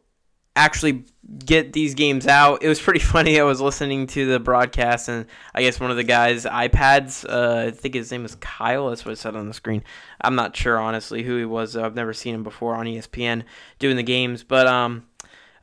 actually 0.56 1.04
get 1.46 1.74
these 1.74 1.94
games 1.94 2.28
out. 2.28 2.64
It 2.64 2.68
was 2.68 2.80
pretty 2.80 3.00
funny. 3.16 3.40
I 3.40 3.44
was 3.44 3.62
listening 3.62 4.08
to 4.08 4.26
the 4.26 4.40
broadcast, 4.40 5.10
and 5.10 5.26
I 5.54 5.62
guess 5.62 5.80
one 5.80 5.92
of 5.92 5.98
the 5.98 6.04
guys' 6.04 6.46
iPads, 6.46 7.26
uh, 7.30 7.68
I 7.68 7.72
think 7.72 7.96
his 7.96 8.12
name 8.12 8.24
was 8.24 8.36
Kyle. 8.36 8.90
That's 8.90 9.06
what 9.06 9.12
it 9.12 9.18
said 9.18 9.36
on 9.36 9.48
the 9.48 9.54
screen. 9.54 9.84
I'm 10.22 10.36
not 10.36 10.56
sure 10.56 10.78
honestly 10.80 11.24
who 11.24 11.38
he 11.38 11.46
was. 11.46 11.76
I've 11.76 11.96
never 11.96 12.14
seen 12.14 12.36
him 12.36 12.44
before 12.44 12.76
on 12.76 12.86
ESPN 12.86 13.44
doing 13.80 13.96
the 13.96 14.04
games, 14.04 14.44
but 14.44 14.68
um, 14.68 15.06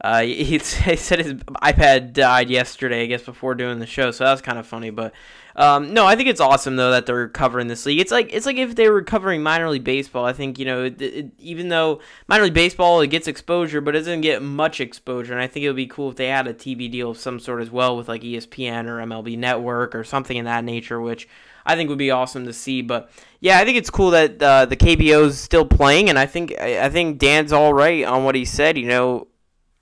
uh, 0.01 0.23
he, 0.23 0.45
he 0.45 0.59
said 0.61 1.19
his 1.19 1.35
iPad 1.35 2.13
died 2.13 2.51
yesterday, 2.51 3.03
I 3.03 3.07
guess, 3.07 3.23
before 3.23 3.55
doing 3.55 3.79
the 3.79 3.87
show. 3.87 4.11
So 4.11 4.25
that 4.25 4.33
was 4.33 4.43
kind 4.43 4.59
of 4.59 4.67
funny. 4.67 4.91
But 4.91 5.13
um, 5.57 5.95
no, 5.95 6.05
I 6.05 6.17
think 6.17 6.29
it's 6.29 6.41
awesome 6.41 6.77
though 6.77 6.91
that 6.91 7.07
they're 7.07 7.29
covering 7.29 7.67
this 7.67 7.87
league. 7.87 7.99
It's 7.99 8.13
like 8.13 8.33
it's 8.33 8.45
like 8.45 8.57
if 8.57 8.75
they 8.75 8.91
were 8.91 9.03
covering 9.03 9.43
minor 9.43 9.71
league 9.71 9.85
baseball. 9.85 10.27
I 10.27 10.35
think 10.35 10.59
you 10.59 10.67
know, 10.67 10.85
it, 10.85 11.01
it, 11.01 11.31
even 11.39 11.69
though 11.69 12.01
minor 12.29 12.45
league 12.45 12.55
baseball 12.55 13.01
it 13.01 13.09
gets 13.09 13.27
exposure, 13.27 13.81
but 13.81 13.97
it 13.97 14.01
doesn't 14.01 14.21
get 14.21 14.43
much 14.43 14.81
exposure. 14.81 15.33
And 15.33 15.43
I 15.43 15.47
think 15.47 15.65
it 15.65 15.69
would 15.69 15.77
be 15.77 15.87
cool 15.87 16.11
if 16.11 16.17
they 16.17 16.29
had 16.29 16.47
a 16.47 16.53
TV 16.53 16.91
deal 16.91 17.11
of 17.11 17.19
some 17.19 17.41
sort 17.41 17.63
as 17.63 17.71
well 17.71 17.97
with 17.97 18.09
like 18.09 18.21
ESPN 18.21 18.87
or 18.87 18.99
MLB 18.99 19.39
Network 19.39 19.95
or 19.95 20.05
something 20.05 20.37
in 20.37 20.45
that 20.45 20.65
nature, 20.65 21.01
which. 21.01 21.29
I 21.69 21.75
think 21.75 21.89
would 21.89 21.99
be 21.99 22.13
awesome 22.13 22.47
to 22.47 22.53
see. 22.53 22.81
But 22.81 23.11
yeah, 23.41 23.59
I 23.59 23.65
think 23.65 23.77
it's 23.77 23.91
cool 23.91 24.11
that 24.11 24.41
uh, 24.41 24.67
the 24.67 24.77
KBO 24.77 25.27
is 25.27 25.41
still 25.41 25.65
playing, 25.65 26.09
and 26.09 26.17
I 26.17 26.25
think 26.25 26.57
I 26.61 26.89
think 26.91 27.19
Dan's 27.19 27.53
all 27.53 27.75
right 27.75 28.05
on 28.05 28.23
what 28.23 28.37
he 28.37 28.45
said. 28.45 28.79
You 28.79 28.87
know, 28.87 29.27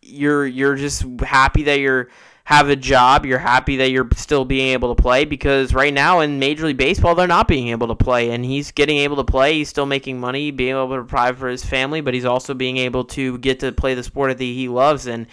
you're 0.05 0.47
you're 0.47 0.77
just 0.77 1.05
happy 1.21 1.65
that 1.65 1.79
you're 1.81 2.09
have 2.45 2.69
a 2.69 2.77
job. 2.77 3.25
You're 3.25 3.39
happy 3.39 3.77
that 3.79 3.91
you're 3.91 4.09
still 4.17 4.45
being 4.45 4.69
able 4.69 4.95
to 4.95 5.03
play 5.03 5.25
because 5.25 5.73
right 5.73 5.93
now 5.93 6.21
in 6.21 6.39
Major 6.39 6.67
League 6.67 6.77
Baseball 6.77 7.15
they're 7.15 7.27
not 7.27 7.49
being 7.49 7.69
able 7.69 7.89
to 7.89 7.95
play, 7.95 8.31
and 8.31 8.45
he's 8.45 8.71
getting 8.71 8.99
able 8.99 9.17
to 9.17 9.25
play. 9.25 9.55
He's 9.55 9.69
still 9.69 9.87
making 9.87 10.21
money, 10.21 10.51
being 10.51 10.71
able 10.71 10.91
to 10.91 11.03
provide 11.03 11.39
for 11.39 11.49
his 11.49 11.65
family, 11.65 12.01
but 12.01 12.15
he's 12.15 12.27
also 12.27 12.55
being 12.55 12.77
able 12.77 13.05
to 13.07 13.39
get 13.39 13.61
to 13.61 13.73
play 13.73 13.95
the 13.95 14.03
sport 14.03 14.37
that 14.37 14.45
he 14.45 14.69
loves 14.69 15.07
and. 15.07 15.27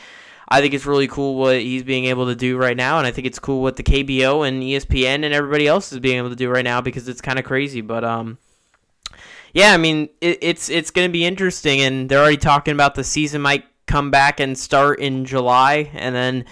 I 0.53 0.59
think 0.59 0.73
it's 0.73 0.85
really 0.85 1.07
cool 1.07 1.35
what 1.35 1.61
he's 1.61 1.83
being 1.83 2.03
able 2.05 2.25
to 2.25 2.35
do 2.35 2.57
right 2.57 2.75
now, 2.75 2.97
and 2.97 3.07
I 3.07 3.11
think 3.11 3.25
it's 3.25 3.39
cool 3.39 3.61
what 3.61 3.77
the 3.77 3.83
KBO 3.83 4.45
and 4.45 4.61
ESPN 4.61 5.23
and 5.23 5.33
everybody 5.33 5.65
else 5.65 5.93
is 5.93 5.99
being 5.99 6.17
able 6.17 6.29
to 6.29 6.35
do 6.35 6.49
right 6.49 6.65
now 6.65 6.81
because 6.81 7.07
it's 7.07 7.21
kind 7.21 7.39
of 7.39 7.45
crazy. 7.45 7.79
But 7.79 8.03
um, 8.03 8.37
yeah, 9.53 9.71
I 9.71 9.77
mean 9.77 10.09
it, 10.19 10.39
it's 10.41 10.69
it's 10.69 10.91
going 10.91 11.07
to 11.07 11.11
be 11.11 11.25
interesting, 11.25 11.79
and 11.79 12.09
they're 12.09 12.19
already 12.19 12.35
talking 12.35 12.73
about 12.73 12.95
the 12.95 13.03
season 13.05 13.41
might 13.41 13.63
come 13.87 14.11
back 14.11 14.39
and 14.39 14.57
start 14.57 14.99
in 14.99 15.25
July, 15.25 15.89
and 15.93 16.15
then 16.15 16.45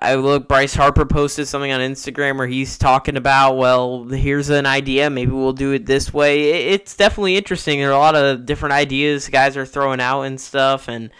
I 0.00 0.14
look. 0.16 0.48
Bryce 0.48 0.74
Harper 0.74 1.06
posted 1.06 1.48
something 1.48 1.72
on 1.72 1.80
Instagram 1.80 2.36
where 2.38 2.46
he's 2.46 2.78
talking 2.78 3.16
about, 3.16 3.56
well, 3.56 4.04
here's 4.04 4.50
an 4.50 4.66
idea. 4.66 5.10
Maybe 5.10 5.32
we'll 5.32 5.52
do 5.52 5.72
it 5.72 5.86
this 5.86 6.12
way. 6.12 6.68
It's 6.70 6.96
definitely 6.96 7.36
interesting. 7.36 7.78
There 7.78 7.90
are 7.90 7.94
a 7.94 7.98
lot 7.98 8.16
of 8.16 8.46
different 8.46 8.74
ideas 8.74 9.28
guys 9.28 9.56
are 9.56 9.66
throwing 9.66 10.00
out 10.00 10.22
and 10.22 10.40
stuff, 10.40 10.88
and 10.88 11.10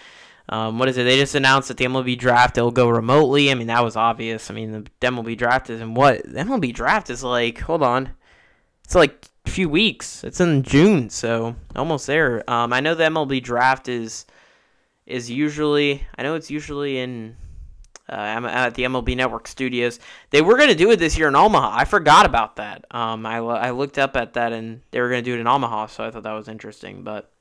um, 0.49 0.79
what 0.79 0.89
is 0.89 0.97
it? 0.97 1.05
They 1.05 1.17
just 1.17 1.35
announced 1.35 1.69
that 1.69 1.77
the 1.77 1.87
MLB 1.87 2.19
draft 2.19 2.59
it'll 2.59 2.71
go 2.71 2.89
remotely. 2.89 3.51
I 3.51 3.55
mean, 3.55 3.67
that 3.69 3.83
was 3.83 3.97
obvious. 3.97 4.51
I 4.51 4.55
mean, 4.55 4.73
the 4.73 4.83
MLB 5.01 5.37
draft 5.37 5.71
is 5.71 5.81
in 5.81 5.95
what? 5.95 6.23
The 6.25 6.41
MLB 6.41 6.73
draft 6.75 7.11
is 7.11 7.25
like, 7.25 7.59
hold 7.61 7.83
on, 7.83 8.11
it's 8.85 8.95
like 8.95 9.27
a 9.47 9.51
few 9.51 9.69
weeks. 9.69 10.23
It's 10.23 10.41
in 10.41 10.63
June, 10.63 11.11
so 11.11 11.57
almost 11.75 12.07
there. 12.07 12.49
Um, 12.49 12.73
I 12.73 12.81
know 12.81 12.95
the 12.95 13.05
MLB 13.05 13.43
draft 13.43 13.89
is 13.89 14.27
is 15.07 15.31
usually. 15.31 16.07
I 16.17 16.23
know 16.23 16.35
it's 16.35 16.51
usually 16.51 16.99
in. 16.99 17.37
Uh, 18.09 18.41
at 18.49 18.77
the 18.77 18.85
MLB 18.85 19.17
Network 19.17 19.49
studios. 19.49 19.99
They 20.31 20.41
were 20.41 20.57
going 20.57 20.69
to 20.69 20.77
do 20.77 20.93
it 20.93 21.01
this 21.01 21.19
year 21.19 21.27
in 21.27 21.35
Omaha. 21.35 21.77
I 21.77 21.85
forgot 21.85 22.25
about 22.25 22.55
that. 22.55 22.85
Um, 22.93 23.27
I, 23.27 23.39
I 23.39 23.71
looked 23.73 23.99
up 23.99 24.17
at 24.17 24.35
that 24.35 24.53
and 24.53 24.81
they 24.93 25.01
were 25.01 25.09
going 25.09 25.25
to 25.25 25.29
do 25.29 25.35
it 25.37 25.41
in 25.41 25.49
Omaha, 25.49 25.87
so 25.87 26.05
I 26.05 26.13
thought 26.13 26.23
that 26.23 26.33
was 26.33 26.47
interesting. 26.47 27.03
But 27.03 27.33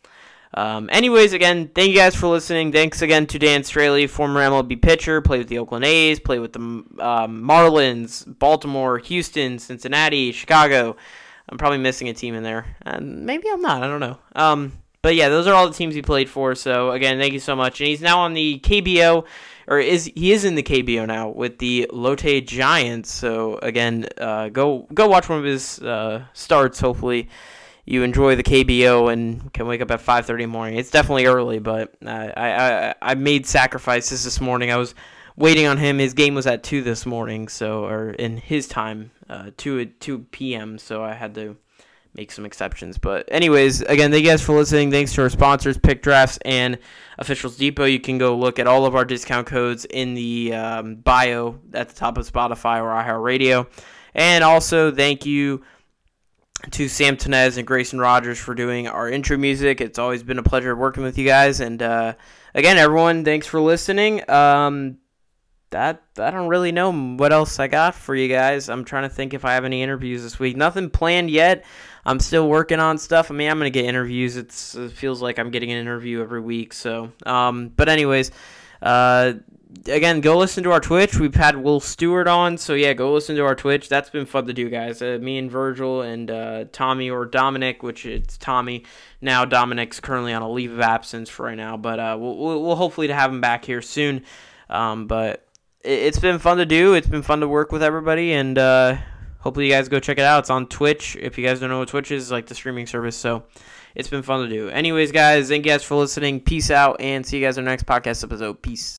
um, 0.55 0.89
anyways, 0.91 1.34
again, 1.34 1.70
thank 1.76 1.89
you 1.89 1.95
guys 1.95 2.16
for 2.16 2.28
listening. 2.28 2.72
Thanks 2.72 3.01
again 3.01 3.28
to 3.28 3.38
Dan 3.38 3.61
Straily, 3.61 4.09
former 4.09 4.39
MLB 4.39 4.82
pitcher, 4.82 5.22
played 5.22 5.39
with 5.39 5.49
the 5.49 5.57
Oakland 5.57 5.84
A's, 5.84 6.20
played 6.20 6.39
with 6.39 6.53
the 6.53 6.59
um, 6.59 7.43
Marlins, 7.43 8.26
Baltimore, 8.39 8.97
Houston, 8.99 9.59
Cincinnati, 9.59 10.32
Chicago. 10.32 10.95
I'm 11.49 11.57
probably 11.57 11.80
missing 11.80 12.09
a 12.09 12.13
team 12.13 12.36
in 12.36 12.43
there. 12.43 12.76
and 12.84 13.26
maybe 13.26 13.49
I'm 13.51 13.61
not. 13.61 13.84
I 13.84 13.88
don't 13.88 13.99
know. 13.99 14.18
But 15.06 15.14
yeah, 15.14 15.30
those 15.30 15.45
are 15.45 15.53
all 15.53 15.68
the 15.68 15.76
teams 15.76 15.93
he 15.93 16.01
played 16.01 16.32
for. 16.32 16.56
So 16.56 16.89
again, 16.89 17.20
thank 17.20 17.32
you 17.32 17.39
so 17.39 17.56
much. 17.56 17.80
And 17.80 17.88
he's 17.88 18.01
now 18.01 18.22
on 18.22 18.34
the 18.34 18.60
KBO, 18.64 19.28
or 19.68 19.80
is 19.80 20.06
he 20.16 20.32
is 20.32 20.45
in 20.45 20.56
the 20.56 20.64
KBO 20.64 21.06
now 21.06 21.30
with 21.30 21.60
the 21.60 21.88
Lotte 21.93 22.43
Giants. 22.43 23.12
So 23.12 23.60
again, 23.60 24.08
uh, 24.18 24.49
go 24.49 24.88
go 24.95 25.08
watch 25.08 25.30
one 25.30 25.38
of 25.38 25.45
his 25.45 25.78
uh, 25.78 26.26
starts. 26.34 26.80
Hopefully 26.80 27.30
you 27.86 28.01
enjoy 28.01 28.36
the 28.36 28.41
KBO 28.41 29.14
and 29.14 29.53
can 29.53 29.68
wake 29.68 29.82
up 29.82 29.91
at 29.91 30.01
5:30 30.01 30.30
in 30.30 30.38
the 30.38 30.47
morning. 30.47 30.80
It's 30.80 30.89
definitely 30.89 31.28
early, 31.28 31.60
but 31.60 31.93
uh, 32.03 32.10
I, 32.10 32.89
I 32.89 32.95
I 32.99 33.14
made 33.14 33.45
sacrifices 33.45 34.24
this 34.24 34.41
morning. 34.41 34.72
I 34.72 34.78
was 34.78 34.95
waiting 35.36 35.68
on 35.68 35.78
him. 35.78 35.99
His 35.99 36.16
game 36.16 36.34
was 36.34 36.47
at 36.47 36.64
two 36.64 36.82
this 36.82 37.06
morning, 37.06 37.47
so 37.47 37.86
or 37.86 38.10
in 38.10 38.38
his 38.38 38.68
time, 38.68 39.12
uh, 39.30 39.51
two 39.56 39.86
two 39.86 40.26
p.m. 40.32 40.80
So 40.80 41.03
I 41.03 41.14
had 41.14 41.36
to 41.36 41.58
make 42.16 42.32
some 42.32 42.45
exceptions. 42.45 42.97
But 42.97 43.28
anyways, 43.30 43.82
again, 43.82 44.11
thank 44.11 44.24
you 44.24 44.32
guys 44.32 44.41
for 44.41 44.55
listening. 44.55 44.89
Thanks 44.89 45.13
to 45.13 45.22
our 45.22 45.30
sponsors, 45.30 45.78
Pick 45.78 46.01
Drafts 46.01 46.39
and 46.45 46.80
Officials 47.18 47.57
Depot. 47.57 47.86
You 47.86 47.99
can 47.99 48.18
go 48.18 48.36
look 48.36 48.57
at 48.57 48.68
all 48.68 48.86
of 48.86 48.95
our 48.95 49.05
discount 49.05 49.47
codes 49.47 49.86
in 49.86 50.13
the 50.13 50.53
um, 50.53 50.95
bio 50.95 51.59
at 51.74 51.89
the 51.89 51.95
top 51.95 52.18
of 52.18 52.32
Spotify 52.32 52.82
or 52.82 52.89
iHeartRadio. 52.89 53.68
And 54.13 54.43
also, 54.43 54.91
thank 54.91 55.26
you 55.26 55.63
to 56.72 56.88
Sam 56.88 57.18
Tenez 57.18 57.57
and 57.57 57.68
Grayson 57.68 57.99
Rogers 57.99 58.39
for 58.39 58.55
doing 58.55 58.88
our 58.88 59.09
intro 59.09 59.38
music. 59.38 59.82
It's 59.82 59.99
always 59.99 60.24
been 60.24 60.39
a 60.39 60.43
pleasure 60.43 60.76
working 60.76 61.03
with 61.03 61.18
you 61.18 61.26
guys. 61.26 61.59
And 61.59 61.82
uh, 61.82 62.13
again, 62.53 62.78
everyone, 62.78 63.26
thanks 63.26 63.45
for 63.45 63.59
listening. 63.59 64.28
Um, 64.30 64.97
that 65.72 66.03
I 66.18 66.32
don't 66.32 66.47
really 66.47 66.72
know 66.72 66.93
what 66.93 67.34
else 67.34 67.59
I 67.59 67.68
got 67.68 67.95
for 67.95 68.16
you 68.16 68.30
guys. 68.30 68.70
I'm 68.70 68.86
trying 68.86 69.03
to 69.03 69.13
think 69.13 69.34
if 69.34 69.43
I 69.43 69.53
have 69.53 69.66
any 69.66 69.84
interviews 69.84 70.24
this 70.24 70.39
week. 70.39 70.55
Nothing 70.55 70.89
planned 70.89 71.30
yet. 71.30 71.66
I'm 72.06 72.20
still 72.20 72.47
working 72.47 72.80
on 72.80 72.97
stuff. 72.97 73.32
I 73.32 73.34
mean, 73.34 73.49
I'm 73.49 73.58
gonna 73.58 73.70
get 73.70 73.86
interviews. 73.86 74.38
It's, 74.38 74.76
it 74.76 74.91
feels 74.91 75.22
like 75.22 75.39
I'm 75.39 75.51
getting 75.51 75.72
an 75.72 75.78
interview 75.78 76.22
every 76.22 76.41
week. 76.41 76.74
So, 76.74 77.12
um, 77.26 77.70
but 77.70 77.89
anyways, 77.89 78.32
uh, 78.82 79.34
again, 79.88 80.22
go 80.22 80.38
listen 80.38 80.64
to 80.64 80.72
our 80.72 80.80
Twitch. 80.80 81.18
We've 81.20 81.36
had 81.36 81.58
Will 81.58 81.80
Stewart 81.80 82.28
on, 82.28 82.58
so 82.58 82.74
yeah, 82.74 82.93
go 82.93 83.14
listen 83.14 83.36
to 83.36 83.45
our 83.45 83.56
Twitch. 83.56 83.89
That's 83.89 84.10
been 84.10 84.26
fun 84.26 84.47
to 84.47 84.53
do, 84.53 84.70
guys. 84.70 85.01
Uh, 85.01 85.18
me 85.22 85.38
and 85.38 85.49
Virgil 85.49 86.01
and 86.01 86.30
uh, 86.30 86.66
Tommy 86.72 87.10
or 87.10 87.26
Dominic, 87.26 87.84
which 87.84 88.06
it's 88.06 88.38
Tommy 88.38 88.86
now. 89.22 89.45
Dominic's 89.45 89.99
currently 89.99 90.34
on 90.34 90.41
a 90.41 90.49
leave 90.49 90.72
of 90.72 90.82
absence 90.82 91.30
for 91.30 91.45
right 91.45 91.58
now, 91.58 91.78
but 91.78 91.99
uh, 91.99 92.18
we'll, 92.20 92.64
we'll 92.64 92.76
hopefully 92.76 93.08
to 93.08 93.16
have 93.16 93.32
him 93.32 93.41
back 93.41 93.66
here 93.66 93.82
soon. 93.82 94.24
Um, 94.70 95.08
but 95.08 95.47
it, 95.84 96.14
has 96.14 96.20
been 96.20 96.39
fun 96.39 96.58
to 96.58 96.66
do. 96.66 96.93
It's 96.93 97.08
been 97.08 97.24
fun 97.24 97.41
to 97.41 97.47
work 97.47 97.72
with 97.72 97.84
everybody, 97.84 98.34
and 98.34 98.58
uh, 98.58 98.97
hopefully 99.46 99.68
you 99.68 99.72
guys 99.72 99.88
go 99.88 100.00
check 100.00 100.18
it 100.18 100.26
out. 100.26 100.39
It's 100.39 100.50
on 100.50 100.68
Twitch. 100.68 101.16
If 101.16 101.38
you 101.38 101.46
guys 101.46 101.60
don't 101.60 101.70
know 101.70 101.80
what 101.80 101.88
Twitch 101.88 102.12
is, 102.12 102.32
like 102.32 102.48
the 102.48 102.56
streaming 102.56 102.88
service. 102.88 103.16
So 103.16 103.43
it's 103.93 104.10
been 104.10 104.24
fun 104.24 104.41
to 104.41 104.50
do. 104.50 104.70
Anyways, 104.70 105.12
guys, 105.12 105.48
thank 105.48 105.66
you 105.66 105.72
guys 105.72 105.84
for 105.84 105.96
listening. 105.96 106.41
Peace 106.41 106.72
out, 106.72 107.00
and 107.00 107.26
see 107.26 107.38
you 107.38 107.46
guys 107.46 107.58
in 107.58 107.64
the 107.64 107.72
next 107.72 107.86
podcast 107.86 108.24
episode. 108.24 108.62
Peace. 108.62 108.98